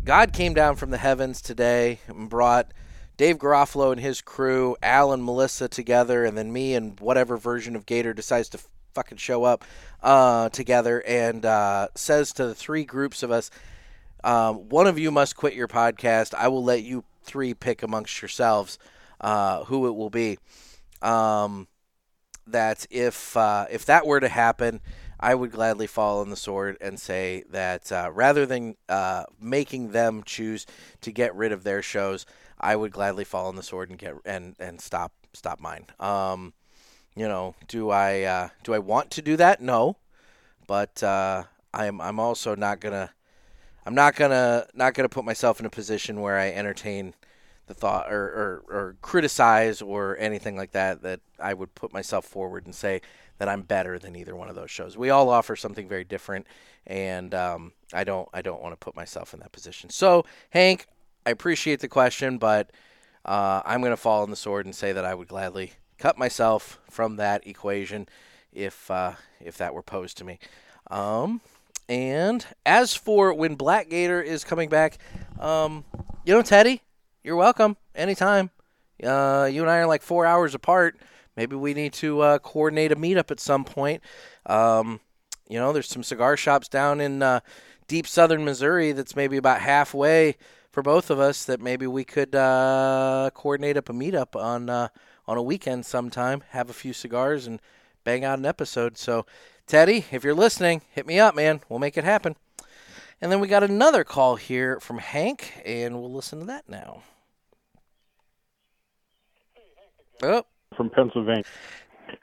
God 0.03 0.33
came 0.33 0.53
down 0.53 0.75
from 0.75 0.89
the 0.89 0.97
heavens 0.97 1.41
today 1.41 1.99
and 2.07 2.29
brought 2.29 2.73
Dave 3.17 3.37
Garofalo 3.37 3.91
and 3.91 3.99
his 3.99 4.21
crew, 4.21 4.77
Al 4.81 5.11
and 5.11 5.23
Melissa 5.23 5.67
together, 5.67 6.23
and 6.25 6.37
then 6.37 6.51
me 6.51 6.73
and 6.73 6.99
whatever 6.99 7.37
version 7.37 7.75
of 7.75 7.85
Gator 7.85 8.13
decides 8.13 8.49
to 8.49 8.59
fucking 8.95 9.17
show 9.17 9.43
up 9.43 9.63
uh, 10.01 10.49
together, 10.49 11.03
and 11.05 11.45
uh, 11.45 11.89
says 11.95 12.31
to 12.33 12.47
the 12.47 12.55
three 12.55 12.85
groups 12.85 13.21
of 13.21 13.31
us, 13.31 13.51
um, 14.23 14.69
one 14.69 14.87
of 14.87 14.99
you 14.99 15.11
must 15.11 15.35
quit 15.35 15.53
your 15.53 15.67
podcast. 15.67 16.33
I 16.33 16.47
will 16.47 16.63
let 16.63 16.83
you 16.83 17.03
three 17.23 17.53
pick 17.53 17.83
amongst 17.83 18.21
yourselves 18.21 18.77
uh, 19.21 19.63
who 19.65 19.87
it 19.87 19.95
will 19.95 20.09
be. 20.09 20.37
Um, 21.01 21.67
that 22.47 22.85
if 22.89 23.37
uh, 23.37 23.67
if 23.69 23.85
that 23.85 24.05
were 24.05 24.19
to 24.19 24.27
happen, 24.27 24.81
I 25.19 25.35
would 25.35 25.51
gladly 25.51 25.87
fall 25.87 26.19
on 26.19 26.29
the 26.29 26.35
sword 26.35 26.77
and 26.81 26.99
say 26.99 27.43
that 27.51 27.91
uh, 27.91 28.09
rather 28.13 28.45
than 28.45 28.75
uh, 28.87 29.25
making 29.39 29.91
them 29.91 30.23
choose 30.23 30.65
to 31.01 31.11
get 31.11 31.35
rid 31.35 31.51
of 31.51 31.63
their 31.63 31.81
shows, 31.81 32.25
I 32.59 32.75
would 32.75 32.91
gladly 32.91 33.23
fall 33.23 33.47
on 33.47 33.55
the 33.55 33.63
sword 33.63 33.89
and 33.89 33.99
get 33.99 34.15
and 34.25 34.55
and 34.59 34.81
stop 34.81 35.13
stop 35.33 35.59
mine. 35.59 35.85
Um, 35.99 36.53
you 37.15 37.27
know, 37.27 37.55
do 37.67 37.89
I 37.89 38.23
uh, 38.23 38.49
do 38.63 38.73
I 38.73 38.79
want 38.79 39.11
to 39.11 39.21
do 39.21 39.35
that? 39.37 39.61
No, 39.61 39.97
but 40.67 41.03
uh, 41.03 41.43
I'm 41.73 42.01
I'm 42.01 42.19
also 42.19 42.55
not 42.55 42.79
gonna 42.79 43.11
I'm 43.85 43.95
not 43.95 44.15
gonna 44.15 44.67
not 44.73 44.93
gonna 44.93 45.09
put 45.09 45.25
myself 45.25 45.59
in 45.59 45.65
a 45.65 45.69
position 45.69 46.21
where 46.21 46.37
I 46.37 46.49
entertain 46.49 47.13
the 47.67 47.73
thought 47.73 48.11
or, 48.11 48.23
or, 48.23 48.63
or 48.67 48.95
criticize 49.01 49.81
or 49.81 50.17
anything 50.17 50.57
like 50.57 50.71
that 50.71 51.03
that 51.03 51.19
I 51.39 51.53
would 51.53 51.75
put 51.75 51.93
myself 51.93 52.25
forward 52.25 52.65
and 52.65 52.73
say 52.73 53.01
that 53.37 53.47
I'm 53.47 53.61
better 53.61 53.99
than 53.99 54.15
either 54.15 54.35
one 54.35 54.49
of 54.49 54.55
those 54.55 54.71
shows. 54.71 54.97
We 54.97 55.11
all 55.11 55.29
offer 55.29 55.55
something 55.55 55.87
very 55.87 56.03
different, 56.03 56.47
and 56.87 57.33
um, 57.33 57.73
I 57.93 58.03
don't 58.03 58.27
I 58.33 58.41
don't 58.41 58.61
want 58.61 58.73
to 58.73 58.77
put 58.77 58.95
myself 58.95 59.33
in 59.33 59.39
that 59.39 59.51
position. 59.51 59.89
So 59.89 60.25
Hank, 60.49 60.87
I 61.25 61.29
appreciate 61.29 61.79
the 61.79 61.87
question, 61.87 62.37
but 62.37 62.71
uh, 63.23 63.61
I'm 63.65 63.81
to 63.81 63.97
fall 63.97 64.23
on 64.23 64.29
the 64.29 64.35
sword 64.35 64.65
and 64.65 64.75
say 64.75 64.91
that 64.91 65.05
I 65.05 65.13
would 65.13 65.27
gladly 65.27 65.73
cut 65.97 66.17
myself 66.17 66.79
from 66.89 67.17
that 67.17 67.45
equation 67.45 68.07
if 68.51 68.89
uh, 68.89 69.13
if 69.39 69.57
that 69.57 69.73
were 69.73 69.83
posed 69.83 70.17
to 70.17 70.23
me. 70.25 70.39
Um, 70.89 71.41
and 71.89 72.45
as 72.65 72.93
for 72.93 73.33
when 73.33 73.55
Black 73.55 73.89
Gator 73.89 74.21
is 74.21 74.43
coming 74.43 74.69
back, 74.69 74.99
um, 75.39 75.83
you 76.23 76.33
know, 76.33 76.43
Teddy, 76.43 76.83
you're 77.23 77.35
welcome 77.35 77.75
anytime. 77.95 78.51
Uh, 79.03 79.49
you 79.51 79.61
and 79.61 79.71
I 79.71 79.77
are 79.77 79.87
like 79.87 80.03
four 80.03 80.25
hours 80.25 80.53
apart. 80.53 80.97
Maybe 81.35 81.55
we 81.55 81.73
need 81.73 81.93
to 81.93 82.21
uh, 82.21 82.39
coordinate 82.39 82.91
a 82.91 82.95
meetup 82.95 83.31
at 83.31 83.39
some 83.39 83.65
point. 83.65 84.03
Um, 84.45 84.99
you 85.49 85.57
know, 85.57 85.73
there's 85.73 85.87
some 85.87 86.03
cigar 86.03 86.37
shops 86.37 86.67
down 86.67 87.01
in 87.01 87.23
uh, 87.23 87.39
deep 87.87 88.05
southern 88.05 88.45
Missouri 88.45 88.91
that's 88.91 89.15
maybe 89.15 89.37
about 89.37 89.61
halfway 89.61 90.35
for 90.71 90.83
both 90.83 91.09
of 91.09 91.19
us 91.19 91.43
that 91.45 91.59
maybe 91.59 91.87
we 91.87 92.03
could 92.03 92.35
uh, 92.35 93.31
coordinate 93.33 93.77
up 93.77 93.89
a 93.89 93.93
meetup 93.93 94.35
on 94.35 94.69
uh, 94.69 94.89
on 95.27 95.37
a 95.37 95.43
weekend 95.43 95.85
sometime, 95.85 96.43
have 96.49 96.69
a 96.69 96.73
few 96.73 96.93
cigars, 96.93 97.47
and 97.47 97.59
bang 98.03 98.23
out 98.23 98.39
an 98.39 98.45
episode. 98.45 98.97
So, 98.97 99.25
Teddy, 99.69 100.05
if 100.11 100.23
you're 100.23 100.33
listening, 100.33 100.81
hit 100.89 101.05
me 101.05 101.19
up, 101.19 101.35
man. 101.35 101.61
We'll 101.69 101.77
make 101.77 101.95
it 101.95 102.03
happen. 102.03 102.35
And 103.21 103.31
then 103.31 103.39
we 103.39 103.47
got 103.47 103.63
another 103.63 104.03
call 104.03 104.35
here 104.35 104.79
from 104.79 104.97
Hank, 104.97 105.61
and 105.63 105.99
we'll 105.99 106.11
listen 106.11 106.39
to 106.39 106.45
that 106.45 106.67
now. 106.67 107.03
Oh. 110.23 110.43
From 110.75 110.89
Pennsylvania. 110.89 111.43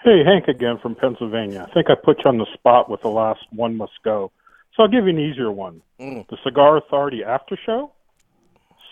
Hey, 0.03 0.25
Hank 0.25 0.49
again 0.49 0.79
from 0.83 0.97
Pennsylvania. 0.97 1.69
I 1.71 1.73
think 1.73 1.89
I 1.89 1.95
put 1.95 2.25
you 2.25 2.31
on 2.31 2.39
the 2.39 2.49
spot 2.53 2.91
with 2.91 3.03
the 3.03 3.11
last 3.11 3.45
one 3.53 3.77
must 3.77 4.03
go. 4.05 4.33
So 4.75 4.83
I'll 4.83 4.89
give 4.89 5.05
you 5.05 5.11
an 5.11 5.21
easier 5.21 5.53
one. 5.53 5.83
Mm. 6.01 6.27
The 6.27 6.39
Cigar 6.43 6.77
Authority 6.79 7.23
after 7.23 7.57
show, 7.65 7.93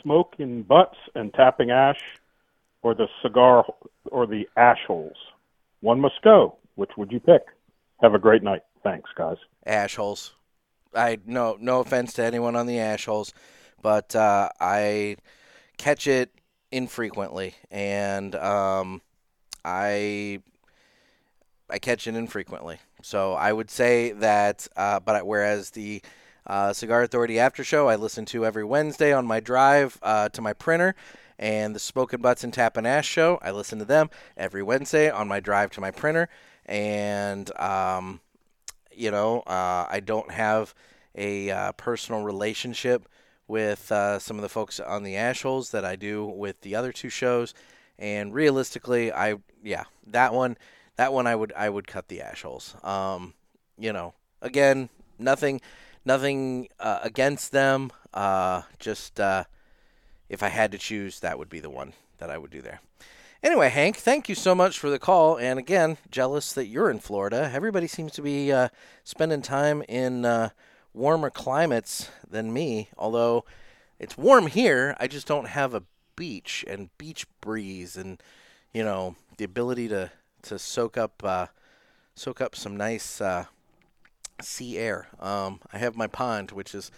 smoking 0.00 0.62
butts 0.62 0.96
and 1.16 1.34
tapping 1.34 1.72
ash, 1.72 1.98
or 2.82 2.94
the 2.94 3.08
cigar 3.20 3.64
or 4.12 4.28
the 4.28 4.44
ash 4.56 4.78
holes. 4.86 5.16
One 5.80 5.98
must 5.98 6.22
go. 6.22 6.54
Which 6.76 6.90
would 6.96 7.10
you 7.10 7.18
pick? 7.18 7.42
Have 8.04 8.12
a 8.12 8.18
great 8.18 8.42
night. 8.42 8.60
Thanks, 8.82 9.08
guys. 9.16 9.38
Ash 9.64 9.96
holes. 9.96 10.34
I 10.94 11.20
no 11.24 11.56
no 11.58 11.80
offense 11.80 12.12
to 12.12 12.22
anyone 12.22 12.54
on 12.54 12.66
the 12.66 12.78
ash 12.78 13.06
holes, 13.06 13.32
but 13.80 14.14
uh, 14.14 14.50
I 14.60 15.16
catch 15.78 16.06
it 16.06 16.30
infrequently, 16.70 17.54
and 17.70 18.34
um, 18.34 19.00
I 19.64 20.42
I 21.70 21.78
catch 21.78 22.06
it 22.06 22.14
infrequently. 22.14 22.78
So 23.00 23.32
I 23.32 23.54
would 23.54 23.70
say 23.70 24.12
that, 24.12 24.68
uh, 24.76 25.00
but 25.00 25.26
whereas 25.26 25.70
the 25.70 26.02
uh, 26.46 26.74
Cigar 26.74 27.04
Authority 27.04 27.38
after 27.38 27.64
show 27.64 27.88
I 27.88 27.96
listen 27.96 28.26
to 28.26 28.44
every 28.44 28.64
Wednesday 28.64 29.14
on 29.14 29.26
my 29.26 29.40
drive 29.40 29.98
uh, 30.02 30.28
to 30.28 30.42
my 30.42 30.52
printer, 30.52 30.94
and 31.38 31.74
the 31.74 31.80
Smoking 31.80 32.20
Butts 32.20 32.44
and 32.44 32.52
Tap 32.52 32.76
and 32.76 32.86
Ash 32.86 33.08
show 33.08 33.38
I 33.40 33.50
listen 33.50 33.78
to 33.78 33.86
them 33.86 34.10
every 34.36 34.62
Wednesday 34.62 35.08
on 35.08 35.26
my 35.26 35.40
drive 35.40 35.70
to 35.70 35.80
my 35.80 35.90
printer, 35.90 36.28
and 36.66 37.50
um, 37.58 38.20
you 38.92 39.10
know 39.10 39.40
uh, 39.40 39.86
I 39.88 40.00
don't 40.04 40.30
have 40.30 40.74
a 41.14 41.50
uh, 41.50 41.72
personal 41.72 42.22
relationship 42.22 43.08
with 43.46 43.92
uh, 43.92 44.18
some 44.18 44.36
of 44.36 44.42
the 44.42 44.48
folks 44.48 44.80
on 44.80 45.02
the 45.02 45.14
Ashholes 45.14 45.70
that 45.70 45.84
I 45.84 45.96
do 45.96 46.24
with 46.24 46.60
the 46.62 46.74
other 46.74 46.92
two 46.92 47.10
shows, 47.10 47.54
and 47.98 48.32
realistically, 48.32 49.12
I 49.12 49.36
yeah 49.62 49.84
that 50.06 50.32
one 50.32 50.56
that 50.96 51.12
one 51.12 51.26
I 51.26 51.34
would 51.34 51.52
I 51.56 51.68
would 51.68 51.86
cut 51.86 52.08
the 52.08 52.20
Ashholes. 52.20 52.82
Um, 52.84 53.34
you 53.78 53.92
know, 53.92 54.14
again, 54.40 54.88
nothing 55.18 55.60
nothing 56.04 56.68
uh, 56.80 57.00
against 57.02 57.52
them. 57.52 57.90
Uh, 58.12 58.62
just 58.78 59.20
uh, 59.20 59.44
if 60.28 60.42
I 60.42 60.48
had 60.48 60.72
to 60.72 60.78
choose, 60.78 61.20
that 61.20 61.38
would 61.38 61.48
be 61.48 61.60
the 61.60 61.70
one 61.70 61.92
that 62.18 62.30
I 62.30 62.38
would 62.38 62.50
do 62.50 62.62
there. 62.62 62.80
Anyway, 63.44 63.68
Hank, 63.68 63.98
thank 63.98 64.30
you 64.30 64.34
so 64.34 64.54
much 64.54 64.78
for 64.78 64.88
the 64.88 64.98
call. 64.98 65.36
And 65.36 65.58
again, 65.58 65.98
jealous 66.10 66.54
that 66.54 66.64
you're 66.64 66.90
in 66.90 66.98
Florida. 66.98 67.50
Everybody 67.52 67.86
seems 67.86 68.12
to 68.12 68.22
be 68.22 68.50
uh, 68.50 68.70
spending 69.04 69.42
time 69.42 69.82
in 69.86 70.24
uh, 70.24 70.48
warmer 70.94 71.28
climates 71.28 72.08
than 72.26 72.54
me. 72.54 72.88
Although 72.96 73.44
it's 73.98 74.16
warm 74.16 74.46
here, 74.46 74.96
I 74.98 75.08
just 75.08 75.26
don't 75.26 75.48
have 75.48 75.74
a 75.74 75.82
beach 76.16 76.64
and 76.66 76.88
beach 76.96 77.26
breeze 77.42 77.98
and 77.98 78.22
you 78.72 78.82
know 78.82 79.14
the 79.36 79.44
ability 79.44 79.88
to 79.88 80.10
to 80.44 80.58
soak 80.58 80.96
up 80.96 81.22
uh, 81.22 81.48
soak 82.14 82.40
up 82.40 82.56
some 82.56 82.78
nice 82.78 83.20
uh, 83.20 83.44
sea 84.40 84.78
air. 84.78 85.08
Um, 85.20 85.60
I 85.70 85.76
have 85.76 85.96
my 85.96 86.06
pond, 86.06 86.52
which 86.52 86.74
is 86.74 86.90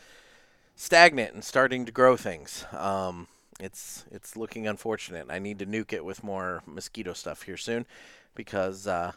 stagnant 0.76 1.34
and 1.34 1.42
starting 1.42 1.84
to 1.86 1.90
grow 1.90 2.16
things. 2.16 2.66
Um, 2.70 3.26
it's 3.60 4.04
it's 4.10 4.36
looking 4.36 4.66
unfortunate. 4.66 5.26
I 5.30 5.38
need 5.38 5.58
to 5.60 5.66
nuke 5.66 5.92
it 5.92 6.04
with 6.04 6.24
more 6.24 6.62
mosquito 6.66 7.12
stuff 7.12 7.42
here 7.42 7.56
soon, 7.56 7.86
because 8.34 8.86
uh, 8.86 9.12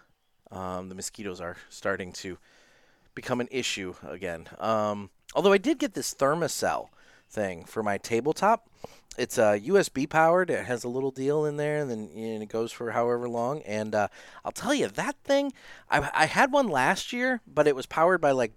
um, 0.51 0.89
the 0.89 0.95
mosquitoes 0.95 1.41
are 1.41 1.57
starting 1.69 2.11
to 2.13 2.37
become 3.15 3.41
an 3.41 3.49
issue 3.51 3.95
again. 4.07 4.47
Um, 4.59 5.09
although 5.35 5.53
I 5.53 5.57
did 5.57 5.79
get 5.79 5.93
this 5.93 6.13
Thermacell 6.13 6.89
thing 7.29 7.63
for 7.65 7.83
my 7.83 7.97
tabletop. 7.97 8.67
It's 9.17 9.37
uh, 9.37 9.53
USB 9.53 10.09
powered. 10.09 10.49
It 10.49 10.65
has 10.65 10.83
a 10.83 10.89
little 10.89 11.11
deal 11.11 11.45
in 11.45 11.57
there, 11.57 11.79
and 11.79 11.91
then 11.91 12.09
know, 12.15 12.41
it 12.41 12.49
goes 12.49 12.71
for 12.71 12.91
however 12.91 13.27
long. 13.27 13.61
And 13.63 13.93
uh, 13.93 14.07
I'll 14.45 14.51
tell 14.51 14.73
you 14.73 14.87
that 14.87 15.15
thing. 15.23 15.51
I, 15.89 16.09
I 16.13 16.25
had 16.25 16.51
one 16.51 16.67
last 16.67 17.11
year, 17.11 17.41
but 17.45 17.67
it 17.67 17.75
was 17.75 17.85
powered 17.85 18.21
by 18.21 18.31
like 18.31 18.53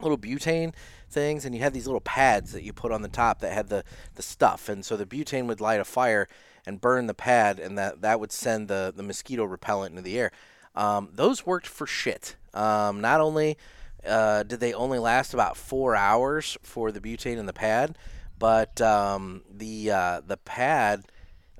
little 0.00 0.18
butane 0.18 0.74
things, 1.08 1.44
and 1.44 1.54
you 1.54 1.60
had 1.60 1.72
these 1.72 1.86
little 1.86 2.00
pads 2.00 2.52
that 2.52 2.62
you 2.62 2.72
put 2.72 2.92
on 2.92 3.02
the 3.02 3.08
top 3.08 3.40
that 3.40 3.52
had 3.52 3.68
the 3.68 3.84
the 4.14 4.22
stuff, 4.22 4.68
and 4.68 4.84
so 4.84 4.96
the 4.96 5.06
butane 5.06 5.46
would 5.46 5.60
light 5.60 5.80
a 5.80 5.84
fire 5.84 6.28
and 6.66 6.80
burn 6.80 7.06
the 7.06 7.14
pad, 7.14 7.58
and 7.58 7.78
that 7.78 8.00
that 8.02 8.20
would 8.20 8.32
send 8.32 8.68
the 8.68 8.92
the 8.94 9.02
mosquito 9.02 9.44
repellent 9.44 9.90
into 9.92 10.02
the 10.02 10.18
air. 10.18 10.30
Um, 10.74 11.08
those 11.12 11.46
worked 11.46 11.66
for 11.66 11.86
shit. 11.86 12.36
Um, 12.52 13.00
not 13.00 13.20
only 13.20 13.56
uh, 14.06 14.42
did 14.42 14.60
they 14.60 14.72
only 14.72 14.98
last 14.98 15.34
about 15.34 15.56
four 15.56 15.96
hours 15.96 16.56
for 16.62 16.92
the 16.92 17.00
butane 17.00 17.38
and 17.38 17.48
the 17.48 17.52
pad, 17.52 17.96
but 18.38 18.80
um, 18.80 19.42
the 19.50 19.90
uh, 19.90 20.20
the 20.26 20.36
pad, 20.36 21.04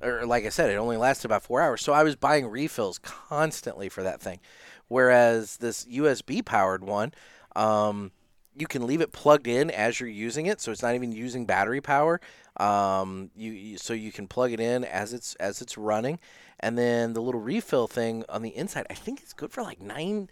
or 0.01 0.25
like 0.25 0.45
I 0.45 0.49
said, 0.49 0.69
it 0.69 0.75
only 0.75 0.97
lasted 0.97 1.27
about 1.27 1.43
four 1.43 1.61
hours. 1.61 1.81
So 1.81 1.93
I 1.93 2.03
was 2.03 2.15
buying 2.15 2.47
refills 2.47 2.99
constantly 2.99 3.89
for 3.89 4.03
that 4.03 4.21
thing. 4.21 4.39
Whereas 4.87 5.57
this 5.57 5.85
USB 5.85 6.43
powered 6.45 6.83
one, 6.83 7.13
um, 7.55 8.11
you 8.57 8.67
can 8.67 8.87
leave 8.87 9.01
it 9.01 9.11
plugged 9.11 9.47
in 9.47 9.69
as 9.69 9.99
you're 9.99 10.09
using 10.09 10.45
it, 10.47 10.59
so 10.59 10.71
it's 10.71 10.81
not 10.81 10.95
even 10.95 11.11
using 11.11 11.45
battery 11.45 11.81
power. 11.81 12.19
Um, 12.57 13.29
you, 13.35 13.51
you 13.51 13.77
so 13.77 13.93
you 13.93 14.11
can 14.11 14.27
plug 14.27 14.51
it 14.51 14.59
in 14.59 14.83
as 14.83 15.13
it's 15.13 15.35
as 15.35 15.61
it's 15.61 15.77
running, 15.77 16.19
and 16.59 16.77
then 16.77 17.13
the 17.13 17.21
little 17.21 17.41
refill 17.41 17.87
thing 17.87 18.23
on 18.29 18.41
the 18.41 18.55
inside. 18.55 18.87
I 18.89 18.95
think 18.95 19.21
it's 19.21 19.33
good 19.33 19.51
for 19.51 19.61
like 19.61 19.81
nine. 19.81 20.29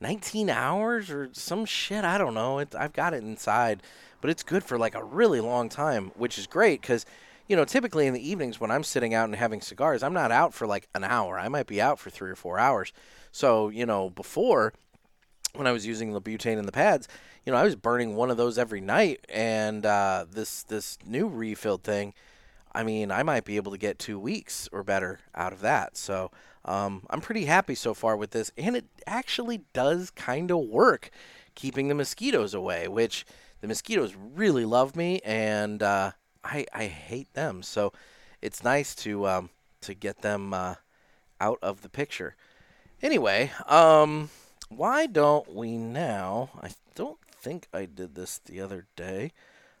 19 0.00 0.50
hours 0.50 1.08
or 1.08 1.30
some 1.32 1.64
shit. 1.64 2.04
I 2.04 2.18
don't 2.18 2.34
know. 2.34 2.58
It, 2.58 2.74
I've 2.74 2.92
got 2.92 3.14
it 3.14 3.22
inside, 3.22 3.82
but 4.20 4.28
it's 4.28 4.42
good 4.42 4.64
for 4.64 4.76
like 4.76 4.94
a 4.94 5.02
really 5.02 5.40
long 5.40 5.68
time, 5.68 6.10
which 6.16 6.36
is 6.36 6.46
great 6.46 6.82
because, 6.82 7.06
you 7.48 7.56
know, 7.56 7.64
typically 7.64 8.06
in 8.06 8.12
the 8.12 8.28
evenings 8.28 8.60
when 8.60 8.72
I'm 8.72 8.82
sitting 8.82 9.14
out 9.14 9.26
and 9.26 9.36
having 9.36 9.60
cigars, 9.60 10.02
I'm 10.02 10.12
not 10.12 10.32
out 10.32 10.52
for 10.52 10.66
like 10.66 10.88
an 10.94 11.04
hour. 11.04 11.38
I 11.38 11.48
might 11.48 11.68
be 11.68 11.80
out 11.80 11.98
for 11.98 12.10
three 12.10 12.30
or 12.30 12.36
four 12.36 12.58
hours. 12.58 12.92
So, 13.32 13.68
you 13.68 13.86
know, 13.86 14.10
before 14.10 14.74
when 15.54 15.66
I 15.66 15.72
was 15.72 15.86
using 15.86 16.12
the 16.12 16.20
butane 16.20 16.58
in 16.58 16.66
the 16.66 16.72
pads, 16.72 17.08
you 17.44 17.52
know, 17.52 17.58
I 17.58 17.64
was 17.64 17.76
burning 17.76 18.16
one 18.16 18.30
of 18.30 18.36
those 18.36 18.58
every 18.58 18.80
night, 18.80 19.24
and 19.28 19.84
uh, 19.84 20.24
this 20.30 20.62
this 20.62 20.98
new 21.04 21.28
refilled 21.28 21.84
thing, 21.84 22.14
I 22.72 22.82
mean, 22.82 23.10
I 23.10 23.22
might 23.22 23.44
be 23.44 23.56
able 23.56 23.72
to 23.72 23.78
get 23.78 23.98
two 23.98 24.18
weeks 24.18 24.68
or 24.72 24.82
better 24.82 25.20
out 25.34 25.52
of 25.52 25.60
that. 25.60 25.96
So 25.96 26.30
um, 26.64 27.06
I'm 27.10 27.20
pretty 27.20 27.44
happy 27.44 27.74
so 27.74 27.94
far 27.94 28.16
with 28.16 28.30
this, 28.30 28.50
and 28.56 28.76
it 28.76 28.86
actually 29.06 29.60
does 29.72 30.10
kind 30.10 30.50
of 30.50 30.58
work, 30.58 31.10
keeping 31.54 31.88
the 31.88 31.94
mosquitoes 31.94 32.54
away, 32.54 32.88
which 32.88 33.26
the 33.60 33.68
mosquitoes 33.68 34.14
really 34.16 34.64
love 34.64 34.96
me, 34.96 35.20
and 35.24 35.82
uh, 35.82 36.12
I 36.42 36.66
I 36.72 36.86
hate 36.86 37.32
them. 37.34 37.62
So 37.62 37.92
it's 38.40 38.64
nice 38.64 38.94
to 38.96 39.26
um, 39.28 39.50
to 39.82 39.94
get 39.94 40.22
them 40.22 40.54
uh, 40.54 40.76
out 41.40 41.58
of 41.62 41.82
the 41.82 41.90
picture. 41.90 42.36
Anyway, 43.02 43.52
um, 43.66 44.30
why 44.68 45.06
don't 45.06 45.54
we 45.54 45.76
now? 45.76 46.50
I 46.62 46.70
don't 46.94 47.18
think 47.44 47.68
I 47.74 47.84
did 47.84 48.14
this 48.14 48.38
the 48.38 48.62
other 48.62 48.86
day, 48.96 49.32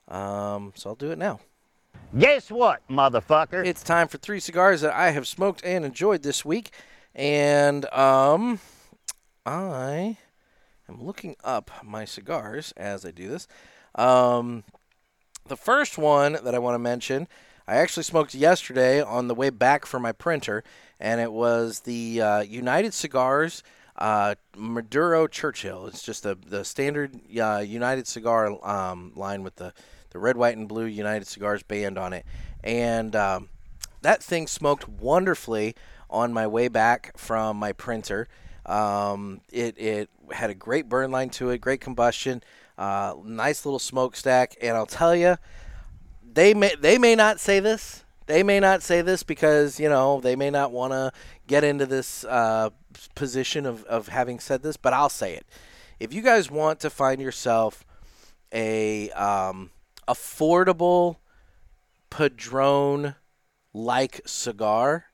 um, 0.06 0.74
so 0.76 0.90
I'll 0.90 0.96
do 0.96 1.10
it 1.10 1.18
now. 1.18 1.40
Guess 2.16 2.50
what, 2.50 2.86
motherfucker? 2.90 3.64
It's 3.64 3.82
time 3.82 4.06
for 4.06 4.18
three 4.18 4.38
cigars 4.38 4.82
that 4.82 4.92
I 4.92 5.10
have 5.12 5.26
smoked 5.26 5.64
and 5.64 5.82
enjoyed 5.82 6.22
this 6.22 6.44
week, 6.44 6.72
and 7.14 7.86
um, 7.86 8.60
I 9.46 10.18
am 10.90 11.02
looking 11.02 11.36
up 11.42 11.70
my 11.82 12.04
cigars 12.04 12.72
as 12.76 13.06
I 13.06 13.10
do 13.10 13.28
this. 13.28 13.48
Um, 13.94 14.64
the 15.46 15.56
first 15.56 15.96
one 15.96 16.34
that 16.44 16.54
I 16.54 16.58
want 16.58 16.74
to 16.74 16.78
mention, 16.78 17.28
I 17.66 17.76
actually 17.76 18.02
smoked 18.02 18.34
yesterday 18.34 19.00
on 19.00 19.28
the 19.28 19.34
way 19.34 19.48
back 19.48 19.86
from 19.86 20.02
my 20.02 20.12
printer, 20.12 20.64
and 21.00 21.18
it 21.18 21.32
was 21.32 21.80
the 21.80 22.20
uh, 22.20 22.40
United 22.42 22.92
Cigars 22.92 23.62
uh, 23.96 24.34
Maduro 24.56 25.26
Churchill. 25.26 25.86
It's 25.86 26.02
just 26.02 26.22
the 26.22 26.36
the 26.46 26.64
standard 26.64 27.20
uh, 27.40 27.62
United 27.66 28.06
cigar 28.06 28.58
um, 28.66 29.12
line 29.14 29.42
with 29.42 29.56
the 29.56 29.72
the 30.10 30.18
red, 30.18 30.36
white, 30.36 30.56
and 30.56 30.68
blue 30.68 30.84
United 30.84 31.26
Cigars 31.26 31.62
band 31.62 31.98
on 31.98 32.12
it, 32.12 32.24
and 32.62 33.14
um, 33.16 33.48
that 34.02 34.22
thing 34.22 34.46
smoked 34.46 34.88
wonderfully 34.88 35.74
on 36.08 36.32
my 36.32 36.46
way 36.46 36.68
back 36.68 37.16
from 37.16 37.56
my 37.56 37.72
printer. 37.72 38.28
Um, 38.66 39.40
it 39.52 39.76
it 39.78 40.10
had 40.30 40.50
a 40.50 40.54
great 40.54 40.88
burn 40.88 41.10
line 41.10 41.30
to 41.30 41.50
it, 41.50 41.60
great 41.60 41.80
combustion, 41.80 42.42
uh, 42.78 43.14
nice 43.24 43.64
little 43.64 43.78
smokestack, 43.78 44.56
and 44.62 44.76
I'll 44.76 44.86
tell 44.86 45.14
you, 45.14 45.36
they 46.32 46.54
may 46.54 46.74
they 46.80 46.98
may 46.98 47.14
not 47.14 47.40
say 47.40 47.60
this. 47.60 48.04
They 48.26 48.42
may 48.42 48.58
not 48.58 48.82
say 48.82 49.02
this 49.02 49.22
because 49.22 49.78
you 49.78 49.88
know 49.88 50.20
they 50.20 50.36
may 50.36 50.50
not 50.50 50.72
want 50.72 50.92
to 50.92 51.12
get 51.46 51.64
into 51.64 51.86
this 51.86 52.24
uh, 52.24 52.70
position 53.14 53.66
of, 53.66 53.84
of 53.84 54.08
having 54.08 54.40
said 54.40 54.62
this, 54.62 54.76
but 54.76 54.92
I'll 54.92 55.08
say 55.08 55.34
it. 55.34 55.46
If 56.00 56.12
you 56.12 56.22
guys 56.22 56.50
want 56.50 56.80
to 56.80 56.90
find 56.90 57.20
yourself 57.20 57.84
a 58.52 59.10
um, 59.10 59.70
affordable 60.08 61.16
Padron 62.10 63.14
like 63.72 64.20
cigar, 64.26 65.06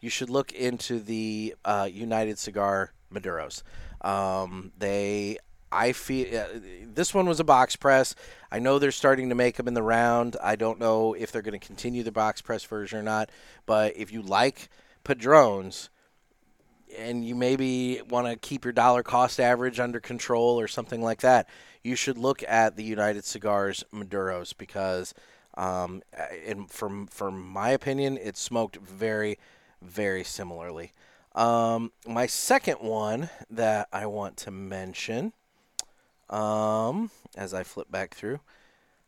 you 0.00 0.10
should 0.10 0.30
look 0.30 0.52
into 0.52 1.00
the 1.00 1.54
uh, 1.64 1.88
United 1.90 2.38
Cigar 2.38 2.92
Maduros. 3.12 3.62
Um, 4.02 4.72
they, 4.78 5.38
I 5.72 5.92
feel, 5.92 6.38
uh, 6.38 6.46
this 6.82 7.14
one 7.14 7.26
was 7.26 7.40
a 7.40 7.44
box 7.44 7.74
press. 7.74 8.14
I 8.52 8.58
know 8.58 8.78
they're 8.78 8.92
starting 8.92 9.30
to 9.30 9.34
make 9.34 9.56
them 9.56 9.66
in 9.66 9.74
the 9.74 9.82
round. 9.82 10.36
I 10.42 10.56
don't 10.56 10.78
know 10.78 11.14
if 11.14 11.32
they're 11.32 11.42
going 11.42 11.58
to 11.58 11.66
continue 11.66 12.02
the 12.02 12.12
box 12.12 12.42
press 12.42 12.64
version 12.64 12.98
or 12.98 13.02
not. 13.02 13.30
But 13.64 13.96
if 13.96 14.12
you 14.12 14.20
like 14.20 14.68
Padrones, 15.04 15.90
and 16.98 17.24
you 17.24 17.34
maybe 17.34 18.00
want 18.08 18.26
to 18.26 18.36
keep 18.36 18.64
your 18.64 18.72
dollar 18.72 19.02
cost 19.02 19.38
average 19.40 19.80
under 19.80 20.00
control 20.00 20.58
or 20.58 20.68
something 20.68 21.02
like 21.02 21.20
that, 21.20 21.48
you 21.82 21.96
should 21.96 22.18
look 22.18 22.42
at 22.48 22.76
the 22.76 22.84
United 22.84 23.24
Cigars 23.24 23.84
Maduros 23.92 24.56
because, 24.56 25.14
um, 25.56 26.02
in, 26.44 26.66
from 26.66 27.06
from 27.06 27.46
my 27.46 27.70
opinion, 27.70 28.16
it 28.16 28.36
smoked 28.36 28.76
very, 28.76 29.38
very 29.82 30.24
similarly. 30.24 30.92
Um, 31.34 31.92
my 32.06 32.26
second 32.26 32.76
one 32.76 33.28
that 33.50 33.88
I 33.92 34.06
want 34.06 34.36
to 34.38 34.50
mention, 34.50 35.32
um, 36.30 37.10
as 37.36 37.52
I 37.52 37.64
flip 37.64 37.90
back 37.90 38.14
through 38.14 38.40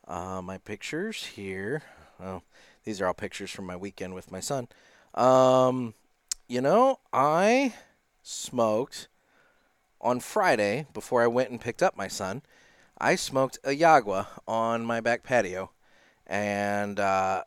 uh, 0.06 0.42
my 0.42 0.58
pictures 0.58 1.24
here. 1.24 1.82
Oh, 2.20 2.42
these 2.84 3.00
are 3.00 3.06
all 3.06 3.14
pictures 3.14 3.50
from 3.50 3.66
my 3.66 3.76
weekend 3.76 4.14
with 4.14 4.30
my 4.30 4.40
son. 4.40 4.68
Um, 5.16 5.94
you 6.48 6.60
know, 6.60 7.00
I 7.12 7.74
smoked 8.22 9.08
on 10.00 10.20
Friday 10.20 10.86
before 10.92 11.22
I 11.22 11.26
went 11.26 11.50
and 11.50 11.60
picked 11.60 11.82
up 11.82 11.96
my 11.96 12.08
son. 12.08 12.42
I 12.98 13.16
smoked 13.16 13.58
a 13.64 13.70
Yagua 13.70 14.26
on 14.46 14.84
my 14.84 15.00
back 15.00 15.22
patio, 15.22 15.70
and 16.26 16.98
uh, 17.00 17.44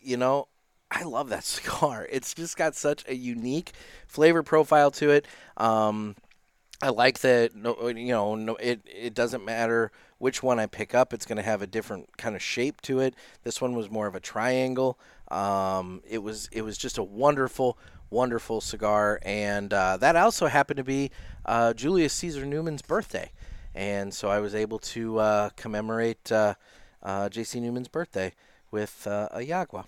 you 0.00 0.16
know, 0.16 0.48
I 0.90 1.04
love 1.04 1.28
that 1.30 1.44
cigar. 1.44 2.06
It's 2.10 2.34
just 2.34 2.56
got 2.56 2.74
such 2.74 3.04
a 3.08 3.14
unique 3.14 3.72
flavor 4.06 4.42
profile 4.42 4.90
to 4.92 5.10
it. 5.10 5.26
Um, 5.56 6.16
I 6.82 6.88
like 6.88 7.20
that. 7.20 7.54
No, 7.54 7.88
you 7.88 8.12
know, 8.12 8.34
no, 8.34 8.56
it 8.56 8.80
it 8.86 9.14
doesn't 9.14 9.44
matter 9.44 9.92
which 10.18 10.42
one 10.42 10.58
I 10.58 10.66
pick 10.66 10.94
up. 10.94 11.12
It's 11.12 11.26
going 11.26 11.36
to 11.36 11.42
have 11.42 11.62
a 11.62 11.66
different 11.66 12.16
kind 12.16 12.34
of 12.34 12.42
shape 12.42 12.80
to 12.82 13.00
it. 13.00 13.14
This 13.42 13.60
one 13.60 13.74
was 13.74 13.90
more 13.90 14.06
of 14.06 14.14
a 14.14 14.20
triangle. 14.20 14.98
Um, 15.30 16.02
it 16.08 16.18
was 16.18 16.48
it 16.52 16.62
was 16.62 16.76
just 16.76 16.98
a 16.98 17.02
wonderful, 17.02 17.78
wonderful 18.10 18.60
cigar, 18.60 19.20
and 19.22 19.72
uh, 19.72 19.96
that 19.98 20.16
also 20.16 20.46
happened 20.46 20.78
to 20.78 20.84
be 20.84 21.10
uh, 21.46 21.72
Julius 21.72 22.12
Caesar 22.14 22.44
Newman's 22.44 22.82
birthday, 22.82 23.30
and 23.74 24.12
so 24.12 24.28
I 24.28 24.40
was 24.40 24.54
able 24.54 24.78
to 24.80 25.18
uh, 25.18 25.50
commemorate 25.50 26.32
uh, 26.32 26.54
uh, 27.02 27.28
J.C. 27.28 27.60
Newman's 27.60 27.88
birthday 27.88 28.34
with 28.70 29.06
uh, 29.06 29.28
a 29.30 29.38
Yagua. 29.38 29.84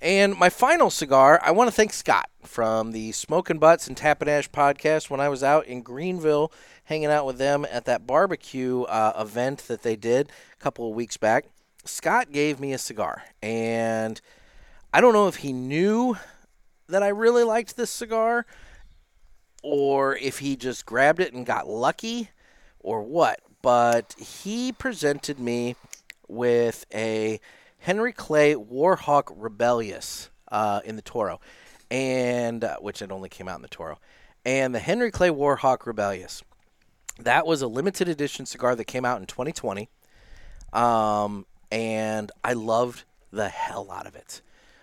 And 0.00 0.36
my 0.36 0.48
final 0.48 0.90
cigar, 0.90 1.38
I 1.44 1.52
want 1.52 1.68
to 1.68 1.76
thank 1.76 1.92
Scott 1.92 2.28
from 2.42 2.90
the 2.90 3.12
Smoking 3.12 3.60
Butts 3.60 3.86
and 3.86 3.96
Tap 3.96 4.20
and 4.20 4.28
Ash 4.28 4.50
podcast 4.50 5.10
when 5.10 5.20
I 5.20 5.28
was 5.28 5.44
out 5.44 5.66
in 5.66 5.82
Greenville 5.82 6.50
hanging 6.84 7.06
out 7.06 7.24
with 7.24 7.38
them 7.38 7.64
at 7.70 7.84
that 7.84 8.04
barbecue 8.04 8.84
event 8.90 9.58
that 9.68 9.82
they 9.82 9.94
did 9.94 10.32
a 10.54 10.62
couple 10.62 10.88
of 10.88 10.96
weeks 10.96 11.16
back. 11.16 11.44
Scott 11.84 12.32
gave 12.32 12.58
me 12.58 12.72
a 12.72 12.78
cigar, 12.78 13.24
and 13.42 14.20
I 14.94 15.00
don't 15.00 15.14
know 15.14 15.26
if 15.26 15.36
he 15.36 15.54
knew 15.54 16.18
that 16.88 17.02
I 17.02 17.08
really 17.08 17.44
liked 17.44 17.76
this 17.76 17.90
cigar 17.90 18.44
or 19.62 20.16
if 20.16 20.40
he 20.40 20.54
just 20.54 20.84
grabbed 20.84 21.20
it 21.20 21.32
and 21.32 21.46
got 21.46 21.66
lucky 21.66 22.28
or 22.80 23.02
what, 23.02 23.40
but 23.62 24.14
he 24.18 24.70
presented 24.70 25.38
me 25.40 25.76
with 26.28 26.84
a 26.92 27.40
Henry 27.78 28.12
Clay 28.12 28.54
Warhawk 28.54 29.32
Rebellious 29.34 30.30
uh, 30.50 30.80
in 30.84 30.96
the 30.96 31.02
Toro, 31.02 31.40
and 31.90 32.62
uh, 32.62 32.76
which 32.80 33.00
it 33.00 33.10
only 33.10 33.30
came 33.30 33.48
out 33.48 33.56
in 33.56 33.62
the 33.62 33.68
Toro, 33.68 33.98
and 34.44 34.74
the 34.74 34.78
Henry 34.78 35.10
Clay 35.10 35.30
Warhawk 35.30 35.86
Rebellious. 35.86 36.42
That 37.18 37.46
was 37.46 37.62
a 37.62 37.66
limited 37.66 38.08
edition 38.08 38.44
cigar 38.44 38.76
that 38.76 38.84
came 38.84 39.04
out 39.04 39.20
in 39.20 39.26
2020, 39.26 39.88
um, 40.72 41.46
and 41.70 42.30
I 42.44 42.52
loved 42.52 43.04
the 43.30 43.48
hell 43.48 43.90
out 43.90 44.06
of 44.06 44.14
it. 44.16 44.42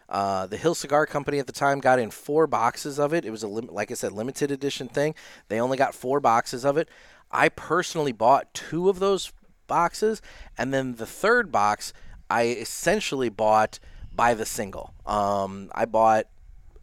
Uh, 0.09 0.47
the 0.47 0.57
Hill 0.57 0.73
Cigar 0.73 1.05
Company 1.05 1.37
at 1.37 1.45
the 1.45 1.53
time 1.53 1.79
got 1.79 1.99
in 1.99 2.09
four 2.09 2.47
boxes 2.47 2.99
of 2.99 3.13
it. 3.13 3.25
It 3.25 3.29
was 3.29 3.43
a 3.43 3.47
lim- 3.47 3.67
like 3.67 3.91
I 3.91 3.93
said, 3.93 4.11
limited 4.11 4.49
edition 4.49 4.87
thing. 4.87 5.13
They 5.49 5.61
only 5.61 5.77
got 5.77 5.93
four 5.93 6.19
boxes 6.19 6.65
of 6.65 6.77
it. 6.77 6.89
I 7.31 7.49
personally 7.49 8.11
bought 8.11 8.51
two 8.55 8.89
of 8.89 8.97
those 8.97 9.31
boxes, 9.67 10.21
and 10.57 10.73
then 10.73 10.95
the 10.95 11.05
third 11.05 11.51
box 11.51 11.93
I 12.29 12.47
essentially 12.47 13.29
bought 13.29 13.79
by 14.13 14.33
the 14.33 14.45
single. 14.45 14.93
Um, 15.05 15.71
I 15.73 15.85
bought. 15.85 16.25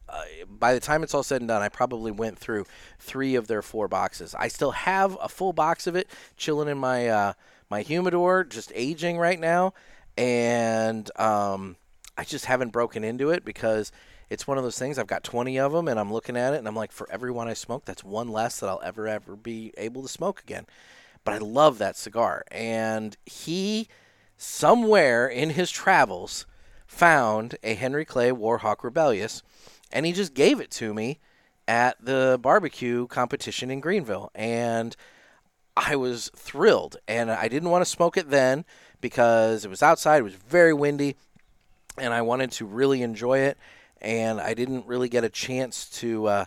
Uh, 0.09 0.22
by 0.49 0.72
the 0.72 0.79
time 0.79 1.03
it's 1.03 1.12
all 1.14 1.24
said 1.24 1.41
and 1.41 1.49
done, 1.49 1.62
I 1.62 1.68
probably 1.68 2.12
went 2.12 2.39
through 2.39 2.64
three 3.01 3.35
of 3.35 3.49
their 3.49 3.61
four 3.61 3.89
boxes. 3.89 4.37
I 4.39 4.47
still 4.47 4.70
have 4.70 5.18
a 5.20 5.29
full 5.29 5.53
box 5.53 5.89
of 5.89 5.97
it 5.97 6.09
chilling 6.37 6.68
in 6.68 6.79
my 6.79 7.09
uh, 7.09 7.33
my 7.68 7.83
humidor, 7.83 8.45
just 8.45 8.70
aging 8.77 9.18
right 9.18 9.41
now, 9.41 9.74
and 10.16 11.11
um, 11.18 11.77
I 12.17 12.25
just 12.25 12.47
haven't 12.47 12.73
broken 12.73 13.05
into 13.05 13.31
it 13.31 13.45
because 13.45 13.93
it's 14.31 14.47
one 14.47 14.59
of 14.59 14.64
those 14.64 14.79
things. 14.79 14.99
I've 14.99 15.07
got 15.07 15.23
20 15.23 15.59
of 15.59 15.73
them, 15.73 15.89
and 15.89 16.01
I'm 16.01 16.12
looking 16.12 16.37
at 16.37 16.55
it, 16.55 16.59
and 16.59 16.67
I'm 16.67 16.77
like, 16.77 16.93
for 16.93 17.09
every 17.11 17.31
one 17.31 17.49
I 17.49 17.55
smoke, 17.55 17.85
that's 17.85 18.03
one 18.05 18.29
less 18.29 18.61
that 18.61 18.69
I'll 18.69 18.81
ever 18.83 19.07
ever 19.07 19.37
be 19.37 19.73
able 19.77 20.03
to 20.03 20.09
smoke 20.09 20.41
again. 20.41 20.67
But 21.25 21.35
I 21.35 21.39
love 21.39 21.79
that 21.79 21.97
cigar, 21.97 22.45
and 22.51 23.17
he 23.27 23.89
somewhere 24.37 25.27
in 25.27 25.51
his 25.51 25.71
travels 25.71 26.47
found 26.87 27.57
a 27.62 27.75
Henry 27.75 28.05
Clay 28.05 28.31
Warhawk 28.31 28.83
Rebellious, 28.83 29.43
and 29.93 30.07
he 30.07 30.12
just 30.12 30.35
gave 30.35 30.61
it 30.61 30.71
to 30.73 30.95
me 30.95 31.19
at 31.69 32.05
the 32.05 32.39
barbecue 32.41 33.07
competition 33.09 33.71
in 33.71 33.81
Greenville, 33.81 34.31
and 34.35 34.97
I 35.77 35.97
was 35.97 36.31
thrilled. 36.35 36.97
And 37.07 37.31
I 37.31 37.49
didn't 37.49 37.71
want 37.71 37.85
to 37.85 37.91
smoke 37.91 38.17
it 38.17 38.31
then 38.31 38.64
because 39.01 39.64
it 39.64 39.69
was 39.69 39.83
outside, 39.83 40.19
it 40.19 40.25
was 40.25 40.35
very 40.35 40.73
windy, 40.73 41.17
and 41.99 42.12
I 42.12 42.22
wanted 42.22 42.53
to 42.53 42.66
really 42.66 43.03
enjoy 43.03 43.38
it. 43.38 43.59
And 44.01 44.40
I 44.40 44.55
didn't 44.55 44.86
really 44.86 45.09
get 45.09 45.24
a 45.24 45.28
chance 45.28 45.88
to 46.01 46.26
uh, 46.26 46.44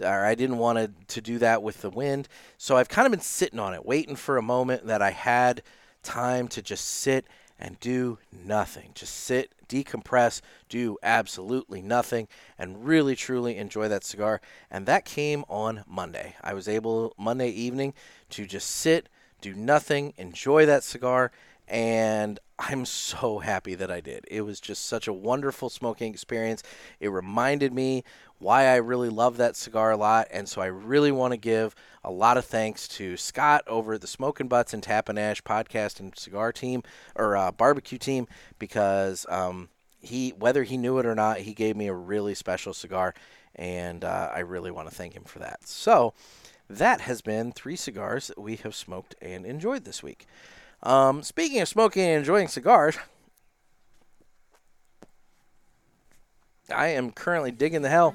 or 0.00 0.24
I 0.24 0.34
didn't 0.34 0.58
want 0.58 0.78
to, 0.78 0.90
to 1.14 1.20
do 1.20 1.38
that 1.38 1.62
with 1.62 1.82
the 1.82 1.90
wind. 1.90 2.28
So 2.56 2.76
I've 2.76 2.88
kind 2.88 3.06
of 3.06 3.10
been 3.10 3.20
sitting 3.20 3.58
on 3.58 3.74
it, 3.74 3.84
waiting 3.84 4.16
for 4.16 4.36
a 4.36 4.42
moment 4.42 4.86
that 4.86 5.02
I 5.02 5.10
had 5.10 5.62
time 6.02 6.48
to 6.48 6.62
just 6.62 6.84
sit 6.84 7.26
and 7.58 7.78
do 7.80 8.18
nothing. 8.32 8.92
Just 8.94 9.14
sit, 9.14 9.52
decompress, 9.68 10.40
do 10.68 10.96
absolutely 11.02 11.82
nothing, 11.82 12.28
and 12.58 12.86
really 12.86 13.16
truly 13.16 13.56
enjoy 13.56 13.88
that 13.88 14.04
cigar. 14.04 14.40
And 14.70 14.86
that 14.86 15.04
came 15.04 15.44
on 15.48 15.84
Monday. 15.86 16.36
I 16.42 16.54
was 16.54 16.68
able 16.68 17.14
Monday 17.18 17.50
evening 17.50 17.94
to 18.30 18.46
just 18.46 18.70
sit, 18.70 19.08
do 19.40 19.54
nothing, 19.54 20.14
enjoy 20.16 20.66
that 20.66 20.84
cigar, 20.84 21.32
and 21.68 22.38
I'm 22.58 22.84
so 22.86 23.38
happy 23.38 23.74
that 23.76 23.90
I 23.90 24.00
did. 24.00 24.24
It 24.28 24.42
was 24.42 24.60
just 24.60 24.86
such 24.86 25.06
a 25.06 25.12
wonderful 25.12 25.68
smoking 25.68 26.12
experience. 26.12 26.62
It 26.98 27.08
reminded 27.08 27.72
me 27.72 28.02
why 28.38 28.66
I 28.66 28.76
really 28.76 29.08
love 29.08 29.36
that 29.36 29.56
cigar 29.56 29.92
a 29.92 29.96
lot, 29.96 30.28
and 30.30 30.48
so 30.48 30.60
I 30.60 30.66
really 30.66 31.12
want 31.12 31.32
to 31.32 31.36
give 31.36 31.74
a 32.02 32.10
lot 32.10 32.36
of 32.36 32.44
thanks 32.44 32.88
to 32.88 33.16
Scott 33.16 33.62
over 33.66 33.94
at 33.94 34.00
the 34.00 34.06
Smoking 34.06 34.48
Butts 34.48 34.72
and 34.72 34.82
Tap 34.82 35.08
and 35.08 35.18
Ash 35.18 35.42
podcast 35.42 36.00
and 36.00 36.16
cigar 36.16 36.52
team 36.52 36.82
or 37.14 37.36
uh, 37.36 37.52
barbecue 37.52 37.98
team 37.98 38.26
because 38.58 39.26
um, 39.28 39.68
he, 40.00 40.30
whether 40.30 40.64
he 40.64 40.76
knew 40.76 40.98
it 40.98 41.06
or 41.06 41.14
not, 41.14 41.38
he 41.38 41.54
gave 41.54 41.76
me 41.76 41.88
a 41.88 41.94
really 41.94 42.34
special 42.34 42.72
cigar, 42.72 43.14
and 43.54 44.04
uh, 44.04 44.30
I 44.34 44.40
really 44.40 44.70
want 44.70 44.88
to 44.88 44.94
thank 44.94 45.14
him 45.14 45.24
for 45.24 45.40
that. 45.40 45.66
So 45.66 46.14
that 46.70 47.02
has 47.02 47.20
been 47.20 47.52
three 47.52 47.76
cigars 47.76 48.28
that 48.28 48.38
we 48.38 48.56
have 48.56 48.74
smoked 48.74 49.14
and 49.20 49.46
enjoyed 49.46 49.84
this 49.84 50.02
week. 50.02 50.26
Um, 50.82 51.22
speaking 51.22 51.60
of 51.60 51.68
smoking 51.68 52.04
and 52.04 52.18
enjoying 52.18 52.48
cigars, 52.48 52.96
I 56.74 56.88
am 56.88 57.10
currently 57.10 57.50
digging 57.50 57.82
the 57.82 57.88
hell. 57.88 58.14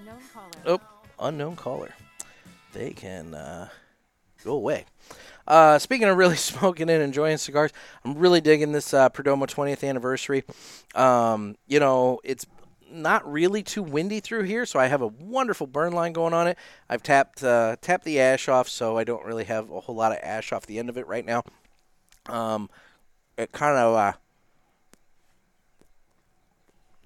Oh, 0.65 0.79
unknown 1.19 1.55
caller. 1.55 1.93
They 2.73 2.91
can 2.91 3.33
uh, 3.33 3.69
go 4.43 4.53
away. 4.53 4.85
Uh, 5.47 5.77
speaking 5.77 6.07
of 6.07 6.17
really 6.17 6.35
smoking 6.37 6.89
and 6.89 7.01
enjoying 7.01 7.37
cigars, 7.37 7.71
I'm 8.05 8.17
really 8.17 8.41
digging 8.41 8.71
this 8.71 8.93
uh, 8.93 9.09
Perdomo 9.09 9.45
20th 9.45 9.87
anniversary. 9.87 10.43
Um, 10.95 11.55
you 11.67 11.79
know, 11.79 12.19
it's 12.23 12.45
not 12.89 13.29
really 13.29 13.63
too 13.63 13.83
windy 13.83 14.19
through 14.19 14.43
here, 14.43 14.65
so 14.65 14.79
I 14.79 14.87
have 14.87 15.01
a 15.01 15.07
wonderful 15.07 15.67
burn 15.67 15.93
line 15.93 16.13
going 16.13 16.33
on 16.33 16.47
it. 16.47 16.57
I've 16.89 17.03
tapped 17.03 17.43
uh, 17.43 17.75
tapped 17.81 18.05
the 18.05 18.19
ash 18.19 18.47
off, 18.47 18.69
so 18.69 18.97
I 18.97 19.03
don't 19.03 19.25
really 19.25 19.45
have 19.45 19.71
a 19.71 19.79
whole 19.81 19.95
lot 19.95 20.11
of 20.11 20.19
ash 20.21 20.53
off 20.53 20.65
the 20.65 20.79
end 20.79 20.89
of 20.89 20.97
it 20.97 21.07
right 21.07 21.25
now. 21.25 21.43
Um, 22.27 22.69
it 23.37 23.51
kind 23.51 23.77
of 23.77 23.95
uh, 23.95 24.13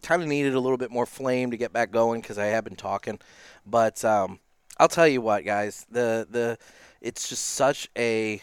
kind 0.04 0.22
of 0.22 0.28
needed 0.28 0.54
a 0.54 0.60
little 0.60 0.78
bit 0.78 0.92
more 0.92 1.06
flame 1.06 1.52
to 1.52 1.58
get 1.58 1.74
back 1.74 1.92
going 1.92 2.22
because 2.22 2.38
I 2.38 2.46
have 2.46 2.64
been 2.64 2.76
talking. 2.76 3.20
But 3.66 4.04
um, 4.06 4.40
I'll 4.78 4.88
tell 4.88 5.08
you 5.08 5.22
what, 5.22 5.46
guys, 5.46 5.86
the 5.90 6.28
the 6.30 6.58
it's 7.02 7.30
just 7.30 7.46
such 7.46 7.90
a 7.98 8.42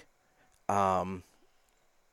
um, 0.69 1.23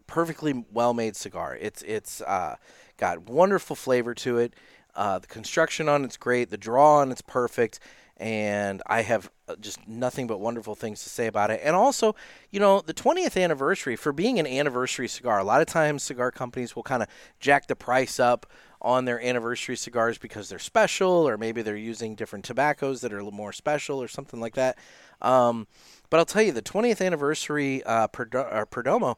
perfectly 0.08 0.66
well 0.72 0.94
made 0.94 1.16
cigar. 1.16 1.58
It's 1.60 1.82
it's 1.84 2.22
uh, 2.22 2.56
got 2.98 3.30
wonderful 3.30 3.76
flavor 3.76 4.14
to 4.16 4.38
it. 4.38 4.54
Uh, 4.96 5.20
the 5.20 5.28
construction 5.28 5.88
on 5.88 6.04
it's 6.04 6.18
great. 6.18 6.50
The 6.50 6.58
draw 6.58 6.98
on 6.98 7.12
it's 7.12 7.22
perfect. 7.22 7.80
And 8.22 8.84
I 8.86 9.02
have 9.02 9.32
uh, 9.48 9.56
just 9.60 9.88
nothing 9.88 10.28
but 10.28 10.40
wonderful 10.40 10.76
things 10.76 11.02
to 11.02 11.10
say 11.10 11.26
about 11.26 11.50
it. 11.50 11.60
And 11.64 11.76
also, 11.76 12.16
you 12.52 12.60
know, 12.60 12.82
the 12.82 12.94
20th 12.94 13.42
anniversary, 13.42 13.96
for 13.96 14.14
being 14.14 14.38
an 14.38 14.46
anniversary 14.46 15.08
cigar, 15.08 15.40
a 15.40 15.44
lot 15.44 15.60
of 15.60 15.66
times 15.66 16.04
cigar 16.04 16.30
companies 16.30 16.76
will 16.76 16.84
kind 16.84 17.02
of 17.02 17.10
jack 17.40 17.66
the 17.66 17.76
price 17.76 18.20
up 18.20 18.46
on 18.80 19.06
their 19.06 19.20
anniversary 19.24 19.76
cigars 19.76 20.20
because 20.20 20.50
they're 20.50 20.60
special, 20.60 21.28
or 21.28 21.36
maybe 21.36 21.64
they're 21.64 21.76
using 21.76 22.14
different 22.14 22.46
tobaccos 22.46 23.02
that 23.02 23.12
are 23.12 23.18
a 23.18 23.24
little 23.24 23.36
more 23.36 23.52
special, 23.54 24.00
or 24.00 24.08
something 24.08 24.40
like 24.40 24.54
that. 24.54 24.78
Um, 25.20 25.66
but 26.12 26.20
I'll 26.20 26.26
tell 26.26 26.44
you, 26.44 26.52
the 26.52 26.62
20th 26.62 27.04
anniversary 27.04 27.82
uh, 27.84 28.06
Perdo- 28.08 28.42
uh, 28.42 28.66
Perdomo, 28.66 29.18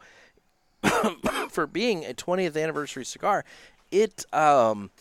for 1.50 1.68
being 1.68 2.06
a 2.06 2.14
20th 2.14 2.62
anniversary 2.62 3.04
cigar, 3.04 3.44
it 3.92 4.26
um, 4.34 4.92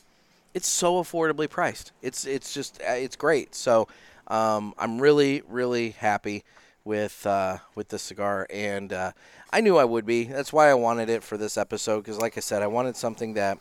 it's 0.55 0.69
so 0.69 1.03
affordably 1.03 1.49
priced. 1.49 1.93
It's 2.03 2.27
it's 2.27 2.53
just 2.53 2.81
uh, 2.83 2.93
it's 2.93 3.17
great. 3.17 3.55
So 3.55 3.89
um, 4.29 4.75
I'm 4.79 5.01
really 5.01 5.43
really 5.49 5.91
happy 5.91 6.45
with 6.85 7.27
uh, 7.27 7.59
with 7.75 7.89
the 7.89 7.99
cigar, 7.99 8.47
and 8.51 8.93
uh, 8.93 9.13
I 9.53 9.61
knew 9.61 9.77
I 9.77 9.85
would 9.85 10.07
be. 10.07 10.25
That's 10.25 10.53
why 10.53 10.71
I 10.71 10.75
wanted 10.75 11.09
it 11.09 11.23
for 11.23 11.37
this 11.37 11.57
episode 11.57 12.01
because, 12.01 12.19
like 12.19 12.37
I 12.37 12.41
said, 12.41 12.63
I 12.63 12.67
wanted 12.67 12.97
something 12.97 13.35
that 13.35 13.59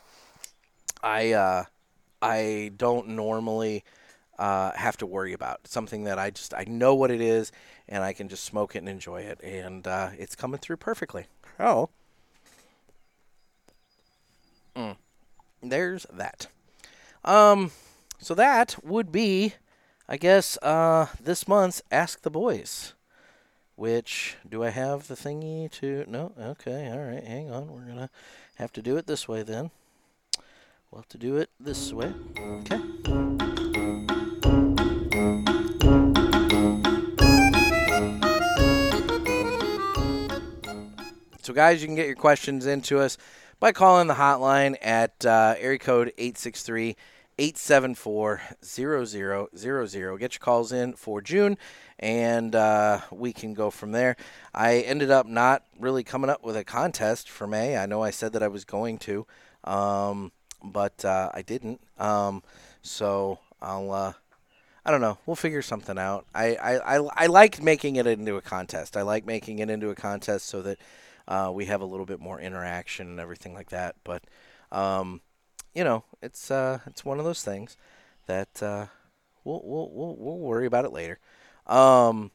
I 1.02 1.32
uh, 1.32 1.64
I 2.20 2.72
don't 2.76 3.08
normally 3.08 3.84
uh, 4.38 4.72
have 4.72 4.96
to 4.98 5.06
worry 5.06 5.32
about. 5.32 5.66
Something 5.66 6.04
that 6.04 6.18
I 6.18 6.30
just 6.30 6.54
I 6.54 6.64
know 6.66 6.94
what 6.94 7.10
it 7.10 7.20
is, 7.20 7.52
and 7.88 8.02
I 8.02 8.12
can 8.12 8.28
just 8.28 8.44
smoke 8.44 8.74
it 8.74 8.78
and 8.78 8.88
enjoy 8.88 9.22
it, 9.22 9.40
and 9.42 9.86
uh, 9.86 10.10
it's 10.18 10.34
coming 10.34 10.58
through 10.58 10.76
perfectly. 10.76 11.26
Oh, 11.58 11.90
mm. 14.76 14.96
there's 15.62 16.06
that. 16.12 16.48
Um, 17.24 17.70
so 18.18 18.34
that 18.34 18.76
would 18.84 19.12
be, 19.12 19.54
I 20.08 20.16
guess, 20.16 20.58
uh, 20.62 21.06
this 21.20 21.46
month's 21.46 21.82
Ask 21.90 22.22
the 22.22 22.30
Boys. 22.30 22.94
Which 23.74 24.36
do 24.48 24.62
I 24.62 24.70
have 24.70 25.08
the 25.08 25.14
thingy 25.14 25.70
to? 25.72 26.04
No. 26.06 26.32
Okay. 26.38 26.90
All 26.90 26.98
right. 26.98 27.24
Hang 27.24 27.50
on. 27.50 27.72
We're 27.72 27.86
gonna 27.86 28.10
have 28.56 28.72
to 28.74 28.82
do 28.82 28.96
it 28.96 29.06
this 29.06 29.26
way 29.26 29.42
then. 29.42 29.70
We'll 30.90 31.00
have 31.00 31.08
to 31.08 31.18
do 31.18 31.38
it 31.38 31.48
this 31.58 31.92
way. 31.92 32.12
Okay. 32.36 32.80
So, 41.42 41.52
guys, 41.52 41.80
you 41.80 41.88
can 41.88 41.96
get 41.96 42.06
your 42.06 42.14
questions 42.14 42.66
into 42.66 43.00
us 43.00 43.18
by 43.58 43.72
calling 43.72 44.06
the 44.06 44.14
hotline 44.14 44.76
at 44.80 45.24
uh, 45.24 45.54
area 45.58 45.78
code 45.78 46.12
863 46.18 46.94
874 47.38 48.40
0000. 48.64 50.18
Get 50.18 50.34
your 50.34 50.38
calls 50.40 50.72
in 50.72 50.92
for 50.94 51.20
June, 51.20 51.56
and 51.98 52.54
uh, 52.54 53.00
we 53.10 53.32
can 53.32 53.54
go 53.54 53.70
from 53.70 53.92
there. 53.92 54.16
I 54.54 54.78
ended 54.80 55.10
up 55.10 55.26
not 55.26 55.64
really 55.78 56.04
coming 56.04 56.30
up 56.30 56.44
with 56.44 56.56
a 56.56 56.64
contest 56.64 57.28
for 57.28 57.46
May. 57.46 57.76
I 57.76 57.86
know 57.86 58.02
I 58.02 58.10
said 58.10 58.32
that 58.34 58.42
I 58.42 58.48
was 58.48 58.64
going 58.64 58.98
to, 58.98 59.26
um, 59.64 60.32
but 60.62 61.04
uh, 61.04 61.30
I 61.32 61.42
didn't. 61.42 61.80
Um, 61.98 62.42
so 62.82 63.38
I'll. 63.60 63.90
Uh, 63.90 64.12
I 64.84 64.90
don't 64.90 65.00
know. 65.00 65.18
We'll 65.26 65.36
figure 65.36 65.62
something 65.62 65.96
out. 65.96 66.26
I, 66.34 66.56
I, 66.56 66.96
I, 66.96 67.08
I 67.14 67.26
like 67.26 67.62
making 67.62 67.96
it 67.96 68.06
into 68.08 68.34
a 68.34 68.42
contest. 68.42 68.96
I 68.96 69.02
like 69.02 69.24
making 69.24 69.60
it 69.60 69.70
into 69.70 69.90
a 69.90 69.94
contest 69.94 70.46
so 70.46 70.60
that 70.62 70.78
uh, 71.28 71.52
we 71.54 71.66
have 71.66 71.82
a 71.82 71.84
little 71.84 72.04
bit 72.04 72.18
more 72.18 72.40
interaction 72.40 73.06
and 73.06 73.20
everything 73.20 73.54
like 73.54 73.70
that. 73.70 73.94
But 74.02 74.24
um, 74.72 75.20
you 75.74 75.84
know, 75.84 76.04
it's 76.20 76.50
uh, 76.50 76.80
it's 76.86 77.04
one 77.04 77.18
of 77.18 77.24
those 77.24 77.42
things 77.42 77.76
that 78.26 78.62
uh, 78.62 78.86
we'll, 79.44 79.62
we'll 79.64 79.90
we'll 79.92 80.16
we'll 80.18 80.38
worry 80.38 80.66
about 80.66 80.84
it 80.84 80.92
later. 80.92 81.18
Um, 81.66 82.30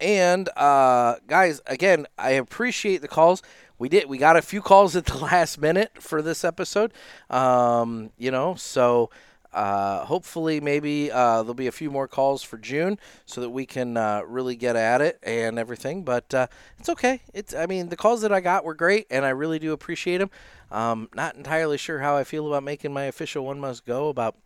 and 0.00 0.48
uh, 0.56 1.16
guys, 1.26 1.60
again, 1.66 2.06
I 2.18 2.30
appreciate 2.30 3.02
the 3.02 3.08
calls. 3.08 3.42
We 3.78 3.88
did 3.88 4.08
we 4.08 4.18
got 4.18 4.36
a 4.36 4.42
few 4.42 4.62
calls 4.62 4.96
at 4.96 5.06
the 5.06 5.18
last 5.24 5.60
minute 5.60 5.90
for 6.00 6.22
this 6.22 6.44
episode. 6.44 6.92
Um, 7.28 8.10
you 8.18 8.30
know, 8.30 8.54
so. 8.54 9.10
Uh, 9.52 10.04
hopefully, 10.04 10.60
maybe 10.60 11.10
uh, 11.10 11.42
there'll 11.42 11.54
be 11.54 11.66
a 11.66 11.72
few 11.72 11.90
more 11.90 12.06
calls 12.06 12.42
for 12.42 12.56
June 12.56 12.98
so 13.26 13.40
that 13.40 13.50
we 13.50 13.66
can 13.66 13.96
uh, 13.96 14.22
really 14.26 14.56
get 14.56 14.76
at 14.76 15.00
it 15.00 15.18
and 15.22 15.58
everything. 15.58 16.04
But 16.04 16.32
uh, 16.32 16.46
it's 16.78 16.88
okay. 16.88 17.20
It's 17.34 17.54
I 17.54 17.66
mean 17.66 17.88
the 17.88 17.96
calls 17.96 18.22
that 18.22 18.32
I 18.32 18.40
got 18.40 18.64
were 18.64 18.74
great, 18.74 19.06
and 19.10 19.24
I 19.24 19.30
really 19.30 19.58
do 19.58 19.72
appreciate 19.72 20.18
them. 20.18 20.30
Um, 20.70 21.08
not 21.14 21.34
entirely 21.34 21.78
sure 21.78 21.98
how 21.98 22.16
I 22.16 22.24
feel 22.24 22.46
about 22.46 22.62
making 22.62 22.92
my 22.92 23.04
official 23.04 23.44
one 23.44 23.58
must 23.58 23.84
go 23.84 24.08
about 24.08 24.36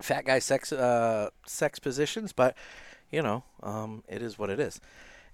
fat 0.00 0.24
guy 0.24 0.38
sex 0.38 0.72
uh, 0.72 1.30
sex 1.46 1.78
positions, 1.78 2.32
but 2.32 2.56
you 3.10 3.22
know, 3.22 3.44
um, 3.62 4.04
it 4.08 4.22
is 4.22 4.38
what 4.38 4.50
it 4.50 4.60
is. 4.60 4.80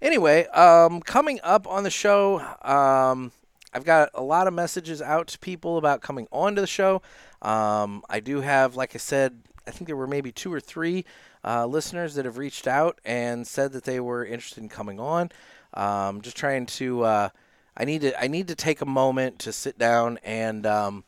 Anyway, 0.01 0.47
um, 0.47 1.01
coming 1.01 1.39
up 1.43 1.67
on 1.67 1.85
the 1.85 1.91
show, 1.91 2.41
um, 2.63 3.31
I've 3.73 3.85
got 3.85 4.11
a 4.14 4.23
lot 4.23 4.47
of 4.47 4.55
messages 4.55 5.01
out 5.01 5.29
to 5.29 5.39
people 5.39 5.79
about 5.79 6.03
coming 6.03 6.29
on 6.31 6.55
to 6.57 6.61
the 6.61 6.66
show. 6.66 7.03
Um, 7.41 8.03
I 8.09 8.20
do 8.20 8.41
have, 8.41 8.77
like 8.77 8.95
I 8.95 8.99
said, 8.99 9.41
I 9.66 9.70
think 9.70 9.87
there 9.87 9.97
were 9.97 10.07
maybe 10.07 10.33
two 10.33 10.53
or 10.53 10.61
three 10.61 11.05
uh, 11.45 11.66
listeners 11.66 12.14
that 12.14 12.25
have 12.25 12.39
reached 12.39 12.66
out 12.66 13.01
and 13.05 13.47
said 13.47 13.73
that 13.73 13.85
they 13.85 14.01
were 14.01 14.25
interested 14.25 14.62
in 14.62 14.68
coming 14.68 15.01
on. 15.01 15.31
Um, 15.75 16.20
just 16.20 16.37
trying 16.37 16.66
to, 16.66 17.03
uh, 17.05 17.29
I 17.77 17.85
need 17.85 18.03
to, 18.03 18.23
I 18.23 18.29
need 18.29 18.49
to 18.49 18.55
take 18.55 18.81
a 18.81 18.87
moment 18.87 19.39
to 19.41 19.53
sit 19.53 19.79
down 19.79 20.18
and 20.23 20.66
um, 20.66 21.05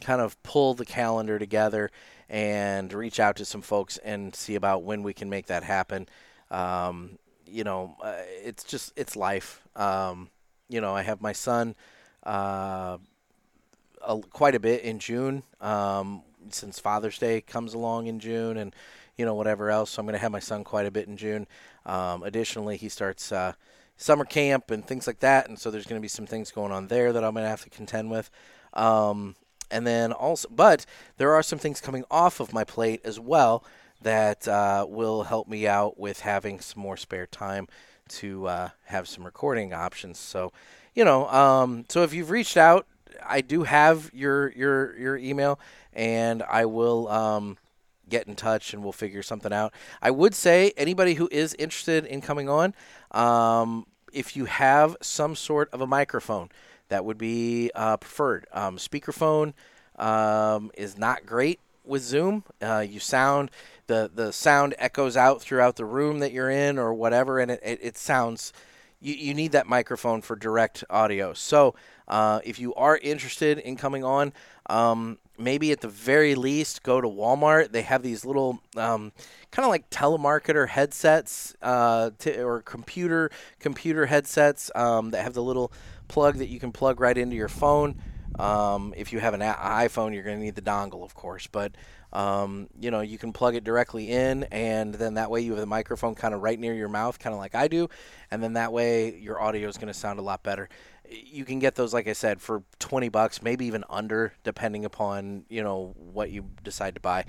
kind 0.00 0.20
of 0.20 0.42
pull 0.42 0.74
the 0.74 0.86
calendar 0.86 1.38
together 1.38 1.90
and 2.28 2.92
reach 2.92 3.20
out 3.20 3.36
to 3.36 3.44
some 3.44 3.62
folks 3.62 3.98
and 3.98 4.34
see 4.34 4.54
about 4.54 4.82
when 4.82 5.02
we 5.02 5.12
can 5.12 5.28
make 5.28 5.46
that 5.46 5.62
happen. 5.62 6.08
Um, 6.50 7.18
you 7.46 7.64
know, 7.64 7.96
uh, 8.02 8.16
it's 8.44 8.64
just 8.64 8.92
it's 8.96 9.16
life. 9.16 9.62
Um, 9.76 10.30
you 10.68 10.80
know, 10.80 10.94
I 10.94 11.02
have 11.02 11.20
my 11.20 11.32
son 11.32 11.74
uh, 12.24 12.98
a, 14.02 14.18
quite 14.30 14.54
a 14.54 14.60
bit 14.60 14.82
in 14.82 14.98
June 14.98 15.42
um, 15.60 16.22
since 16.50 16.78
Father's 16.78 17.18
Day 17.18 17.40
comes 17.40 17.74
along 17.74 18.06
in 18.06 18.20
June, 18.20 18.56
and 18.56 18.74
you 19.16 19.24
know, 19.24 19.34
whatever 19.34 19.70
else. 19.70 19.90
So 19.90 20.00
I'm 20.00 20.06
going 20.06 20.14
to 20.14 20.20
have 20.20 20.32
my 20.32 20.38
son 20.38 20.64
quite 20.64 20.86
a 20.86 20.90
bit 20.90 21.08
in 21.08 21.16
June. 21.16 21.46
Um, 21.84 22.22
additionally, 22.22 22.76
he 22.76 22.88
starts 22.88 23.32
uh, 23.32 23.52
summer 23.96 24.24
camp 24.24 24.70
and 24.70 24.86
things 24.86 25.06
like 25.06 25.20
that, 25.20 25.48
and 25.48 25.58
so 25.58 25.70
there's 25.70 25.86
going 25.86 26.00
to 26.00 26.04
be 26.04 26.08
some 26.08 26.26
things 26.26 26.50
going 26.50 26.72
on 26.72 26.86
there 26.86 27.12
that 27.12 27.24
I'm 27.24 27.34
going 27.34 27.44
to 27.44 27.50
have 27.50 27.64
to 27.64 27.70
contend 27.70 28.10
with. 28.10 28.30
Um, 28.72 29.34
and 29.70 29.86
then 29.86 30.12
also, 30.12 30.48
but 30.50 30.86
there 31.18 31.34
are 31.34 31.42
some 31.42 31.58
things 31.58 31.80
coming 31.80 32.04
off 32.10 32.40
of 32.40 32.52
my 32.52 32.64
plate 32.64 33.00
as 33.04 33.20
well 33.20 33.64
that 34.00 34.46
uh, 34.46 34.86
will 34.88 35.24
help 35.24 35.48
me 35.48 35.66
out 35.66 35.98
with 35.98 36.20
having 36.20 36.60
some 36.60 36.80
more 36.80 36.96
spare 36.96 37.26
time 37.26 37.66
to 38.08 38.46
uh, 38.46 38.68
have 38.84 39.08
some 39.08 39.24
recording 39.24 39.72
options. 39.72 40.18
So, 40.18 40.52
you 40.94 41.04
know, 41.04 41.28
um, 41.28 41.84
so 41.88 42.02
if 42.02 42.12
you've 42.12 42.30
reached 42.30 42.56
out, 42.56 42.86
I 43.26 43.40
do 43.40 43.64
have 43.64 44.10
your 44.12 44.50
your 44.52 44.98
your 44.98 45.16
email, 45.16 45.60
and 45.92 46.42
I 46.42 46.66
will 46.66 47.08
um, 47.08 47.58
get 48.08 48.26
in 48.26 48.36
touch 48.36 48.72
and 48.72 48.82
we'll 48.82 48.92
figure 48.92 49.22
something 49.22 49.52
out. 49.52 49.72
I 50.00 50.10
would 50.10 50.34
say 50.34 50.72
anybody 50.76 51.14
who 51.14 51.28
is 51.30 51.54
interested 51.54 52.04
in 52.04 52.20
coming 52.20 52.48
on, 52.48 52.74
um, 53.10 53.86
if 54.12 54.36
you 54.36 54.46
have 54.46 54.96
some 55.02 55.36
sort 55.36 55.68
of 55.72 55.80
a 55.80 55.86
microphone, 55.86 56.48
that 56.88 57.04
would 57.04 57.18
be 57.18 57.70
uh, 57.74 57.98
preferred. 57.98 58.46
Um, 58.52 58.76
speakerphone 58.76 59.52
um, 59.96 60.70
is 60.74 60.96
not 60.96 61.26
great 61.26 61.60
with 61.84 62.02
Zoom. 62.02 62.44
Uh, 62.62 62.84
you 62.88 63.00
sound 63.00 63.50
the 63.86 64.10
the 64.12 64.32
sound 64.32 64.74
echoes 64.78 65.16
out 65.16 65.40
throughout 65.40 65.76
the 65.76 65.84
room 65.84 66.20
that 66.20 66.32
you're 66.32 66.50
in 66.50 66.78
or 66.78 66.94
whatever, 66.94 67.38
and 67.38 67.50
it, 67.50 67.60
it, 67.64 67.78
it 67.82 67.98
sounds. 67.98 68.52
You, 69.00 69.14
you 69.14 69.34
need 69.34 69.52
that 69.52 69.66
microphone 69.66 70.22
for 70.22 70.36
direct 70.36 70.84
audio. 70.90 71.32
So 71.34 71.74
uh, 72.08 72.40
if 72.44 72.58
you 72.58 72.74
are 72.74 72.96
interested 72.98 73.58
in 73.58 73.76
coming 73.76 74.04
on, 74.04 74.32
um, 74.68 75.18
maybe 75.38 75.70
at 75.70 75.80
the 75.80 75.88
very 75.88 76.34
least 76.34 76.82
go 76.82 77.00
to 77.00 77.08
Walmart. 77.08 77.70
They 77.70 77.82
have 77.82 78.02
these 78.02 78.24
little 78.24 78.60
um, 78.76 79.12
kind 79.50 79.64
of 79.64 79.70
like 79.70 79.88
telemarketer 79.90 80.68
headsets 80.68 81.54
uh, 81.62 82.10
to, 82.18 82.42
or 82.42 82.62
computer 82.62 83.30
computer 83.60 84.06
headsets 84.06 84.70
um, 84.74 85.10
that 85.10 85.22
have 85.22 85.34
the 85.34 85.42
little 85.42 85.72
plug 86.08 86.36
that 86.38 86.48
you 86.48 86.58
can 86.58 86.72
plug 86.72 87.00
right 87.00 87.16
into 87.16 87.36
your 87.36 87.48
phone. 87.48 87.94
Um, 88.38 88.94
if 88.96 89.12
you 89.12 89.18
have 89.18 89.34
an 89.34 89.40
iPhone, 89.40 90.14
you're 90.14 90.22
going 90.22 90.38
to 90.38 90.44
need 90.44 90.54
the 90.54 90.62
dongle, 90.62 91.02
of 91.02 91.14
course, 91.14 91.46
but 91.46 91.72
um, 92.12 92.68
you 92.80 92.90
know 92.90 93.00
you 93.00 93.18
can 93.18 93.32
plug 93.32 93.54
it 93.54 93.64
directly 93.64 94.10
in, 94.10 94.44
and 94.44 94.94
then 94.94 95.14
that 95.14 95.30
way 95.30 95.40
you 95.40 95.52
have 95.52 95.60
the 95.60 95.66
microphone 95.66 96.14
kind 96.14 96.34
of 96.34 96.40
right 96.40 96.58
near 96.58 96.74
your 96.74 96.88
mouth, 96.88 97.18
kind 97.18 97.34
of 97.34 97.38
like 97.38 97.54
I 97.54 97.68
do, 97.68 97.88
and 98.30 98.42
then 98.42 98.54
that 98.54 98.72
way 98.72 99.18
your 99.18 99.40
audio 99.40 99.68
is 99.68 99.76
going 99.76 99.88
to 99.88 99.94
sound 99.94 100.18
a 100.18 100.22
lot 100.22 100.42
better. 100.42 100.68
You 101.10 101.44
can 101.44 101.58
get 101.58 101.74
those, 101.74 101.92
like 101.92 102.06
I 102.06 102.12
said, 102.12 102.40
for 102.40 102.62
20 102.78 103.08
bucks, 103.08 103.42
maybe 103.42 103.64
even 103.66 103.82
under, 103.88 104.34
depending 104.44 104.84
upon 104.84 105.44
you 105.48 105.62
know 105.62 105.94
what 105.96 106.30
you 106.30 106.46
decide 106.62 106.94
to 106.94 107.00
buy. 107.00 107.24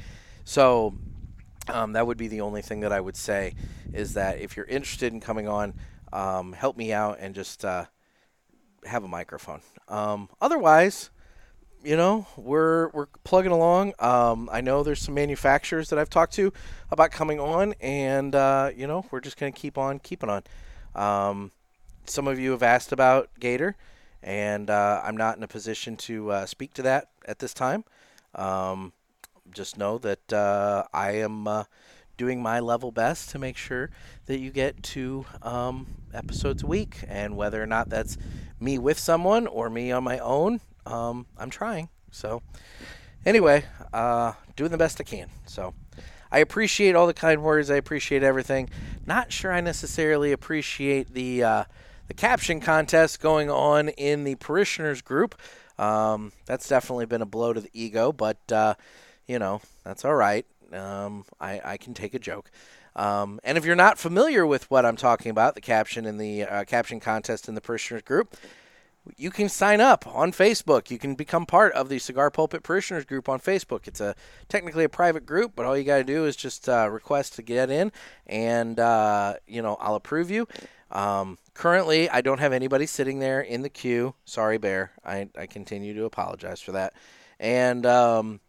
So 0.45 0.95
um, 1.67 1.93
that 1.93 2.05
would 2.05 2.17
be 2.17 2.27
the 2.27 2.41
only 2.41 2.61
thing 2.61 2.81
that 2.81 2.91
I 2.91 2.99
would 2.99 3.15
say 3.15 3.55
is 3.93 4.13
that 4.13 4.39
if 4.39 4.55
you're 4.55 4.65
interested 4.65 5.13
in 5.13 5.19
coming 5.19 5.47
on, 5.47 5.73
um, 6.13 6.53
help 6.53 6.77
me 6.77 6.91
out 6.93 7.17
and 7.19 7.35
just 7.35 7.65
uh, 7.65 7.85
have 8.85 9.03
a 9.03 9.07
microphone. 9.07 9.61
Um, 9.87 10.29
otherwise, 10.41 11.09
you 11.83 11.95
know, 11.95 12.27
we're 12.35 12.89
we're 12.89 13.07
plugging 13.23 13.51
along. 13.51 13.93
Um, 13.99 14.49
I 14.51 14.61
know 14.61 14.83
there's 14.83 15.01
some 15.01 15.13
manufacturers 15.13 15.89
that 15.89 15.99
I've 15.99 16.09
talked 16.09 16.33
to 16.33 16.51
about 16.91 17.11
coming 17.11 17.39
on, 17.39 17.73
and 17.79 18.35
uh, 18.35 18.71
you 18.75 18.87
know, 18.87 19.05
we're 19.11 19.21
just 19.21 19.37
gonna 19.37 19.51
keep 19.51 19.77
on 19.77 19.99
keeping 19.99 20.29
on. 20.29 20.43
Um, 20.95 21.51
some 22.05 22.27
of 22.27 22.39
you 22.39 22.51
have 22.51 22.63
asked 22.63 22.91
about 22.91 23.29
Gator, 23.39 23.75
and 24.21 24.69
uh, 24.69 25.01
I'm 25.03 25.15
not 25.15 25.37
in 25.37 25.43
a 25.43 25.47
position 25.47 25.95
to 25.97 26.31
uh, 26.31 26.45
speak 26.45 26.73
to 26.75 26.81
that 26.83 27.09
at 27.25 27.39
this 27.39 27.53
time. 27.53 27.85
Um, 28.35 28.93
just 29.51 29.77
know 29.77 29.97
that 29.99 30.33
uh, 30.33 30.83
I 30.93 31.11
am 31.13 31.47
uh, 31.47 31.63
doing 32.19 32.43
my 32.43 32.59
level 32.59 32.91
best 32.91 33.29
to 33.29 33.39
make 33.39 33.55
sure 33.55 33.89
that 34.25 34.39
you 34.39 34.51
get 34.51 34.83
two 34.83 35.25
um, 35.41 35.87
episodes 36.13 36.61
a 36.61 36.67
week, 36.67 36.97
and 37.07 37.35
whether 37.37 37.63
or 37.63 37.65
not 37.65 37.89
that's 37.89 38.17
me 38.59 38.77
with 38.77 38.99
someone 38.99 39.47
or 39.47 39.69
me 39.69 39.91
on 39.91 40.03
my 40.03 40.19
own, 40.19 40.59
um, 40.85 41.25
I'm 41.37 41.49
trying. 41.49 41.87
So, 42.11 42.43
anyway, 43.25 43.63
uh, 43.93 44.33
doing 44.57 44.69
the 44.69 44.77
best 44.77 44.99
I 44.99 45.05
can. 45.05 45.29
So, 45.45 45.73
I 46.31 46.39
appreciate 46.39 46.93
all 46.95 47.07
the 47.07 47.13
kind 47.13 47.41
words. 47.41 47.71
I 47.71 47.75
appreciate 47.75 48.21
everything. 48.21 48.69
Not 49.05 49.31
sure 49.31 49.51
I 49.51 49.61
necessarily 49.61 50.33
appreciate 50.33 51.13
the 51.13 51.43
uh, 51.43 51.63
the 52.07 52.13
caption 52.13 52.59
contest 52.59 53.21
going 53.21 53.49
on 53.49 53.89
in 53.89 54.25
the 54.25 54.35
parishioners 54.35 55.01
group. 55.01 55.39
Um, 55.77 56.33
that's 56.45 56.67
definitely 56.67 57.05
been 57.05 57.21
a 57.21 57.25
blow 57.25 57.53
to 57.53 57.61
the 57.61 57.69
ego, 57.73 58.11
but 58.11 58.51
uh, 58.51 58.75
you 59.25 59.39
know 59.39 59.61
that's 59.85 60.03
all 60.03 60.15
right. 60.15 60.45
Um, 60.73 61.25
I, 61.39 61.61
I 61.63 61.77
can 61.77 61.93
take 61.93 62.13
a 62.13 62.19
joke. 62.19 62.51
Um, 62.95 63.39
and 63.43 63.57
if 63.57 63.65
you're 63.65 63.75
not 63.75 63.97
familiar 63.97 64.45
with 64.45 64.69
what 64.69 64.85
I'm 64.85 64.95
talking 64.95 65.31
about, 65.31 65.55
the 65.55 65.61
caption 65.61 66.05
in 66.05 66.17
the 66.17 66.43
uh, 66.43 66.63
caption 66.65 66.99
contest 66.99 67.47
in 67.47 67.55
the 67.55 67.61
parishioners 67.61 68.01
group, 68.01 68.35
you 69.17 69.31
can 69.31 69.49
sign 69.49 69.81
up 69.81 70.05
on 70.07 70.31
Facebook. 70.31 70.91
You 70.91 70.97
can 70.97 71.15
become 71.15 71.45
part 71.45 71.73
of 71.73 71.89
the 71.89 71.99
Cigar 71.99 72.29
Pulpit 72.29 72.63
Parishioners 72.63 73.05
group 73.05 73.29
on 73.29 73.39
Facebook. 73.39 73.87
It's 73.87 74.01
a 74.01 74.15
technically 74.49 74.83
a 74.83 74.89
private 74.89 75.25
group, 75.25 75.53
but 75.55 75.65
all 75.65 75.77
you 75.77 75.83
got 75.83 75.97
to 75.97 76.03
do 76.03 76.25
is 76.25 76.35
just 76.35 76.67
uh, 76.67 76.89
request 76.91 77.35
to 77.35 77.41
get 77.41 77.69
in, 77.69 77.91
and 78.27 78.79
uh, 78.79 79.35
you 79.47 79.61
know 79.61 79.77
I'll 79.79 79.95
approve 79.95 80.29
you. 80.29 80.47
Um, 80.91 81.37
currently, 81.53 82.09
I 82.09 82.21
don't 82.21 82.39
have 82.39 82.53
anybody 82.53 82.85
sitting 82.85 83.19
there 83.19 83.41
in 83.41 83.61
the 83.61 83.69
queue. 83.69 84.15
Sorry, 84.25 84.57
Bear. 84.57 84.91
I, 85.05 85.29
I 85.37 85.45
continue 85.45 85.93
to 85.93 86.05
apologize 86.05 86.61
for 86.61 86.71
that. 86.73 86.93
And 87.39 87.85
um, 87.85 88.39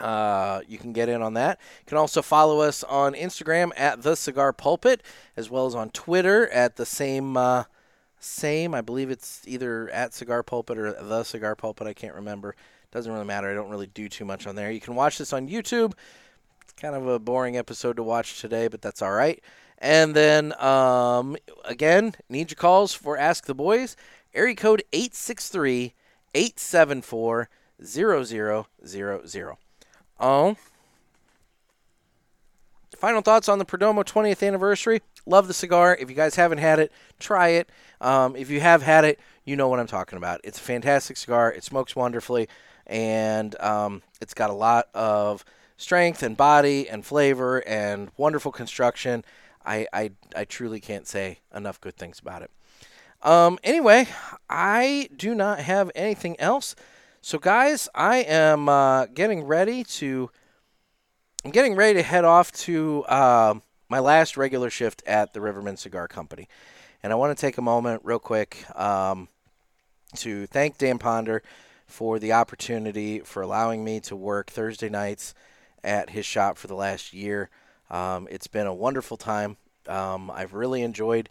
uh, 0.00 0.60
you 0.66 0.78
can 0.78 0.92
get 0.92 1.08
in 1.08 1.22
on 1.22 1.34
that. 1.34 1.58
You 1.80 1.86
can 1.86 1.98
also 1.98 2.22
follow 2.22 2.60
us 2.60 2.82
on 2.84 3.14
Instagram 3.14 3.70
at 3.76 4.02
the 4.02 4.14
Cigar 4.14 4.52
Pulpit, 4.52 5.02
as 5.36 5.50
well 5.50 5.66
as 5.66 5.74
on 5.74 5.90
Twitter 5.90 6.48
at 6.50 6.76
the 6.76 6.86
same 6.86 7.36
uh, 7.36 7.64
same. 8.20 8.74
I 8.74 8.80
believe 8.80 9.10
it's 9.10 9.42
either 9.46 9.88
at 9.90 10.14
Cigar 10.14 10.42
Pulpit 10.42 10.78
or 10.78 10.92
the 10.92 11.24
Cigar 11.24 11.54
Pulpit. 11.54 11.86
I 11.86 11.92
can't 11.92 12.14
remember. 12.14 12.54
Doesn't 12.90 13.12
really 13.12 13.24
matter. 13.24 13.50
I 13.50 13.54
don't 13.54 13.70
really 13.70 13.86
do 13.86 14.08
too 14.08 14.24
much 14.24 14.46
on 14.46 14.54
there. 14.56 14.70
You 14.70 14.80
can 14.80 14.94
watch 14.94 15.18
this 15.18 15.32
on 15.32 15.48
YouTube. 15.48 15.92
It's 16.62 16.72
kind 16.72 16.94
of 16.94 17.06
a 17.06 17.18
boring 17.18 17.56
episode 17.56 17.96
to 17.96 18.02
watch 18.02 18.40
today, 18.40 18.68
but 18.68 18.80
that's 18.80 19.02
all 19.02 19.12
right. 19.12 19.42
And 19.78 20.14
then 20.14 20.60
um, 20.60 21.36
again, 21.64 22.14
need 22.28 22.50
your 22.50 22.56
calls 22.56 22.94
for 22.94 23.16
Ask 23.16 23.46
the 23.46 23.54
Boys. 23.54 23.96
Area 24.34 24.54
code 24.54 24.82
863 24.92 25.94
874 26.34 27.48
0000. 27.84 29.67
Oh. 30.20 30.56
Final 32.96 33.22
thoughts 33.22 33.48
on 33.48 33.58
the 33.58 33.64
Perdomo 33.64 34.04
20th 34.04 34.44
anniversary. 34.46 35.02
Love 35.24 35.46
the 35.46 35.54
cigar. 35.54 35.96
If 36.00 36.10
you 36.10 36.16
guys 36.16 36.34
haven't 36.34 36.58
had 36.58 36.80
it, 36.80 36.90
try 37.20 37.48
it. 37.50 37.70
Um, 38.00 38.34
if 38.34 38.50
you 38.50 38.60
have 38.60 38.82
had 38.82 39.04
it, 39.04 39.20
you 39.44 39.54
know 39.54 39.68
what 39.68 39.78
I'm 39.78 39.86
talking 39.86 40.16
about. 40.16 40.40
It's 40.42 40.58
a 40.58 40.62
fantastic 40.62 41.16
cigar. 41.16 41.52
It 41.52 41.62
smokes 41.62 41.94
wonderfully, 41.94 42.48
and 42.86 43.58
um, 43.60 44.02
it's 44.20 44.34
got 44.34 44.50
a 44.50 44.54
lot 44.54 44.88
of 44.94 45.44
strength 45.76 46.22
and 46.24 46.36
body 46.36 46.88
and 46.88 47.06
flavor 47.06 47.62
and 47.68 48.10
wonderful 48.16 48.50
construction. 48.50 49.24
I, 49.64 49.86
I, 49.92 50.10
I 50.34 50.44
truly 50.44 50.80
can't 50.80 51.06
say 51.06 51.38
enough 51.54 51.80
good 51.80 51.96
things 51.96 52.18
about 52.18 52.42
it. 52.42 52.50
Um, 53.22 53.58
anyway, 53.62 54.08
I 54.50 55.08
do 55.16 55.34
not 55.34 55.60
have 55.60 55.90
anything 55.94 56.38
else. 56.40 56.74
So, 57.20 57.38
guys, 57.38 57.88
I 57.96 58.18
am 58.18 58.68
uh, 58.68 59.06
getting 59.06 59.42
ready 59.42 59.82
to. 59.84 60.30
I'm 61.44 61.50
getting 61.50 61.74
ready 61.74 61.94
to 61.94 62.02
head 62.02 62.24
off 62.24 62.52
to 62.52 63.04
uh, 63.04 63.54
my 63.88 63.98
last 63.98 64.36
regular 64.36 64.70
shift 64.70 65.02
at 65.04 65.32
the 65.32 65.40
Rivermen 65.40 65.76
Cigar 65.76 66.06
Company, 66.06 66.48
and 67.02 67.12
I 67.12 67.16
want 67.16 67.36
to 67.36 67.40
take 67.40 67.58
a 67.58 67.62
moment, 67.62 68.02
real 68.04 68.20
quick, 68.20 68.64
um, 68.78 69.28
to 70.16 70.46
thank 70.46 70.78
Dan 70.78 70.98
Ponder 70.98 71.42
for 71.86 72.20
the 72.20 72.32
opportunity 72.32 73.18
for 73.18 73.42
allowing 73.42 73.84
me 73.84 73.98
to 74.00 74.14
work 74.14 74.50
Thursday 74.50 74.88
nights 74.88 75.34
at 75.82 76.10
his 76.10 76.24
shop 76.24 76.56
for 76.56 76.68
the 76.68 76.76
last 76.76 77.12
year. 77.12 77.50
Um, 77.90 78.28
it's 78.30 78.46
been 78.46 78.66
a 78.68 78.74
wonderful 78.74 79.16
time. 79.16 79.56
Um, 79.88 80.30
I've 80.30 80.54
really 80.54 80.82
enjoyed 80.82 81.28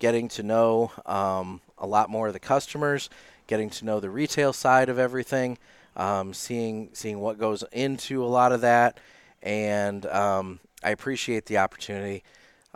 getting 0.00 0.28
to 0.28 0.42
know 0.42 0.92
um, 1.06 1.62
a 1.78 1.86
lot 1.86 2.10
more 2.10 2.26
of 2.26 2.34
the 2.34 2.40
customers 2.40 3.08
getting 3.50 3.68
to 3.68 3.84
know 3.84 3.98
the 3.98 4.08
retail 4.08 4.52
side 4.52 4.88
of 4.88 4.96
everything, 4.98 5.58
um, 5.96 6.32
seeing 6.32 6.88
seeing 6.92 7.18
what 7.18 7.36
goes 7.36 7.64
into 7.72 8.24
a 8.24 8.26
lot 8.26 8.52
of 8.52 8.60
that, 8.60 8.98
and 9.42 10.06
um, 10.06 10.60
I 10.84 10.90
appreciate 10.90 11.46
the 11.46 11.58
opportunity. 11.58 12.22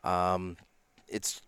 Um, 0.03 0.57
it's 1.09 1.41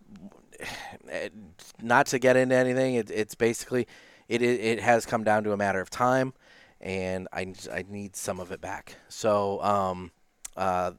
not 1.83 2.07
to 2.07 2.21
get 2.21 2.37
into 2.37 2.55
anything. 2.55 2.95
It, 2.95 3.11
it's 3.11 3.35
basically 3.35 3.89
it, 4.29 4.41
it 4.41 4.61
it 4.61 4.81
has 4.81 5.05
come 5.05 5.25
down 5.25 5.43
to 5.45 5.53
a 5.53 5.57
matter 5.57 5.81
of 5.81 5.91
time, 5.91 6.33
and 6.81 7.27
I 7.33 7.53
I 7.73 7.85
need 7.89 8.15
some 8.15 8.39
of 8.39 8.53
it 8.53 8.61
back. 8.61 8.95
So 9.09 9.61
um, 9.61 10.13
uh, 10.57 10.93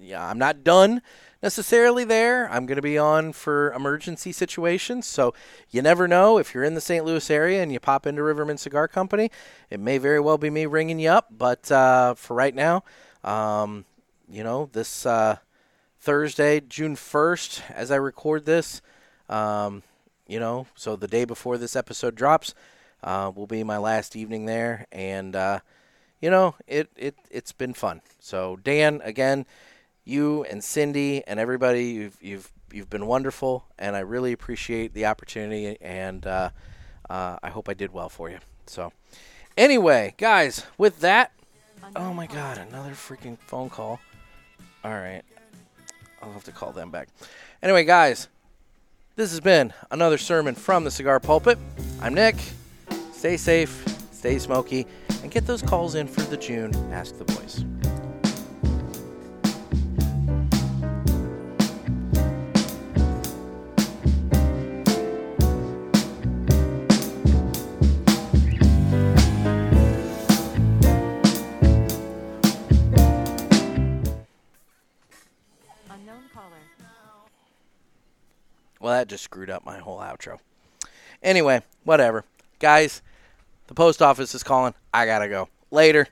yeah, 0.00 0.28
I'm 0.28 0.38
not 0.38 0.64
done 0.64 1.00
necessarily 1.42 2.04
there. 2.04 2.50
I'm 2.50 2.66
going 2.66 2.76
to 2.76 2.82
be 2.82 2.96
on 2.96 3.32
for 3.32 3.72
emergency 3.72 4.32
situations. 4.32 5.06
So 5.06 5.34
you 5.70 5.82
never 5.82 6.06
know 6.06 6.38
if 6.38 6.54
you're 6.54 6.64
in 6.64 6.74
the 6.74 6.80
St. 6.80 7.04
Louis 7.04 7.28
area 7.30 7.62
and 7.62 7.72
you 7.72 7.80
pop 7.80 8.06
into 8.06 8.22
Rivermen 8.22 8.58
Cigar 8.58 8.88
Company. 8.88 9.30
It 9.68 9.80
may 9.80 9.98
very 9.98 10.20
well 10.20 10.38
be 10.38 10.50
me 10.50 10.66
ringing 10.66 11.00
you 11.00 11.10
up. 11.10 11.28
But 11.30 11.70
uh, 11.72 12.14
for 12.14 12.34
right 12.34 12.54
now, 12.54 12.84
um, 13.24 13.84
you 14.30 14.44
know, 14.44 14.70
this 14.72 15.04
uh, 15.04 15.36
Thursday, 16.00 16.60
June 16.60 16.96
1st, 16.96 17.70
as 17.70 17.90
I 17.90 17.96
record 17.96 18.44
this, 18.44 18.80
um, 19.28 19.82
you 20.26 20.38
know, 20.38 20.66
so 20.74 20.96
the 20.96 21.08
day 21.08 21.24
before 21.24 21.58
this 21.58 21.76
episode 21.76 22.14
drops, 22.14 22.54
uh, 23.02 23.32
will 23.34 23.46
be 23.46 23.64
my 23.64 23.78
last 23.78 24.14
evening 24.14 24.46
there. 24.46 24.86
And, 24.92 25.34
uh, 25.34 25.60
you 26.20 26.30
know, 26.30 26.54
it, 26.66 26.90
it, 26.96 27.16
it's 27.30 27.52
been 27.52 27.74
fun. 27.74 28.00
So, 28.20 28.56
Dan, 28.62 29.00
again, 29.02 29.44
you 30.04 30.44
and 30.44 30.62
Cindy 30.62 31.22
and 31.26 31.38
everybody, 31.38 31.84
you've, 31.86 32.18
you've, 32.20 32.52
you've 32.72 32.90
been 32.90 33.06
wonderful, 33.06 33.64
and 33.78 33.94
I 33.94 34.00
really 34.00 34.32
appreciate 34.32 34.94
the 34.94 35.06
opportunity, 35.06 35.76
and 35.80 36.26
uh, 36.26 36.50
uh, 37.08 37.38
I 37.42 37.50
hope 37.50 37.68
I 37.68 37.74
did 37.74 37.92
well 37.92 38.08
for 38.08 38.30
you. 38.30 38.38
So, 38.66 38.92
anyway, 39.56 40.14
guys, 40.18 40.64
with 40.78 41.00
that, 41.00 41.32
oh 41.96 42.12
my 42.12 42.26
God, 42.26 42.58
another 42.58 42.92
freaking 42.92 43.38
phone 43.38 43.70
call. 43.70 44.00
All 44.84 44.92
right, 44.92 45.22
I'll 46.22 46.32
have 46.32 46.44
to 46.44 46.52
call 46.52 46.72
them 46.72 46.90
back. 46.90 47.08
Anyway, 47.62 47.84
guys, 47.84 48.28
this 49.14 49.30
has 49.30 49.40
been 49.40 49.72
another 49.90 50.18
sermon 50.18 50.54
from 50.54 50.84
the 50.84 50.90
Cigar 50.90 51.20
Pulpit. 51.20 51.58
I'm 52.00 52.14
Nick. 52.14 52.36
Stay 53.12 53.36
safe, 53.36 53.84
stay 54.10 54.38
smoky, 54.38 54.86
and 55.22 55.30
get 55.30 55.46
those 55.46 55.62
calls 55.62 55.94
in 55.94 56.08
for 56.08 56.22
the 56.22 56.36
June 56.36 56.74
Ask 56.92 57.18
the 57.18 57.24
Boys. 57.24 57.64
Well, 78.82 78.94
that 78.94 79.06
just 79.06 79.22
screwed 79.22 79.48
up 79.48 79.64
my 79.64 79.78
whole 79.78 80.00
outro. 80.00 80.38
Anyway, 81.22 81.62
whatever. 81.84 82.24
Guys, 82.58 83.00
the 83.68 83.74
post 83.74 84.02
office 84.02 84.34
is 84.34 84.42
calling. 84.42 84.74
I 84.92 85.06
gotta 85.06 85.28
go. 85.28 85.48
Later. 85.70 86.08